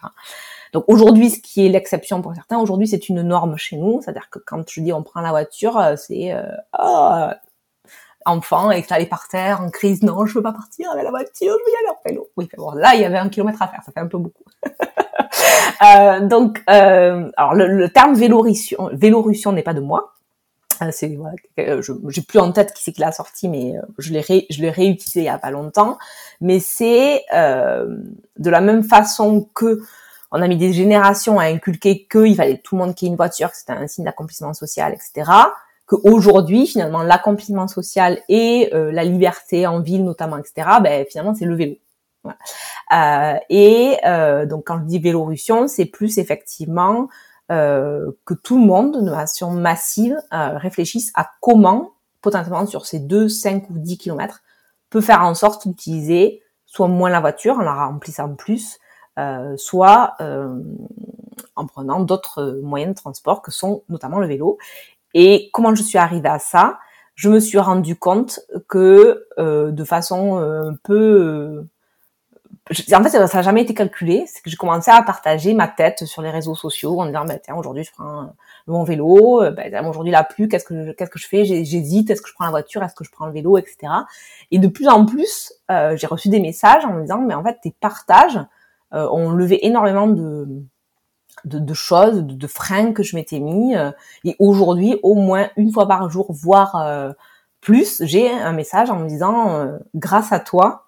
Donc 0.71 0.85
aujourd'hui, 0.87 1.29
ce 1.29 1.39
qui 1.39 1.65
est 1.65 1.69
l'exception 1.69 2.21
pour 2.21 2.33
certains, 2.33 2.57
aujourd'hui 2.57 2.87
c'est 2.87 3.09
une 3.09 3.21
norme 3.21 3.57
chez 3.57 3.77
nous, 3.77 4.01
c'est-à-dire 4.01 4.29
que 4.29 4.39
quand 4.39 4.69
je 4.69 4.81
dis 4.81 4.93
on 4.93 5.03
prend 5.03 5.21
la 5.21 5.31
voiture, 5.31 5.77
euh, 5.77 5.95
c'est 5.95 6.33
euh, 6.33 6.43
oh, 6.79 7.27
enfant 8.25 8.71
et 8.71 8.83
par 9.05 9.27
terre 9.27 9.61
en 9.61 9.69
crise, 9.69 10.01
non, 10.03 10.25
je 10.25 10.35
veux 10.35 10.43
pas 10.43 10.53
partir 10.53 10.89
avec 10.91 11.03
la 11.03 11.09
voiture, 11.09 11.33
je 11.59 11.65
veux 11.65 11.73
y 11.73 11.75
aller 11.75 11.89
en 11.89 12.09
vélo. 12.09 12.29
Oui, 12.37 12.49
bon, 12.57 12.71
là 12.71 12.95
il 12.95 13.01
y 13.01 13.05
avait 13.05 13.17
un 13.17 13.29
kilomètre 13.29 13.61
à 13.61 13.67
faire, 13.67 13.81
ça 13.85 13.91
fait 13.91 13.99
un 13.99 14.07
peu 14.07 14.17
beaucoup. 14.17 14.43
Euh, 15.81 16.21
donc, 16.21 16.63
euh, 16.69 17.29
alors 17.35 17.55
le, 17.55 17.67
le 17.67 17.89
terme 17.89 18.13
vélorution, 18.13 18.89
vélorution 18.93 19.51
n'est 19.51 19.63
pas 19.63 19.73
de 19.73 19.81
moi. 19.81 20.12
Euh, 20.81 20.89
c'est 20.91 21.15
voilà, 21.15 21.35
je 21.81 21.93
j'ai 22.09 22.21
plus 22.21 22.39
en 22.39 22.51
tête 22.51 22.73
qui 22.73 22.83
c'est 22.83 22.91
qui 22.91 23.01
l'a 23.01 23.11
sorti, 23.11 23.47
mais 23.47 23.77
euh, 23.77 23.81
je 23.97 24.11
l'ai 24.11 24.45
je 24.49 24.61
l'ai 24.61 24.69
réutilisé 24.69 25.21
il 25.21 25.25
y 25.25 25.29
a 25.29 25.37
pas 25.37 25.51
longtemps. 25.51 25.97
Mais 26.41 26.59
c'est 26.59 27.23
euh, 27.33 27.97
de 28.37 28.49
la 28.49 28.61
même 28.61 28.83
façon 28.83 29.49
que 29.53 29.81
on 30.31 30.41
a 30.41 30.47
mis 30.47 30.57
des 30.57 30.73
générations 30.73 31.39
à 31.39 31.45
inculquer 31.45 32.07
qu'il 32.09 32.35
fallait 32.35 32.57
tout 32.57 32.75
le 32.75 32.83
monde 32.83 32.95
qui 32.95 33.05
ait 33.05 33.09
une 33.09 33.15
voiture, 33.15 33.51
que 33.51 33.57
c'était 33.57 33.73
un 33.73 33.87
signe 33.87 34.05
d'accomplissement 34.05 34.53
social, 34.53 34.93
etc. 34.93 35.29
Qu'aujourd'hui, 35.85 36.65
finalement, 36.65 37.03
l'accomplissement 37.03 37.67
social 37.67 38.19
et 38.29 38.71
la 38.73 39.03
liberté 39.03 39.67
en 39.67 39.79
ville, 39.79 40.03
notamment, 40.03 40.37
etc. 40.37 40.67
Ben 40.81 41.05
finalement, 41.07 41.35
c'est 41.35 41.45
le 41.45 41.55
vélo. 41.55 41.75
Euh, 42.91 43.35
et 43.49 43.97
euh, 44.05 44.45
donc 44.45 44.65
quand 44.67 44.79
je 44.79 44.85
dis 44.85 44.99
vélorution, 44.99 45.67
c'est 45.67 45.85
plus 45.85 46.17
effectivement 46.17 47.01
euh, 47.01 47.05
que 47.49 48.33
tout 48.43 48.59
le 48.59 48.65
monde, 48.65 49.05
de 49.05 49.11
façon 49.11 49.51
massive, 49.51 50.17
réfléchisse 50.31 51.11
à 51.13 51.29
comment, 51.41 51.91
potentiellement 52.21 52.65
sur 52.65 52.85
ces 52.85 52.99
2, 52.99 53.29
5 53.29 53.69
ou 53.69 53.77
10 53.77 53.97
kilomètres, 53.97 54.41
peut 54.89 55.01
faire 55.01 55.23
en 55.23 55.33
sorte 55.33 55.67
d'utiliser 55.67 56.43
soit 56.73 56.87
moins 56.87 57.09
la 57.09 57.19
voiture 57.19 57.59
en 57.59 57.61
la 57.61 57.73
remplissant 57.73 58.33
plus, 58.33 58.79
euh, 59.19 59.55
soit 59.57 60.15
euh, 60.21 60.59
en 61.55 61.67
prenant 61.67 61.99
d'autres 61.99 62.59
moyens 62.63 62.95
de 62.95 62.99
transport 62.99 63.43
que 63.43 63.51
sont 63.51 63.83
notamment 63.89 64.19
le 64.19 64.27
vélo. 64.27 64.57
Et 65.13 65.51
comment 65.53 65.75
je 65.75 65.83
suis 65.83 65.99
arrivée 65.99 66.29
à 66.29 66.39
ça? 66.39 66.79
Je 67.13 67.29
me 67.29 67.39
suis 67.39 67.59
rendu 67.59 67.95
compte 67.95 68.39
que 68.67 69.27
euh, 69.37 69.69
de 69.69 69.83
façon 69.83 70.37
un 70.37 70.73
peu 70.83 71.63
en 72.69 73.03
fait, 73.03 73.09
ça 73.09 73.19
n'a 73.19 73.41
jamais 73.41 73.61
été 73.63 73.73
calculé. 73.73 74.23
C'est 74.27 74.41
que 74.41 74.49
j'ai 74.49 74.55
commencé 74.55 74.89
à 74.89 75.01
partager 75.03 75.53
ma 75.53 75.67
tête 75.67 76.05
sur 76.05 76.21
les 76.21 76.29
réseaux 76.29 76.55
sociaux 76.55 76.99
en 77.01 77.05
disant, 77.05 77.25
bah, 77.25 77.37
tiens, 77.37 77.55
aujourd'hui, 77.55 77.83
je 77.83 77.91
prends 77.91 78.33
mon 78.67 78.83
vélo. 78.83 79.41
Ben, 79.51 79.85
aujourd'hui, 79.85 80.11
la 80.11 80.23
pluie, 80.23 80.47
qu'est-ce 80.47 80.65
que, 80.65 80.93
qu'est-ce 80.93 81.09
que 81.09 81.19
je 81.19 81.27
fais? 81.27 81.43
J'hésite. 81.43 82.09
Est-ce 82.09 82.21
que 82.21 82.29
je 82.29 82.33
prends 82.33 82.45
la 82.45 82.51
voiture? 82.51 82.81
Est-ce 82.81 82.95
que 82.95 83.03
je 83.03 83.11
prends 83.11 83.25
le 83.25 83.33
vélo? 83.33 83.57
Etc. 83.57 83.77
Et 84.51 84.59
de 84.59 84.67
plus 84.67 84.87
en 84.87 85.05
plus, 85.05 85.53
euh, 85.71 85.97
j'ai 85.97 86.07
reçu 86.07 86.29
des 86.29 86.39
messages 86.39 86.85
en 86.85 86.93
me 86.93 87.01
disant, 87.01 87.19
mais 87.19 87.33
en 87.33 87.43
fait, 87.43 87.59
tes 87.61 87.75
partages 87.81 88.39
euh, 88.93 89.09
ont 89.09 89.31
levé 89.31 89.65
énormément 89.65 90.07
de, 90.07 90.47
de, 91.43 91.59
de 91.59 91.73
choses, 91.73 92.23
de, 92.23 92.47
freins 92.47 92.93
que 92.93 93.03
je 93.03 93.17
m'étais 93.17 93.39
mis. 93.39 93.75
Euh, 93.75 93.91
et 94.23 94.37
aujourd'hui, 94.39 94.99
au 95.03 95.15
moins 95.15 95.49
une 95.57 95.73
fois 95.73 95.87
par 95.87 96.09
jour, 96.09 96.27
voire 96.29 97.13
plus, 97.59 98.01
j'ai 98.05 98.31
un 98.31 98.53
message 98.53 98.89
en 98.89 98.99
me 98.99 99.07
disant, 99.09 99.67
grâce 99.95 100.31
à 100.31 100.39
toi, 100.39 100.83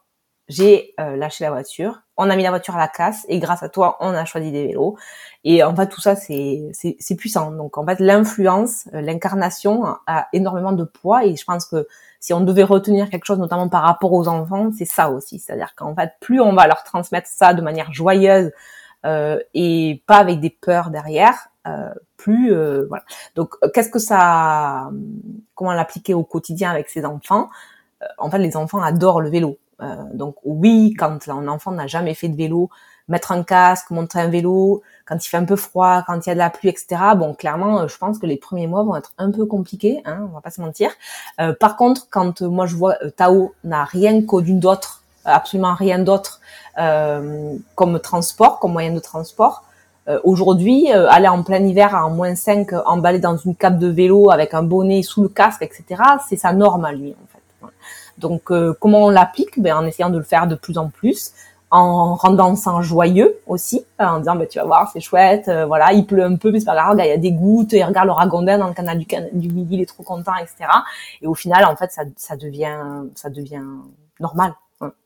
j'ai 0.47 0.93
euh, 0.99 1.15
lâché 1.15 1.43
la 1.43 1.51
voiture, 1.51 2.01
on 2.17 2.29
a 2.29 2.35
mis 2.35 2.43
la 2.43 2.49
voiture 2.49 2.75
à 2.75 2.79
la 2.79 2.87
casse 2.87 3.25
et 3.27 3.39
grâce 3.39 3.63
à 3.63 3.69
toi, 3.69 3.97
on 3.99 4.13
a 4.13 4.25
choisi 4.25 4.51
des 4.51 4.67
vélos. 4.67 4.95
Et 5.43 5.63
en 5.63 5.75
fait, 5.75 5.87
tout 5.87 6.01
ça, 6.01 6.15
c'est 6.15 6.69
c'est 6.73 7.15
puissant. 7.15 7.51
Donc 7.51 7.77
en 7.77 7.85
fait, 7.85 7.99
l'influence, 7.99 8.87
euh, 8.93 9.01
l'incarnation 9.01 9.85
a 10.07 10.27
énormément 10.33 10.71
de 10.71 10.83
poids 10.83 11.25
et 11.25 11.35
je 11.35 11.43
pense 11.43 11.65
que 11.65 11.87
si 12.25 12.33
on 12.33 12.41
devait 12.41 12.63
retenir 12.63 13.09
quelque 13.09 13.25
chose, 13.25 13.37
notamment 13.37 13.69
par 13.69 13.83
rapport 13.83 14.11
aux 14.13 14.27
enfants, 14.27 14.71
c'est 14.75 14.85
ça 14.85 15.11
aussi. 15.11 15.39
C'est-à-dire 15.39 15.75
qu'en 15.75 15.93
fait, 15.93 16.13
plus 16.19 16.41
on 16.41 16.53
va 16.53 16.65
leur 16.65 16.83
transmettre 16.83 17.27
ça 17.27 17.53
de 17.53 17.61
manière 17.61 17.93
joyeuse 17.93 18.51
euh, 19.05 19.39
et 19.53 20.01
pas 20.07 20.17
avec 20.17 20.39
des 20.39 20.49
peurs 20.49 20.89
derrière, 20.89 21.49
euh, 21.67 21.93
plus 22.17 22.51
euh, 22.51 22.85
voilà. 22.87 23.03
Donc 23.35 23.53
qu'est-ce 23.73 23.89
que 23.89 23.99
ça, 23.99 24.89
comment 25.53 25.73
l'appliquer 25.73 26.15
au 26.15 26.23
quotidien 26.23 26.71
avec 26.71 26.89
ses 26.89 27.05
enfants? 27.05 27.49
En 28.17 28.31
fait, 28.31 28.39
les 28.39 28.57
enfants 28.57 28.81
adorent 28.81 29.21
le 29.21 29.29
vélo. 29.29 29.59
Euh, 29.81 29.95
donc 30.13 30.35
oui, 30.43 30.93
quand 30.97 31.27
un 31.27 31.47
enfant 31.47 31.71
n'a 31.71 31.87
jamais 31.87 32.13
fait 32.13 32.29
de 32.29 32.35
vélo, 32.35 32.69
mettre 33.07 33.31
un 33.31 33.43
casque, 33.43 33.91
monter 33.91 34.19
un 34.19 34.29
vélo, 34.29 34.81
quand 35.05 35.23
il 35.23 35.27
fait 35.27 35.37
un 35.37 35.45
peu 35.45 35.55
froid, 35.55 36.03
quand 36.07 36.25
il 36.25 36.29
y 36.29 36.31
a 36.31 36.33
de 36.33 36.39
la 36.39 36.49
pluie, 36.49 36.69
etc. 36.69 36.97
Bon, 37.15 37.33
clairement, 37.33 37.81
euh, 37.81 37.87
je 37.87 37.97
pense 37.97 38.17
que 38.17 38.25
les 38.25 38.37
premiers 38.37 38.67
mois 38.67 38.83
vont 38.83 38.95
être 38.95 39.13
un 39.17 39.31
peu 39.31 39.45
compliqués, 39.45 40.01
hein, 40.05 40.27
on 40.29 40.33
va 40.33 40.41
pas 40.41 40.49
se 40.49 40.61
mentir. 40.61 40.91
Euh, 41.39 41.53
par 41.53 41.75
contre, 41.77 42.07
quand 42.09 42.41
moi 42.41 42.65
je 42.65 42.75
vois 42.75 42.95
Tao 43.15 43.53
n'a 43.63 43.83
rien 43.83 44.21
d'une 44.21 44.59
d'autre, 44.59 45.03
absolument 45.25 45.73
rien 45.73 45.99
d'autre 45.99 46.39
comme 47.75 47.99
transport, 47.99 48.59
comme 48.59 48.73
moyen 48.73 48.93
de 48.93 48.99
transport, 48.99 49.63
Aujourd'hui, 50.23 50.91
aller 50.91 51.27
en 51.27 51.41
plein 51.41 51.65
hiver 51.65 51.95
à 51.95 52.07
moins 52.09 52.35
5, 52.35 52.73
emballé 52.85 53.17
dans 53.17 53.37
une 53.37 53.55
cape 53.55 53.79
de 53.79 53.87
vélo 53.87 54.29
avec 54.29 54.53
un 54.53 54.61
bonnet 54.61 55.01
sous 55.01 55.23
le 55.23 55.29
casque, 55.29 55.63
etc., 55.63 55.99
c'est 56.29 56.35
sa 56.35 56.53
norme 56.53 56.85
à 56.85 56.91
lui. 56.91 57.15
Donc, 58.17 58.51
euh, 58.51 58.73
comment 58.79 59.05
on 59.05 59.09
l'applique? 59.09 59.59
Ben, 59.59 59.75
En 59.77 59.85
essayant 59.85 60.09
de 60.09 60.17
le 60.17 60.23
faire 60.23 60.47
de 60.47 60.55
plus 60.55 60.77
en 60.77 60.89
plus, 60.89 61.33
en 61.71 62.15
rendant 62.15 62.55
ça 62.55 62.79
joyeux 62.81 63.37
aussi, 63.47 63.85
en 63.99 64.19
disant 64.19 64.35
ben, 64.35 64.47
tu 64.47 64.59
vas 64.59 64.65
voir, 64.65 64.89
c'est 64.91 64.99
chouette, 64.99 65.47
euh, 65.47 65.65
voilà, 65.65 65.91
il 65.93 66.05
pleut 66.05 66.23
un 66.23 66.35
peu, 66.35 66.51
mais 66.51 66.59
c'est 66.59 66.65
pas 66.65 66.75
grave, 66.75 66.95
il 66.99 67.05
y 67.05 67.11
a 67.11 67.17
des 67.17 67.31
gouttes, 67.31 67.73
et 67.73 67.83
regarde 67.83 68.07
le 68.07 68.13
ragondin 68.13 68.57
dans 68.57 68.67
le 68.67 68.73
canal 68.73 68.97
du, 68.97 69.05
du 69.05 69.53
Midi, 69.53 69.75
il 69.75 69.81
est 69.81 69.85
trop 69.85 70.03
content, 70.03 70.35
etc. 70.35 70.69
Et 71.21 71.27
au 71.27 71.35
final, 71.35 71.65
en 71.65 71.75
fait, 71.75 71.91
ça, 71.91 72.03
ça 72.15 72.37
devient, 72.37 72.77
ça 73.15 73.29
devient 73.29 73.63
normal. 74.19 74.53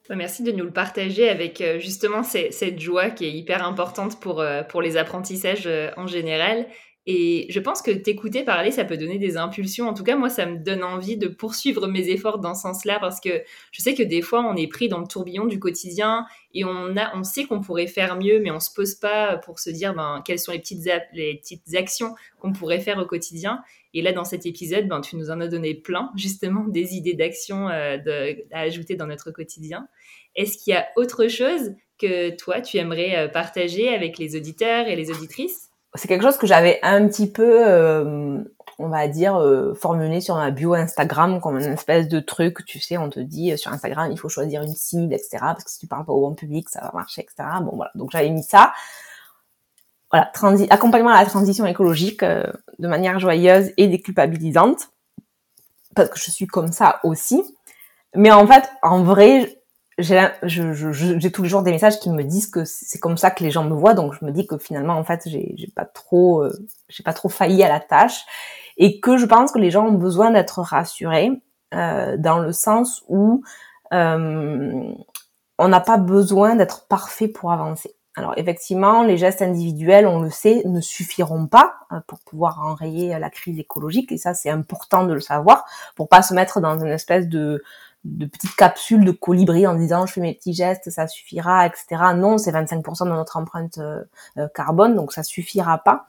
Merci 0.09 0.41
de 0.41 0.51
nous 0.51 0.65
le 0.65 0.71
partager 0.71 1.29
avec 1.29 1.61
euh, 1.61 1.79
justement 1.79 2.23
cette 2.23 2.79
joie 2.79 3.11
qui 3.11 3.25
est 3.25 3.31
hyper 3.31 3.63
importante 3.63 4.19
pour, 4.19 4.43
pour 4.67 4.81
les 4.81 4.97
apprentissages 4.97 5.69
en 5.97 6.07
général 6.07 6.65
et 7.11 7.47
je 7.49 7.59
pense 7.59 7.81
que 7.81 7.89
t'écouter 7.89 8.43
parler, 8.43 8.69
ça 8.69 8.85
peut 8.85 8.95
donner 8.95 9.17
des 9.17 9.35
impulsions. 9.35 9.87
En 9.87 9.95
tout 9.95 10.03
cas, 10.03 10.15
moi, 10.15 10.29
ça 10.29 10.45
me 10.45 10.57
donne 10.57 10.83
envie 10.83 11.17
de 11.17 11.27
poursuivre 11.27 11.87
mes 11.87 12.07
efforts 12.09 12.37
dans 12.37 12.53
ce 12.53 12.61
sens-là 12.61 12.99
parce 12.99 13.19
que 13.19 13.41
je 13.71 13.81
sais 13.81 13.95
que 13.95 14.03
des 14.03 14.21
fois, 14.21 14.43
on 14.43 14.55
est 14.55 14.67
pris 14.67 14.89
dans 14.89 14.99
le 14.99 15.07
tourbillon 15.07 15.45
du 15.45 15.57
quotidien 15.57 16.27
et 16.53 16.65
on, 16.65 16.95
a, 16.97 17.17
on 17.17 17.23
sait 17.23 17.45
qu'on 17.45 17.61
pourrait 17.61 17.87
faire 17.87 18.15
mieux, 18.15 18.39
mais 18.39 18.51
on 18.51 18.59
se 18.59 18.71
pose 18.71 18.93
pas 18.93 19.37
pour 19.37 19.57
se 19.57 19.71
dire 19.71 19.95
ben, 19.95 20.21
quelles 20.23 20.37
sont 20.37 20.51
les 20.51 20.59
petites, 20.59 20.87
les 21.11 21.37
petites 21.37 21.73
actions 21.73 22.13
qu'on 22.37 22.53
pourrait 22.53 22.79
faire 22.79 22.99
au 22.99 23.07
quotidien. 23.07 23.63
Et 23.95 24.03
là, 24.03 24.13
dans 24.13 24.23
cet 24.23 24.45
épisode, 24.45 24.87
ben, 24.87 25.01
tu 25.01 25.15
nous 25.15 25.31
en 25.31 25.41
as 25.41 25.47
donné 25.47 25.73
plein, 25.73 26.11
justement, 26.15 26.67
des 26.67 26.93
idées 26.93 27.15
d'actions 27.15 27.69
euh, 27.69 27.97
à 28.51 28.59
ajouter 28.59 28.93
dans 28.93 29.07
notre 29.07 29.31
quotidien. 29.31 29.87
Est-ce 30.35 30.59
qu'il 30.59 30.73
y 30.73 30.77
a 30.77 30.85
autre 30.95 31.27
chose 31.27 31.71
que 31.97 32.35
toi, 32.35 32.61
tu 32.61 32.77
aimerais 32.77 33.17
euh, 33.17 33.27
partager 33.27 33.89
avec 33.89 34.19
les 34.19 34.35
auditeurs 34.35 34.87
et 34.87 34.95
les 34.95 35.09
auditrices? 35.09 35.68
C'est 35.95 36.07
quelque 36.07 36.21
chose 36.21 36.37
que 36.37 36.47
j'avais 36.47 36.79
un 36.83 37.07
petit 37.07 37.29
peu, 37.29 37.67
euh, 37.67 38.43
on 38.77 38.89
va 38.89 39.07
dire, 39.07 39.35
euh, 39.35 39.73
formulé 39.73 40.21
sur 40.21 40.35
ma 40.35 40.51
bio 40.51 40.73
Instagram 40.73 41.41
comme 41.41 41.57
une 41.57 41.73
espèce 41.73 42.07
de 42.07 42.19
truc, 42.19 42.63
tu 42.65 42.79
sais, 42.79 42.97
on 42.97 43.09
te 43.09 43.19
dit 43.19 43.51
euh, 43.51 43.57
sur 43.57 43.71
Instagram, 43.71 44.11
il 44.11 44.17
faut 44.17 44.29
choisir 44.29 44.61
une 44.61 44.75
cible, 44.75 45.13
etc. 45.13 45.37
Parce 45.41 45.63
que 45.63 45.71
si 45.71 45.79
tu 45.79 45.87
parles 45.87 46.05
pas 46.05 46.13
au 46.13 46.21
bon 46.21 46.35
public, 46.35 46.69
ça 46.69 46.81
va 46.81 46.91
marcher, 46.93 47.21
etc. 47.21 47.49
Bon 47.61 47.75
voilà, 47.75 47.91
donc 47.95 48.11
j'avais 48.11 48.29
mis 48.29 48.43
ça. 48.43 48.71
Voilà, 50.11 50.31
accompagnement 50.71 51.11
à 51.11 51.21
la 51.21 51.29
transition 51.29 51.65
écologique 51.67 52.23
de 52.23 52.87
manière 52.87 53.19
joyeuse 53.19 53.71
et 53.77 53.87
déculpabilisante, 53.87 54.89
parce 55.95 56.09
que 56.09 56.17
je 56.17 56.31
suis 56.31 56.47
comme 56.47 56.71
ça 56.71 56.99
aussi. 57.03 57.43
Mais 58.15 58.31
en 58.31 58.47
fait, 58.47 58.67
en 58.81 59.03
vrai, 59.03 59.58
j'ai 59.99 61.31
tous 61.31 61.43
les 61.43 61.49
jours 61.49 61.63
des 61.63 61.71
messages 61.71 61.99
qui 61.99 62.09
me 62.09 62.23
disent 62.23 62.47
que 62.47 62.65
c'est 62.65 62.99
comme 62.99 63.17
ça 63.17 63.31
que 63.31 63.43
les 63.43 63.51
gens 63.51 63.63
me 63.63 63.73
voient. 63.73 63.93
Donc 63.93 64.13
je 64.19 64.25
me 64.25 64.31
dis 64.31 64.47
que 64.47 64.57
finalement 64.57 64.95
en 64.95 65.03
fait 65.03 65.23
j'ai 65.25 65.53
j'ai 65.57 65.67
pas 65.67 65.85
trop 65.85 66.43
euh, 66.43 66.51
j'ai 66.87 67.03
pas 67.03 67.13
trop 67.13 67.29
failli 67.29 67.63
à 67.63 67.69
la 67.69 67.79
tâche. 67.79 68.25
Et 68.77 69.01
que 69.01 69.17
je 69.17 69.25
pense 69.25 69.51
que 69.51 69.59
les 69.59 69.71
gens 69.71 69.85
ont 69.87 69.97
besoin 69.97 70.31
d'être 70.31 70.61
rassurés 70.61 71.31
euh, 71.73 72.15
dans 72.17 72.39
le 72.39 72.53
sens 72.53 73.03
où 73.09 73.43
euh, 73.93 74.93
on 75.57 75.67
n'a 75.67 75.79
pas 75.81 75.97
besoin 75.97 76.55
d'être 76.55 76.87
parfait 76.87 77.27
pour 77.27 77.51
avancer. 77.51 77.95
Alors 78.15 78.33
effectivement, 78.37 79.03
les 79.03 79.17
gestes 79.17 79.41
individuels, 79.41 80.07
on 80.07 80.19
le 80.19 80.29
sait, 80.29 80.63
ne 80.65 80.81
suffiront 80.81 81.45
pas 81.47 81.75
euh, 81.91 81.99
pour 82.07 82.19
pouvoir 82.21 82.59
enrayer 82.63 83.19
la 83.19 83.29
crise 83.29 83.59
écologique. 83.59 84.11
Et 84.11 84.17
ça 84.17 84.33
c'est 84.33 84.49
important 84.49 85.03
de 85.05 85.13
le 85.13 85.19
savoir 85.19 85.65
pour 85.95 86.07
pas 86.07 86.21
se 86.21 86.33
mettre 86.33 86.61
dans 86.61 86.79
une 86.79 86.91
espèce 86.91 87.27
de 87.27 87.61
de 88.03 88.25
petites 88.25 88.55
capsules 88.55 89.03
de 89.03 89.11
colibri 89.11 89.67
en 89.67 89.75
disant 89.75 90.05
je 90.05 90.13
fais 90.13 90.21
mes 90.21 90.33
petits 90.33 90.53
gestes, 90.53 90.89
ça 90.89 91.07
suffira, 91.07 91.65
etc. 91.65 91.85
Non, 92.15 92.37
c'est 92.37 92.51
25% 92.51 93.05
de 93.05 93.09
notre 93.09 93.37
empreinte 93.37 93.77
euh, 93.77 94.03
euh, 94.37 94.47
carbone, 94.53 94.95
donc 94.95 95.11
ça 95.11 95.23
suffira 95.23 95.79
pas. 95.79 96.05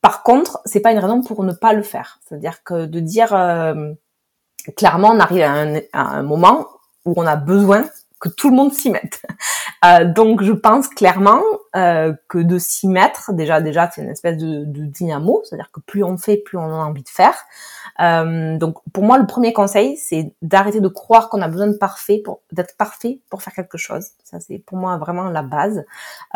Par 0.00 0.22
contre, 0.22 0.60
c'est 0.64 0.80
pas 0.80 0.92
une 0.92 0.98
raison 0.98 1.22
pour 1.22 1.44
ne 1.44 1.52
pas 1.52 1.72
le 1.72 1.82
faire. 1.82 2.20
C'est-à-dire 2.24 2.62
que 2.64 2.86
de 2.86 3.00
dire 3.00 3.32
euh, 3.34 3.92
clairement, 4.76 5.10
on 5.10 5.20
arrive 5.20 5.42
à 5.42 5.52
un, 5.52 5.76
à 5.92 6.16
un, 6.16 6.22
moment 6.22 6.66
où 7.04 7.14
on 7.16 7.26
a 7.26 7.36
besoin 7.36 7.84
que 8.20 8.28
tout 8.28 8.50
le 8.50 8.56
monde 8.56 8.72
s'y 8.72 8.90
mette. 8.90 9.22
donc, 10.16 10.42
je 10.42 10.52
pense 10.52 10.88
clairement 10.88 11.42
que 11.74 12.38
de 12.38 12.58
s'y 12.58 12.88
mettre, 12.88 13.32
déjà, 13.32 13.60
déjà, 13.60 13.90
c'est 13.94 14.02
une 14.02 14.10
espèce 14.10 14.36
de, 14.36 14.64
de 14.64 14.84
dynamo, 14.84 15.42
c'est-à-dire 15.44 15.70
que 15.72 15.80
plus 15.80 16.02
on 16.02 16.16
fait, 16.16 16.36
plus 16.36 16.58
on 16.58 16.64
a 16.64 16.84
envie 16.84 17.02
de 17.02 17.08
faire. 17.08 17.34
Euh, 18.00 18.56
donc 18.58 18.76
pour 18.92 19.04
moi, 19.04 19.18
le 19.18 19.26
premier 19.26 19.52
conseil, 19.52 19.96
c'est 19.96 20.32
d'arrêter 20.40 20.80
de 20.80 20.88
croire 20.88 21.28
qu'on 21.28 21.42
a 21.42 21.48
besoin 21.48 21.66
de 21.66 21.76
parfait 21.76 22.20
pour 22.24 22.40
d'être 22.52 22.76
parfait 22.76 23.20
pour 23.28 23.42
faire 23.42 23.52
quelque 23.52 23.78
chose. 23.78 24.08
Ça, 24.24 24.38
c'est 24.40 24.58
pour 24.58 24.78
moi 24.78 24.96
vraiment 24.98 25.24
la 25.30 25.42
base. 25.42 25.84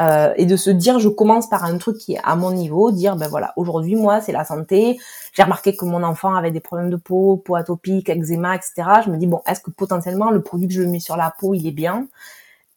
Euh, 0.00 0.32
et 0.36 0.46
de 0.46 0.56
se 0.56 0.70
dire, 0.70 0.98
je 0.98 1.08
commence 1.08 1.48
par 1.48 1.64
un 1.64 1.78
truc 1.78 1.98
qui 1.98 2.14
est 2.14 2.20
à 2.24 2.34
mon 2.34 2.50
niveau, 2.50 2.90
dire 2.90 3.16
ben 3.16 3.28
voilà, 3.28 3.52
aujourd'hui 3.56 3.94
moi 3.94 4.20
c'est 4.20 4.32
la 4.32 4.44
santé. 4.44 4.98
J'ai 5.32 5.42
remarqué 5.42 5.76
que 5.76 5.84
mon 5.84 6.02
enfant 6.02 6.34
avait 6.34 6.50
des 6.50 6.60
problèmes 6.60 6.90
de 6.90 6.96
peau, 6.96 7.36
peau 7.36 7.54
atopique, 7.54 8.08
eczéma, 8.08 8.56
etc. 8.56 8.82
Je 9.04 9.10
me 9.10 9.16
dis 9.16 9.26
bon, 9.26 9.40
est-ce 9.46 9.60
que 9.60 9.70
potentiellement 9.70 10.30
le 10.30 10.42
produit 10.42 10.66
que 10.66 10.74
je 10.74 10.82
mets 10.82 11.00
sur 11.00 11.16
la 11.16 11.32
peau, 11.38 11.54
il 11.54 11.66
est 11.66 11.72
bien? 11.72 12.06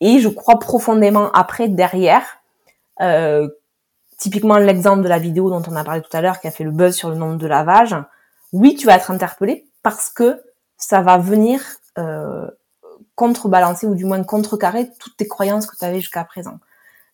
Et 0.01 0.19
je 0.19 0.29
crois 0.29 0.59
profondément 0.59 1.31
après 1.31 1.69
derrière 1.69 2.39
euh, 3.01 3.47
typiquement 4.17 4.57
l'exemple 4.57 5.03
de 5.03 5.07
la 5.07 5.19
vidéo 5.19 5.49
dont 5.49 5.63
on 5.69 5.75
a 5.75 5.83
parlé 5.83 6.01
tout 6.01 6.15
à 6.15 6.21
l'heure 6.21 6.39
qui 6.39 6.47
a 6.47 6.51
fait 6.51 6.63
le 6.63 6.71
buzz 6.71 6.95
sur 6.95 7.09
le 7.09 7.15
nombre 7.15 7.37
de 7.37 7.47
lavages, 7.47 7.95
oui, 8.53 8.75
tu 8.75 8.85
vas 8.85 8.95
être 8.95 9.11
interpellé 9.11 9.67
parce 9.83 10.09
que 10.09 10.41
ça 10.77 11.01
va 11.01 11.17
venir 11.17 11.61
euh, 11.97 12.47
contrebalancer 13.15 13.87
ou 13.87 13.95
du 13.95 14.05
moins 14.05 14.23
contrecarrer 14.23 14.89
toutes 14.99 15.17
tes 15.17 15.27
croyances 15.27 15.67
que 15.67 15.77
tu 15.77 15.85
avais 15.85 15.99
jusqu'à 15.99 16.23
présent. 16.23 16.59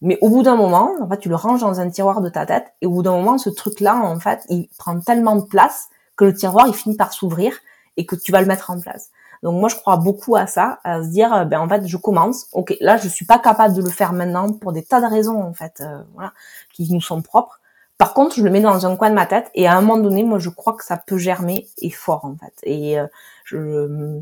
Mais 0.01 0.17
au 0.21 0.29
bout 0.29 0.41
d'un 0.41 0.55
moment, 0.55 0.93
en 0.99 1.07
fait, 1.07 1.19
tu 1.19 1.29
le 1.29 1.35
ranges 1.35 1.61
dans 1.61 1.79
un 1.79 1.89
tiroir 1.89 2.21
de 2.21 2.29
ta 2.29 2.45
tête 2.45 2.73
et 2.81 2.87
au 2.87 2.91
bout 2.91 3.03
d'un 3.03 3.11
moment, 3.11 3.37
ce 3.37 3.49
truc-là, 3.49 3.97
en 3.97 4.19
fait, 4.19 4.41
il 4.49 4.67
prend 4.77 4.99
tellement 4.99 5.35
de 5.35 5.45
place 5.45 5.89
que 6.15 6.25
le 6.25 6.33
tiroir, 6.33 6.67
il 6.67 6.73
finit 6.73 6.97
par 6.97 7.13
s'ouvrir 7.13 7.53
et 7.97 8.05
que 8.05 8.15
tu 8.15 8.31
vas 8.31 8.41
le 8.41 8.47
mettre 8.47 8.71
en 8.71 8.79
place. 8.79 9.11
Donc 9.43 9.59
moi, 9.59 9.69
je 9.69 9.75
crois 9.75 9.97
beaucoup 9.97 10.35
à 10.35 10.45
ça, 10.47 10.79
à 10.83 11.01
se 11.03 11.09
dire, 11.09 11.33
euh, 11.33 11.45
ben 11.45 11.59
en 11.59 11.67
fait, 11.67 11.87
je 11.87 11.97
commence. 11.97 12.47
Ok, 12.53 12.75
là, 12.79 12.97
je 12.97 13.07
suis 13.07 13.25
pas 13.25 13.39
capable 13.39 13.75
de 13.75 13.81
le 13.81 13.89
faire 13.89 14.13
maintenant 14.13 14.51
pour 14.53 14.71
des 14.71 14.83
tas 14.83 15.01
de 15.01 15.07
raisons 15.07 15.41
en 15.41 15.53
fait, 15.53 15.81
euh, 15.81 16.01
voilà, 16.13 16.33
qui 16.73 16.91
nous 16.93 17.01
sont 17.01 17.21
propres. 17.21 17.59
Par 17.97 18.13
contre, 18.13 18.35
je 18.35 18.43
le 18.43 18.49
mets 18.49 18.61
dans 18.61 18.85
un 18.85 18.95
coin 18.95 19.09
de 19.09 19.15
ma 19.15 19.25
tête 19.25 19.49
et 19.53 19.67
à 19.67 19.75
un 19.77 19.81
moment 19.81 20.01
donné, 20.01 20.23
moi, 20.23 20.39
je 20.39 20.49
crois 20.49 20.73
que 20.73 20.83
ça 20.83 20.97
peut 20.97 21.17
germer 21.17 21.67
et 21.79 21.89
fort 21.91 22.25
en 22.25 22.35
fait. 22.35 22.53
Et 22.63 22.99
euh, 22.99 23.07
je 23.45 24.21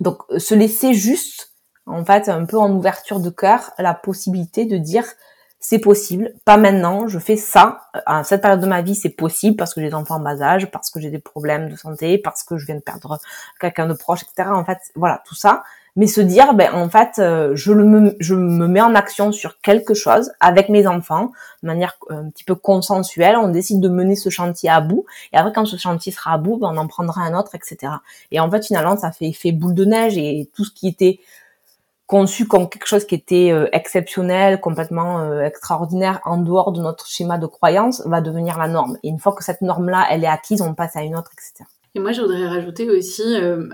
donc 0.00 0.22
se 0.36 0.54
laisser 0.54 0.92
juste, 0.94 1.52
en 1.86 2.04
fait, 2.04 2.28
un 2.28 2.44
peu 2.44 2.58
en 2.58 2.70
ouverture 2.70 3.20
de 3.20 3.30
cœur, 3.30 3.72
la 3.78 3.94
possibilité 3.94 4.66
de 4.66 4.76
dire 4.76 5.06
c'est 5.58 5.78
possible, 5.78 6.32
pas 6.44 6.56
maintenant, 6.56 7.08
je 7.08 7.18
fais 7.18 7.36
ça. 7.36 7.80
À 8.04 8.24
cette 8.24 8.42
période 8.42 8.60
de 8.60 8.66
ma 8.66 8.82
vie, 8.82 8.94
c'est 8.94 9.10
possible 9.10 9.56
parce 9.56 9.74
que 9.74 9.80
j'ai 9.80 9.88
des 9.88 9.94
enfants 9.94 10.16
en 10.16 10.20
bas 10.20 10.40
âge, 10.42 10.70
parce 10.70 10.90
que 10.90 11.00
j'ai 11.00 11.10
des 11.10 11.18
problèmes 11.18 11.70
de 11.70 11.76
santé, 11.76 12.18
parce 12.18 12.44
que 12.44 12.56
je 12.58 12.66
viens 12.66 12.76
de 12.76 12.80
perdre 12.80 13.18
quelqu'un 13.60 13.86
de 13.86 13.94
proche, 13.94 14.22
etc. 14.22 14.50
En 14.52 14.64
fait, 14.64 14.78
voilà, 14.94 15.22
tout 15.26 15.34
ça. 15.34 15.64
Mais 15.96 16.06
se 16.06 16.20
dire, 16.20 16.52
ben 16.52 16.74
en 16.74 16.90
fait, 16.90 17.18
euh, 17.18 17.52
je, 17.54 17.72
me, 17.72 18.14
je 18.20 18.34
me 18.34 18.68
mets 18.68 18.82
en 18.82 18.94
action 18.94 19.32
sur 19.32 19.58
quelque 19.62 19.94
chose 19.94 20.30
avec 20.40 20.68
mes 20.68 20.86
enfants, 20.86 21.32
de 21.62 21.68
manière 21.68 21.96
un 22.10 22.28
petit 22.28 22.44
peu 22.44 22.54
consensuelle. 22.54 23.36
On 23.36 23.48
décide 23.48 23.80
de 23.80 23.88
mener 23.88 24.14
ce 24.14 24.28
chantier 24.28 24.68
à 24.68 24.82
bout. 24.82 25.06
Et 25.32 25.38
après, 25.38 25.52
quand 25.54 25.64
ce 25.64 25.78
chantier 25.78 26.12
sera 26.12 26.34
à 26.34 26.38
bout, 26.38 26.58
ben, 26.58 26.68
on 26.70 26.76
en 26.76 26.86
prendra 26.86 27.22
un 27.22 27.36
autre, 27.36 27.54
etc. 27.54 27.94
Et 28.30 28.40
en 28.40 28.50
fait, 28.50 28.66
finalement, 28.66 28.98
ça 28.98 29.10
fait 29.10 29.24
effet 29.26 29.52
boule 29.52 29.74
de 29.74 29.86
neige 29.86 30.18
et 30.18 30.50
tout 30.54 30.64
ce 30.64 30.70
qui 30.70 30.86
était 30.86 31.18
conçu 32.06 32.46
comme 32.46 32.68
quelque 32.68 32.86
chose 32.86 33.04
qui 33.04 33.14
était 33.14 33.50
euh, 33.52 33.68
exceptionnel, 33.72 34.60
complètement 34.60 35.20
euh, 35.20 35.40
extraordinaire, 35.42 36.20
en 36.24 36.38
dehors 36.38 36.72
de 36.72 36.80
notre 36.80 37.06
schéma 37.06 37.38
de 37.38 37.46
croyance, 37.46 38.02
va 38.06 38.20
devenir 38.20 38.58
la 38.58 38.68
norme. 38.68 38.96
Et 39.02 39.08
une 39.08 39.18
fois 39.18 39.32
que 39.32 39.42
cette 39.42 39.60
norme-là, 39.60 40.06
elle 40.10 40.24
est 40.24 40.28
acquise, 40.28 40.62
on 40.62 40.74
passe 40.74 40.96
à 40.96 41.02
une 41.02 41.16
autre, 41.16 41.30
etc. 41.32 41.68
Et 41.94 41.98
moi, 41.98 42.12
je 42.12 42.20
voudrais 42.20 42.46
rajouter 42.46 42.88
aussi, 42.90 43.22
euh, 43.24 43.68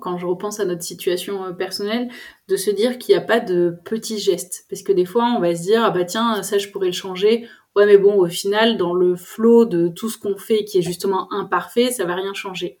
quand 0.00 0.16
je 0.16 0.26
repense 0.26 0.60
à 0.60 0.64
notre 0.64 0.82
situation 0.82 1.52
personnelle, 1.54 2.08
de 2.48 2.56
se 2.56 2.70
dire 2.70 2.98
qu'il 2.98 3.14
n'y 3.14 3.20
a 3.20 3.24
pas 3.24 3.40
de 3.40 3.76
petits 3.84 4.18
gestes. 4.18 4.64
Parce 4.70 4.82
que 4.82 4.92
des 4.92 5.04
fois, 5.04 5.34
on 5.36 5.40
va 5.40 5.54
se 5.54 5.62
dire, 5.62 5.82
ah 5.84 5.90
bah 5.90 6.04
tiens, 6.04 6.42
ça, 6.42 6.56
je 6.56 6.68
pourrais 6.68 6.86
le 6.86 6.92
changer. 6.92 7.48
Ouais, 7.74 7.84
mais 7.86 7.98
bon, 7.98 8.14
au 8.14 8.28
final, 8.28 8.76
dans 8.76 8.94
le 8.94 9.16
flot 9.16 9.64
de 9.64 9.88
tout 9.88 10.08
ce 10.08 10.16
qu'on 10.16 10.36
fait 10.36 10.64
qui 10.64 10.78
est 10.78 10.82
justement 10.82 11.30
imparfait, 11.32 11.90
ça 11.90 12.04
va 12.04 12.14
rien 12.14 12.32
changer. 12.32 12.78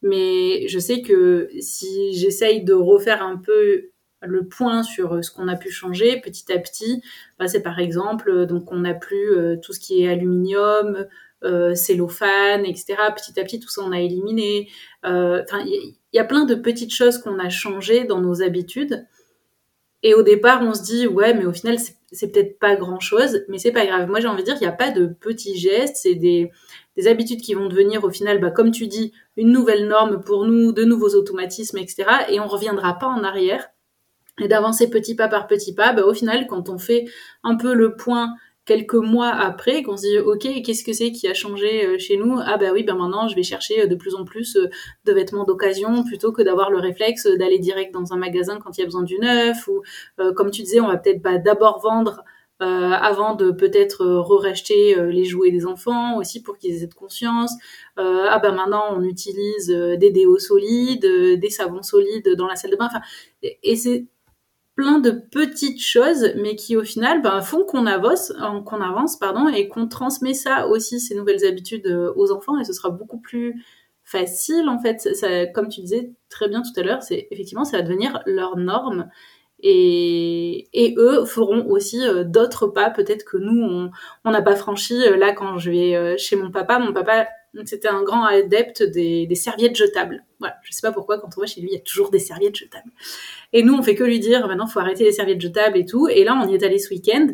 Mais 0.00 0.66
je 0.66 0.78
sais 0.78 1.02
que 1.02 1.48
si 1.60 2.14
j'essaye 2.14 2.64
de 2.64 2.72
refaire 2.72 3.22
un 3.22 3.36
peu 3.36 3.91
le 4.22 4.46
point 4.46 4.82
sur 4.82 5.14
euh, 5.14 5.22
ce 5.22 5.30
qu'on 5.30 5.48
a 5.48 5.56
pu 5.56 5.70
changer 5.70 6.20
petit 6.20 6.52
à 6.52 6.58
petit, 6.58 7.02
bah, 7.38 7.48
c'est 7.48 7.62
par 7.62 7.78
exemple, 7.78 8.30
euh, 8.30 8.46
donc 8.46 8.70
on 8.72 8.78
n'a 8.78 8.94
plus 8.94 9.32
euh, 9.32 9.56
tout 9.56 9.72
ce 9.72 9.80
qui 9.80 10.02
est 10.02 10.08
aluminium, 10.08 11.06
cellophane, 11.74 12.64
etc. 12.64 12.94
Petit 13.16 13.40
à 13.40 13.42
petit, 13.42 13.58
tout 13.58 13.68
ça 13.68 13.82
on 13.82 13.90
a 13.90 13.98
éliminé. 13.98 14.68
Enfin, 15.02 15.64
il 15.66 15.96
y, 16.12 16.18
a 16.20 16.24
plein 16.24 16.44
de 16.44 16.54
petites 16.54 16.94
choses 16.94 17.18
qu'on 17.18 17.40
a 17.40 17.48
changées 17.48 18.04
dans 18.04 18.20
nos 18.20 18.42
habitudes. 18.42 19.04
Et 20.04 20.14
au 20.14 20.22
départ, 20.22 20.62
on 20.62 20.72
se 20.72 20.84
dit 20.84 21.08
ouais, 21.08 21.34
mais 21.34 21.44
au 21.44 21.52
final, 21.52 21.78
c'est 22.12 22.30
peut-être 22.30 22.60
pas 22.60 22.76
grand-chose, 22.76 23.44
mais 23.48 23.58
c'est 23.58 23.72
pas 23.72 23.86
grave. 23.86 24.08
Moi, 24.08 24.20
j'ai 24.20 24.28
envie 24.28 24.42
de 24.42 24.46
dire, 24.46 24.56
il 24.56 24.60
n'y 24.60 24.68
a 24.68 24.72
pas 24.72 24.92
de 24.92 25.06
petits 25.06 25.58
gestes, 25.58 25.96
c'est 25.96 26.14
des, 26.14 26.52
des 26.96 27.08
habitudes 27.08 27.40
qui 27.40 27.54
vont 27.54 27.66
devenir 27.66 28.04
au 28.04 28.10
final, 28.10 28.40
bah, 28.40 28.52
comme 28.52 28.70
tu 28.70 28.86
dis, 28.86 29.12
une 29.36 29.50
nouvelle 29.50 29.88
norme 29.88 30.22
pour 30.22 30.44
nous, 30.44 30.72
de 30.72 30.84
nouveaux 30.84 31.16
automatismes, 31.16 31.78
etc. 31.78 32.04
Et 32.28 32.38
on 32.38 32.46
reviendra 32.46 33.00
pas 33.00 33.08
en 33.08 33.24
arrière 33.24 33.71
et 34.40 34.48
d'avancer 34.48 34.88
petit 34.88 35.14
pas 35.14 35.28
par 35.28 35.46
petit 35.46 35.74
pas, 35.74 35.92
bah, 35.92 36.04
au 36.04 36.14
final, 36.14 36.46
quand 36.46 36.68
on 36.68 36.78
fait 36.78 37.04
un 37.42 37.56
peu 37.56 37.74
le 37.74 37.96
point 37.96 38.34
quelques 38.64 38.94
mois 38.94 39.30
après, 39.30 39.82
qu'on 39.82 39.96
se 39.96 40.02
dit 40.02 40.18
ok, 40.18 40.62
qu'est-ce 40.64 40.84
que 40.84 40.92
c'est 40.92 41.10
qui 41.10 41.26
a 41.28 41.34
changé 41.34 41.84
euh, 41.84 41.98
chez 41.98 42.16
nous? 42.16 42.38
Ah 42.44 42.56
bah 42.58 42.70
oui, 42.72 42.84
ben 42.84 42.94
maintenant 42.94 43.28
je 43.28 43.34
vais 43.34 43.42
chercher 43.42 43.82
euh, 43.82 43.86
de 43.86 43.94
plus 43.96 44.14
en 44.14 44.24
plus 44.24 44.56
euh, 44.56 44.68
de 45.04 45.12
vêtements 45.12 45.44
d'occasion 45.44 46.04
plutôt 46.04 46.32
que 46.32 46.42
d'avoir 46.42 46.70
le 46.70 46.78
réflexe 46.78 47.26
d'aller 47.26 47.58
direct 47.58 47.92
dans 47.92 48.12
un 48.12 48.16
magasin 48.16 48.58
quand 48.60 48.76
il 48.78 48.80
y 48.80 48.84
a 48.84 48.86
besoin 48.86 49.02
du 49.02 49.18
neuf. 49.18 49.68
Ou 49.68 49.82
comme 50.36 50.50
tu 50.50 50.62
disais, 50.62 50.80
on 50.80 50.88
va 50.88 50.96
peut-être 50.96 51.22
pas 51.22 51.38
d'abord 51.38 51.80
vendre 51.80 52.22
avant 52.60 53.34
de 53.34 53.50
peut-être 53.50 54.04
re-racheter 54.04 54.94
les 55.10 55.24
jouets 55.24 55.50
des 55.50 55.66
enfants 55.66 56.16
aussi 56.16 56.42
pour 56.42 56.58
qu'ils 56.58 56.74
aient 56.74 56.78
cette 56.78 56.94
conscience. 56.94 57.52
ah 57.96 58.38
ben 58.40 58.52
maintenant 58.52 58.84
on 58.96 59.02
utilise 59.02 59.68
des 59.68 60.10
déos 60.10 60.38
solides, 60.38 61.04
des 61.40 61.50
savons 61.50 61.82
solides 61.82 62.36
dans 62.36 62.46
la 62.46 62.54
salle 62.54 62.70
de 62.70 62.76
bain. 62.76 62.86
Enfin, 62.86 63.00
et 63.42 63.76
c'est 63.76 64.06
plein 64.74 64.98
de 64.98 65.10
petites 65.10 65.82
choses, 65.82 66.30
mais 66.36 66.56
qui 66.56 66.76
au 66.76 66.84
final 66.84 67.22
ben, 67.22 67.40
font 67.42 67.64
qu'on 67.64 67.86
avance, 67.86 68.30
euh, 68.30 68.60
qu'on 68.62 68.80
avance 68.80 69.18
pardon, 69.18 69.48
et 69.48 69.68
qu'on 69.68 69.86
transmet 69.86 70.34
ça 70.34 70.66
aussi, 70.68 71.00
ces 71.00 71.14
nouvelles 71.14 71.44
habitudes 71.44 71.86
euh, 71.86 72.12
aux 72.16 72.32
enfants, 72.32 72.58
et 72.58 72.64
ce 72.64 72.72
sera 72.72 72.90
beaucoup 72.90 73.18
plus 73.18 73.62
facile 74.04 74.68
en 74.68 74.78
fait. 74.78 75.08
Comme 75.54 75.68
tu 75.68 75.80
disais 75.82 76.12
très 76.28 76.48
bien 76.48 76.62
tout 76.62 76.78
à 76.80 76.82
l'heure, 76.82 77.02
c'est 77.02 77.28
effectivement 77.30 77.64
ça 77.64 77.78
va 77.78 77.82
devenir 77.82 78.22
leur 78.26 78.56
norme. 78.56 79.08
Et, 79.64 80.94
eux 80.98 81.24
feront 81.24 81.66
aussi 81.70 82.04
euh, 82.04 82.24
d'autres 82.24 82.66
pas, 82.66 82.90
peut-être 82.90 83.24
que 83.24 83.36
nous, 83.36 83.90
on 84.24 84.30
n'a 84.30 84.42
pas 84.42 84.56
franchi. 84.56 84.98
là, 85.16 85.32
quand 85.32 85.58
je 85.58 85.70
vais 85.70 86.18
chez 86.18 86.36
mon 86.36 86.50
papa, 86.50 86.78
mon 86.78 86.92
papa 86.92 87.28
c'était 87.64 87.88
un 87.88 88.02
grand 88.02 88.24
adepte 88.24 88.82
des, 88.82 89.28
serviettes 89.34 89.76
jetables. 89.76 90.24
Voilà, 90.38 90.56
je 90.64 90.72
sais 90.72 90.80
pas 90.80 90.92
pourquoi 90.92 91.18
quand 91.18 91.28
on 91.36 91.40
va 91.40 91.46
chez 91.46 91.60
lui, 91.60 91.68
il 91.70 91.74
y 91.74 91.76
a 91.76 91.80
toujours 91.80 92.10
des 92.10 92.18
serviettes 92.18 92.56
jetables. 92.56 92.90
Et 93.52 93.62
nous, 93.62 93.74
on 93.74 93.82
fait 93.82 93.94
que 93.94 94.04
lui 94.04 94.20
dire 94.20 94.46
maintenant, 94.48 94.66
faut 94.66 94.80
arrêter 94.80 95.04
les 95.04 95.12
serviettes 95.12 95.40
jetables 95.40 95.76
et 95.76 95.86
tout. 95.86 96.08
Et 96.08 96.24
là, 96.24 96.40
on 96.42 96.48
y 96.48 96.54
est 96.54 96.62
allé 96.62 96.78
ce 96.78 96.90
week-end. 96.90 97.28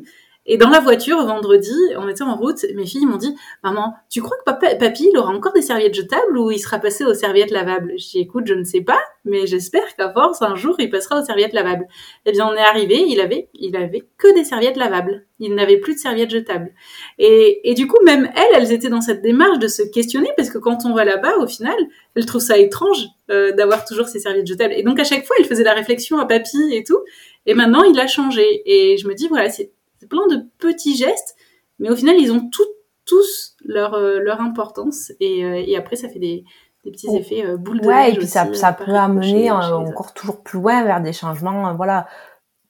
Et 0.50 0.56
dans 0.56 0.70
la 0.70 0.80
voiture, 0.80 1.22
vendredi, 1.26 1.74
on 1.98 2.08
était 2.08 2.22
en 2.22 2.34
route, 2.34 2.64
mes 2.74 2.86
filles 2.86 3.04
m'ont 3.04 3.18
dit, 3.18 3.36
maman, 3.62 3.94
tu 4.10 4.22
crois 4.22 4.36
que 4.38 4.50
papy, 4.78 5.10
il 5.12 5.18
aura 5.18 5.30
encore 5.30 5.52
des 5.52 5.60
serviettes 5.60 5.92
jetables 5.92 6.38
ou 6.38 6.50
il 6.50 6.58
sera 6.58 6.78
passé 6.78 7.04
aux 7.04 7.12
serviettes 7.12 7.50
lavables? 7.50 7.92
Je 7.98 8.08
dis, 8.08 8.20
écoute, 8.20 8.46
je 8.46 8.54
ne 8.54 8.64
sais 8.64 8.80
pas, 8.80 8.98
mais 9.26 9.46
j'espère 9.46 9.94
qu'à 9.94 10.10
force, 10.10 10.40
un 10.40 10.54
jour, 10.54 10.74
il 10.78 10.88
passera 10.88 11.20
aux 11.20 11.24
serviettes 11.24 11.52
lavables. 11.52 11.86
Eh 12.24 12.32
bien, 12.32 12.48
on 12.48 12.54
est 12.54 12.60
arrivé, 12.60 13.04
il 13.06 13.20
avait, 13.20 13.50
il 13.52 13.76
avait 13.76 14.08
que 14.16 14.34
des 14.34 14.42
serviettes 14.42 14.78
lavables. 14.78 15.26
Il 15.38 15.54
n'avait 15.54 15.76
plus 15.76 15.94
de 15.94 15.98
serviettes 15.98 16.30
jetables. 16.30 16.72
Et, 17.18 17.70
et 17.70 17.74
du 17.74 17.86
coup, 17.86 18.02
même 18.02 18.30
elles, 18.34 18.62
elles 18.62 18.72
étaient 18.72 18.88
dans 18.88 19.02
cette 19.02 19.20
démarche 19.20 19.58
de 19.58 19.68
se 19.68 19.82
questionner 19.82 20.30
parce 20.34 20.48
que 20.48 20.58
quand 20.58 20.78
on 20.86 20.94
va 20.94 21.04
là-bas, 21.04 21.36
au 21.36 21.46
final, 21.46 21.76
elles 22.14 22.24
trouvent 22.24 22.40
ça 22.40 22.56
étrange 22.56 23.04
euh, 23.30 23.52
d'avoir 23.52 23.84
toujours 23.84 24.08
ces 24.08 24.18
serviettes 24.18 24.46
jetables. 24.46 24.72
Et 24.72 24.82
donc, 24.82 24.98
à 24.98 25.04
chaque 25.04 25.26
fois, 25.26 25.36
elle 25.38 25.44
faisait 25.44 25.62
la 25.62 25.74
réflexion 25.74 26.18
à 26.18 26.24
papy 26.24 26.72
et 26.72 26.84
tout. 26.84 26.98
Et 27.44 27.52
maintenant, 27.52 27.82
il 27.84 28.00
a 28.00 28.06
changé. 28.06 28.62
Et 28.64 28.96
je 28.96 29.06
me 29.06 29.14
dis, 29.14 29.28
voilà, 29.28 29.50
c'est 29.50 29.72
c'est 29.98 30.08
plein 30.08 30.26
de 30.28 30.46
petits 30.58 30.96
gestes, 30.96 31.36
mais 31.78 31.90
au 31.90 31.96
final, 31.96 32.16
ils 32.18 32.32
ont 32.32 32.48
tous 32.50 33.56
leur, 33.64 33.94
euh, 33.94 34.18
leur 34.20 34.40
importance. 34.40 35.12
Et, 35.20 35.44
euh, 35.44 35.62
et, 35.64 35.76
après, 35.76 35.96
ça 35.96 36.08
fait 36.08 36.18
des, 36.18 36.44
des 36.84 36.90
petits 36.90 37.08
oh. 37.10 37.16
effets 37.16 37.44
euh, 37.44 37.56
boule 37.56 37.80
de 37.80 37.86
ouais, 37.86 38.12
et 38.12 38.16
puis 38.16 38.26
ça, 38.26 38.52
ça 38.54 38.72
peut 38.72 38.94
amener 38.94 39.50
encore 39.50 40.14
toujours 40.14 40.42
plus 40.42 40.58
loin 40.58 40.84
vers 40.84 41.00
des 41.00 41.12
changements, 41.12 41.74
voilà, 41.74 42.06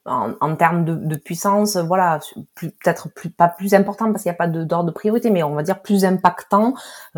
en, 0.04 0.32
en, 0.40 0.56
termes 0.56 0.84
de, 0.84 0.94
de, 0.94 1.16
puissance, 1.16 1.76
voilà, 1.76 2.20
peut-être 2.54 3.10
plus, 3.12 3.30
pas 3.30 3.48
plus 3.48 3.74
important 3.74 4.10
parce 4.10 4.22
qu'il 4.22 4.30
n'y 4.30 4.36
a 4.36 4.38
pas 4.38 4.48
d'ordre 4.48 4.84
de, 4.84 4.90
priorité, 4.90 5.30
mais 5.30 5.42
on 5.42 5.54
va 5.54 5.62
dire 5.62 5.82
plus 5.82 6.04
impactant 6.06 6.74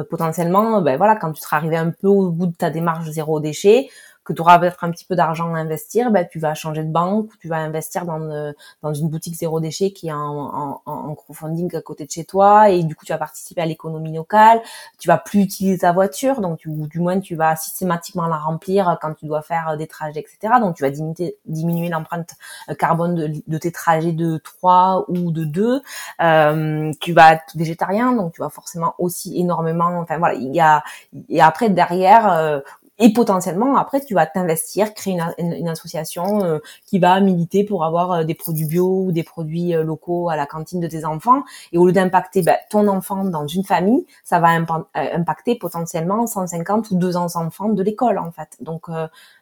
potentiellement. 0.08 0.82
Ben 0.82 0.96
voilà, 0.96 1.14
quand 1.14 1.32
tu 1.32 1.40
seras 1.40 1.58
arrivé 1.58 1.76
un 1.76 1.90
peu 1.90 2.08
au 2.08 2.30
bout 2.30 2.46
de 2.46 2.56
ta 2.56 2.70
démarche 2.70 3.08
zéro 3.10 3.38
déchet, 3.38 3.88
que 4.30 4.34
tu 4.34 4.42
auras 4.42 4.60
peut-être 4.60 4.84
un 4.84 4.90
petit 4.92 5.04
peu 5.04 5.16
d'argent 5.16 5.52
à 5.54 5.58
investir, 5.58 6.12
ben, 6.12 6.24
tu 6.30 6.38
vas 6.38 6.54
changer 6.54 6.84
de 6.84 6.92
banque 6.92 7.32
ou 7.32 7.36
tu 7.40 7.48
vas 7.48 7.56
investir 7.56 8.04
dans, 8.04 8.20
euh, 8.20 8.52
dans 8.80 8.94
une 8.94 9.08
boutique 9.08 9.34
zéro 9.34 9.58
déchet 9.58 9.90
qui 9.90 10.08
est 10.08 10.12
en, 10.12 10.18
en, 10.18 10.80
en, 10.86 11.14
crowdfunding 11.16 11.74
à 11.74 11.80
côté 11.80 12.06
de 12.06 12.10
chez 12.10 12.24
toi 12.24 12.70
et 12.70 12.84
du 12.84 12.94
coup 12.94 13.04
tu 13.04 13.12
vas 13.12 13.18
participer 13.18 13.60
à 13.60 13.66
l'économie 13.66 14.14
locale. 14.14 14.62
Tu 15.00 15.08
vas 15.08 15.18
plus 15.18 15.40
utiliser 15.40 15.78
ta 15.78 15.92
voiture, 15.92 16.40
donc 16.40 16.58
tu, 16.58 16.70
du 16.70 17.00
moins 17.00 17.18
tu 17.18 17.34
vas 17.34 17.56
systématiquement 17.56 18.28
la 18.28 18.36
remplir 18.36 18.98
quand 19.02 19.14
tu 19.14 19.26
dois 19.26 19.42
faire 19.42 19.76
des 19.76 19.88
trajets, 19.88 20.20
etc. 20.20 20.54
Donc 20.60 20.76
tu 20.76 20.84
vas 20.84 20.90
diminuer, 20.90 21.36
diminuer 21.46 21.88
l'empreinte 21.88 22.34
carbone 22.78 23.16
de, 23.16 23.32
de, 23.44 23.58
tes 23.58 23.72
trajets 23.72 24.12
de 24.12 24.38
3 24.38 25.06
ou 25.08 25.32
de 25.32 25.44
2. 25.44 25.82
Euh, 26.22 26.92
tu 27.00 27.12
vas 27.12 27.32
être 27.32 27.56
végétarien, 27.56 28.12
donc 28.12 28.32
tu 28.34 28.42
vas 28.42 28.48
forcément 28.48 28.94
aussi 28.98 29.38
énormément. 29.40 29.98
Enfin 29.98 30.18
voilà, 30.18 30.34
il 30.34 30.54
y 30.54 30.60
a 30.60 30.84
et 31.28 31.40
après 31.40 31.68
derrière 31.68 32.30
euh, 32.30 32.60
et 33.00 33.14
potentiellement, 33.14 33.76
après, 33.76 34.00
tu 34.00 34.12
vas 34.12 34.26
t'investir, 34.26 34.92
créer 34.92 35.18
une, 35.38 35.68
association 35.68 36.44
euh, 36.44 36.58
qui 36.84 36.98
va 36.98 37.18
militer 37.20 37.64
pour 37.64 37.84
avoir 37.84 38.12
euh, 38.12 38.24
des 38.24 38.34
produits 38.34 38.66
bio 38.66 39.04
ou 39.06 39.12
des 39.12 39.22
produits 39.22 39.74
euh, 39.74 39.82
locaux 39.82 40.28
à 40.28 40.36
la 40.36 40.44
cantine 40.44 40.80
de 40.80 40.86
tes 40.86 41.06
enfants. 41.06 41.42
Et 41.72 41.78
au 41.78 41.86
lieu 41.86 41.92
d'impacter 41.92 42.42
ben, 42.42 42.56
ton 42.68 42.88
enfant 42.88 43.24
dans 43.24 43.46
une 43.46 43.64
famille, 43.64 44.04
ça 44.22 44.38
va 44.38 44.48
impacter 44.94 45.56
potentiellement 45.56 46.26
150 46.26 46.90
ou 46.90 46.96
200 46.96 47.36
enfants 47.36 47.70
de 47.70 47.82
l'école, 47.82 48.18
en 48.18 48.30
fait. 48.32 48.58
Donc, 48.60 48.88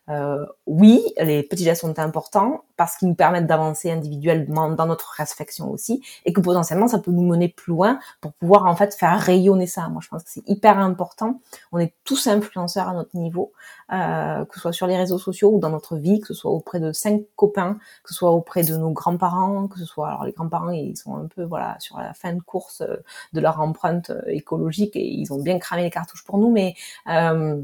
euh, 0.08 0.44
oui, 0.66 1.02
les 1.20 1.42
petits 1.42 1.64
gestes 1.64 1.82
sont 1.82 1.98
importants 1.98 2.64
parce 2.76 2.96
qu'ils 2.96 3.08
nous 3.08 3.14
permettent 3.14 3.46
d'avancer 3.46 3.90
individuellement 3.90 4.70
dans 4.70 4.86
notre 4.86 5.10
réflexion 5.10 5.70
aussi, 5.70 6.02
et 6.24 6.32
que 6.32 6.40
potentiellement 6.40 6.86
ça 6.86 7.00
peut 7.00 7.10
nous 7.10 7.26
mener 7.26 7.48
plus 7.48 7.72
loin 7.72 7.98
pour 8.20 8.32
pouvoir 8.34 8.66
en 8.66 8.76
fait 8.76 8.94
faire 8.94 9.18
rayonner 9.18 9.66
ça. 9.66 9.88
Moi, 9.88 10.00
je 10.02 10.08
pense 10.08 10.22
que 10.22 10.30
c'est 10.30 10.48
hyper 10.48 10.78
important. 10.78 11.40
On 11.72 11.78
est 11.78 11.92
tous 12.04 12.28
influenceurs 12.28 12.88
à 12.88 12.94
notre 12.94 13.16
niveau, 13.16 13.52
euh, 13.92 14.44
que 14.44 14.54
ce 14.54 14.60
soit 14.60 14.72
sur 14.72 14.86
les 14.86 14.96
réseaux 14.96 15.18
sociaux 15.18 15.50
ou 15.50 15.58
dans 15.58 15.70
notre 15.70 15.96
vie, 15.96 16.20
que 16.20 16.28
ce 16.28 16.34
soit 16.34 16.52
auprès 16.52 16.78
de 16.78 16.92
cinq 16.92 17.22
copains, 17.34 17.78
que 18.04 18.10
ce 18.10 18.14
soit 18.14 18.30
auprès 18.30 18.62
de 18.62 18.76
nos 18.76 18.90
grands-parents, 18.90 19.66
que 19.66 19.78
ce 19.78 19.84
soit 19.84 20.08
alors 20.08 20.24
les 20.24 20.32
grands-parents 20.32 20.70
ils 20.70 20.96
sont 20.96 21.16
un 21.16 21.26
peu 21.26 21.42
voilà 21.42 21.76
sur 21.80 21.98
la 21.98 22.14
fin 22.14 22.32
de 22.32 22.40
course 22.40 22.82
euh, 22.82 22.96
de 23.32 23.40
leur 23.40 23.60
empreinte 23.60 24.12
écologique 24.26 24.94
et 24.94 25.04
ils 25.04 25.32
ont 25.32 25.42
bien 25.42 25.58
cramé 25.58 25.82
les 25.82 25.90
cartouches 25.90 26.24
pour 26.24 26.38
nous, 26.38 26.50
mais 26.50 26.74
euh, 27.08 27.60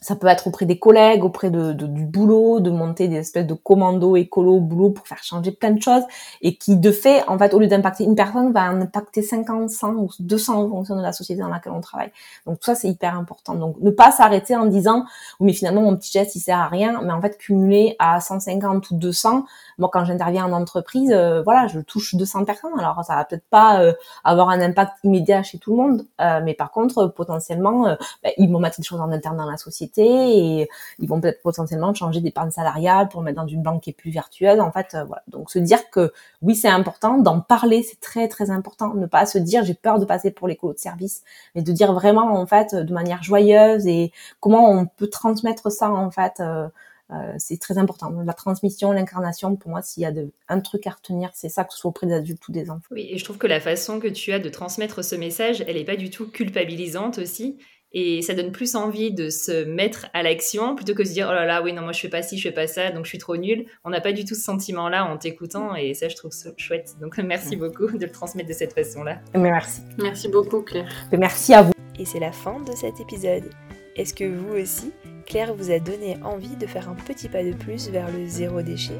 ça 0.00 0.16
peut 0.16 0.26
être 0.26 0.46
auprès 0.46 0.66
des 0.66 0.78
collègues, 0.78 1.24
auprès 1.24 1.50
de, 1.50 1.72
du 1.72 2.04
boulot, 2.04 2.60
de 2.60 2.70
monter 2.70 3.08
des 3.08 3.16
espèces 3.16 3.46
de 3.46 3.54
commandos 3.54 4.16
écolo 4.16 4.60
boulot 4.60 4.90
pour 4.90 5.06
faire 5.06 5.22
changer 5.22 5.50
plein 5.50 5.70
de 5.72 5.82
choses 5.82 6.02
et 6.40 6.56
qui 6.56 6.76
de 6.76 6.90
fait, 6.92 7.26
en 7.28 7.38
fait, 7.38 7.54
au 7.54 7.58
lieu 7.58 7.66
d'impacter 7.66 8.04
une 8.04 8.14
personne, 8.14 8.52
va 8.52 8.70
en 8.70 8.80
impacter 8.80 9.22
50, 9.22 9.70
100 9.70 9.94
ou 9.94 10.08
200 10.20 10.62
en 10.62 10.68
fonction 10.68 10.96
de 10.96 11.02
la 11.02 11.12
société 11.12 11.40
dans 11.40 11.48
laquelle 11.48 11.72
on 11.72 11.80
travaille. 11.80 12.12
Donc 12.46 12.58
ça, 12.62 12.74
c'est 12.74 12.88
hyper 12.88 13.16
important. 13.16 13.54
Donc 13.54 13.76
ne 13.80 13.90
pas 13.90 14.12
s'arrêter 14.12 14.56
en 14.56 14.66
disant, 14.66 15.04
oui, 15.40 15.46
mais 15.46 15.52
finalement, 15.52 15.82
mon 15.82 15.96
petit 15.96 16.12
geste, 16.12 16.36
il 16.36 16.40
sert 16.40 16.58
à 16.58 16.68
rien, 16.68 17.00
mais 17.02 17.12
en 17.12 17.20
fait, 17.20 17.36
cumuler 17.38 17.96
à 17.98 18.20
150 18.20 18.90
ou 18.90 18.94
200, 18.94 19.44
moi, 19.78 19.90
quand 19.92 20.04
j'interviens 20.04 20.44
en 20.44 20.52
entreprise, 20.52 21.10
euh, 21.12 21.42
voilà, 21.42 21.66
je 21.66 21.80
touche 21.80 22.14
200 22.14 22.44
personnes. 22.44 22.78
Alors 22.78 23.02
ça 23.04 23.16
va 23.16 23.24
peut-être 23.24 23.46
pas 23.50 23.80
euh, 23.80 23.92
avoir 24.24 24.48
un 24.50 24.60
impact 24.60 24.92
immédiat 25.04 25.42
chez 25.42 25.58
tout 25.58 25.70
le 25.70 25.76
monde, 25.76 26.06
euh, 26.20 26.40
mais 26.44 26.54
par 26.54 26.70
contre, 26.70 27.06
potentiellement, 27.08 27.96
bah, 28.22 28.30
ils 28.36 28.50
vont 28.50 28.60
mettre 28.60 28.78
des 28.78 28.84
choses 28.84 29.00
en 29.00 29.10
interne 29.10 29.36
dans 29.36 29.50
la 29.50 29.56
société 29.56 29.87
et 29.96 30.68
ils 30.98 31.08
vont 31.08 31.20
peut-être 31.20 31.40
potentiellement 31.42 31.94
changer 31.94 32.20
des 32.20 32.28
d'épargne 32.28 32.50
salariales 32.50 33.08
pour 33.08 33.22
mettre 33.22 33.40
dans 33.40 33.46
une 33.46 33.62
banque 33.62 33.82
qui 33.82 33.90
est 33.90 33.94
plus 33.94 34.10
vertueuse. 34.10 34.60
En 34.60 34.72
fait, 34.72 34.94
euh. 34.94 35.04
Donc 35.28 35.50
se 35.50 35.58
dire 35.58 35.90
que 35.90 36.12
oui, 36.42 36.54
c'est 36.54 36.68
important 36.68 37.18
d'en 37.18 37.40
parler, 37.40 37.82
c'est 37.82 38.00
très 38.00 38.28
très 38.28 38.50
important. 38.50 38.94
Ne 38.94 39.06
pas 39.06 39.26
se 39.26 39.38
dire 39.38 39.64
j'ai 39.64 39.74
peur 39.74 39.98
de 39.98 40.04
passer 40.04 40.30
pour 40.30 40.48
l'écolo 40.48 40.72
de 40.74 40.78
service, 40.78 41.22
mais 41.54 41.62
de 41.62 41.72
dire 41.72 41.92
vraiment 41.92 42.38
en 42.38 42.46
fait 42.46 42.74
de 42.74 42.92
manière 42.92 43.22
joyeuse 43.22 43.86
et 43.86 44.12
comment 44.40 44.70
on 44.70 44.86
peut 44.86 45.08
transmettre 45.08 45.72
ça 45.72 45.90
en 45.90 46.10
fait. 46.10 46.40
Euh, 46.40 46.68
euh, 47.10 47.32
c'est 47.38 47.58
très 47.58 47.78
important. 47.78 48.10
La 48.24 48.34
transmission, 48.34 48.92
l'incarnation, 48.92 49.56
pour 49.56 49.70
moi, 49.70 49.80
s'il 49.80 50.02
y 50.02 50.06
a 50.06 50.12
un 50.48 50.60
truc 50.60 50.86
à 50.86 50.90
retenir, 50.90 51.30
c'est 51.32 51.48
ça, 51.48 51.64
que 51.64 51.72
ce 51.72 51.78
soit 51.78 51.88
auprès 51.88 52.06
des 52.06 52.12
adultes 52.12 52.46
ou 52.48 52.52
des 52.52 52.70
enfants. 52.70 52.88
Oui, 52.90 53.08
et 53.10 53.16
je 53.16 53.24
trouve 53.24 53.38
que 53.38 53.46
la 53.46 53.60
façon 53.60 53.98
que 53.98 54.08
tu 54.08 54.32
as 54.32 54.38
de 54.38 54.48
transmettre 54.50 55.02
ce 55.02 55.14
message, 55.14 55.64
elle 55.66 55.76
n'est 55.76 55.84
pas 55.84 55.96
du 55.96 56.10
tout 56.10 56.30
culpabilisante 56.30 57.18
aussi. 57.18 57.58
Et 57.92 58.20
ça 58.22 58.34
donne 58.34 58.52
plus 58.52 58.74
envie 58.74 59.12
de 59.12 59.30
se 59.30 59.64
mettre 59.64 60.08
à 60.12 60.22
l'action 60.22 60.74
plutôt 60.74 60.94
que 60.94 61.02
de 61.02 61.08
se 61.08 61.12
dire 61.12 61.28
oh 61.30 61.34
là 61.34 61.46
là 61.46 61.62
oui 61.62 61.72
non 61.72 61.82
moi 61.82 61.92
je 61.92 62.00
fais 62.00 62.10
pas 62.10 62.22
ci 62.22 62.36
je 62.36 62.42
fais 62.42 62.54
pas 62.54 62.66
ça 62.66 62.90
donc 62.90 63.04
je 63.04 63.10
suis 63.10 63.18
trop 63.18 63.36
nulle. 63.36 63.66
On 63.84 63.90
n'a 63.90 64.00
pas 64.00 64.12
du 64.12 64.24
tout 64.24 64.34
ce 64.34 64.42
sentiment 64.42 64.88
là 64.88 65.04
en 65.06 65.16
t'écoutant 65.16 65.74
et 65.74 65.94
ça 65.94 66.08
je 66.08 66.16
trouve 66.16 66.32
ça 66.32 66.50
chouette. 66.56 66.96
Donc 67.00 67.18
merci 67.24 67.56
beaucoup 67.56 67.86
de 67.96 68.04
le 68.04 68.12
transmettre 68.12 68.48
de 68.48 68.54
cette 68.54 68.74
façon 68.74 69.04
là. 69.04 69.20
merci. 69.34 69.82
Merci 69.98 70.28
beaucoup 70.28 70.62
Claire. 70.62 70.88
merci 71.16 71.54
à 71.54 71.62
vous. 71.62 71.72
Et 71.98 72.04
c'est 72.04 72.20
la 72.20 72.32
fin 72.32 72.60
de 72.60 72.72
cet 72.72 73.00
épisode. 73.00 73.50
Est-ce 73.96 74.14
que 74.14 74.24
vous 74.24 74.54
aussi, 74.54 74.92
Claire 75.28 75.54
vous 75.54 75.70
a 75.70 75.78
donné 75.78 76.16
envie 76.24 76.56
de 76.56 76.66
faire 76.66 76.88
un 76.88 76.94
petit 76.94 77.28
pas 77.28 77.44
de 77.44 77.52
plus 77.52 77.90
vers 77.90 78.10
le 78.10 78.26
zéro 78.26 78.62
déchet 78.62 78.98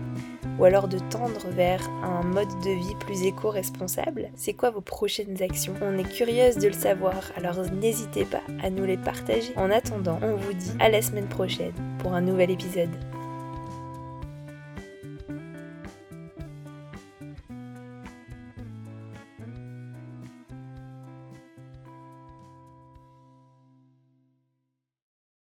Ou 0.59 0.65
alors 0.67 0.87
de 0.87 0.99
tendre 0.99 1.49
vers 1.53 1.81
un 2.03 2.23
mode 2.23 2.51
de 2.63 2.79
vie 2.79 2.95
plus 3.01 3.23
éco-responsable 3.23 4.29
C'est 4.37 4.53
quoi 4.53 4.69
vos 4.69 4.83
prochaines 4.83 5.43
actions? 5.43 5.73
On 5.81 5.97
est 5.97 6.05
curieuse 6.05 6.59
de 6.59 6.69
le 6.69 6.75
savoir, 6.75 7.15
alors 7.35 7.63
n'hésitez 7.73 8.27
pas 8.27 8.43
à 8.63 8.69
nous 8.69 8.85
les 8.85 8.99
partager. 8.99 9.55
En 9.57 9.71
attendant, 9.71 10.19
on 10.23 10.37
vous 10.37 10.53
dit 10.53 10.73
à 10.81 10.91
la 10.91 11.01
semaine 11.01 11.29
prochaine 11.29 11.73
pour 12.01 12.13
un 12.13 12.21
nouvel 12.21 12.51
épisode. 12.51 12.91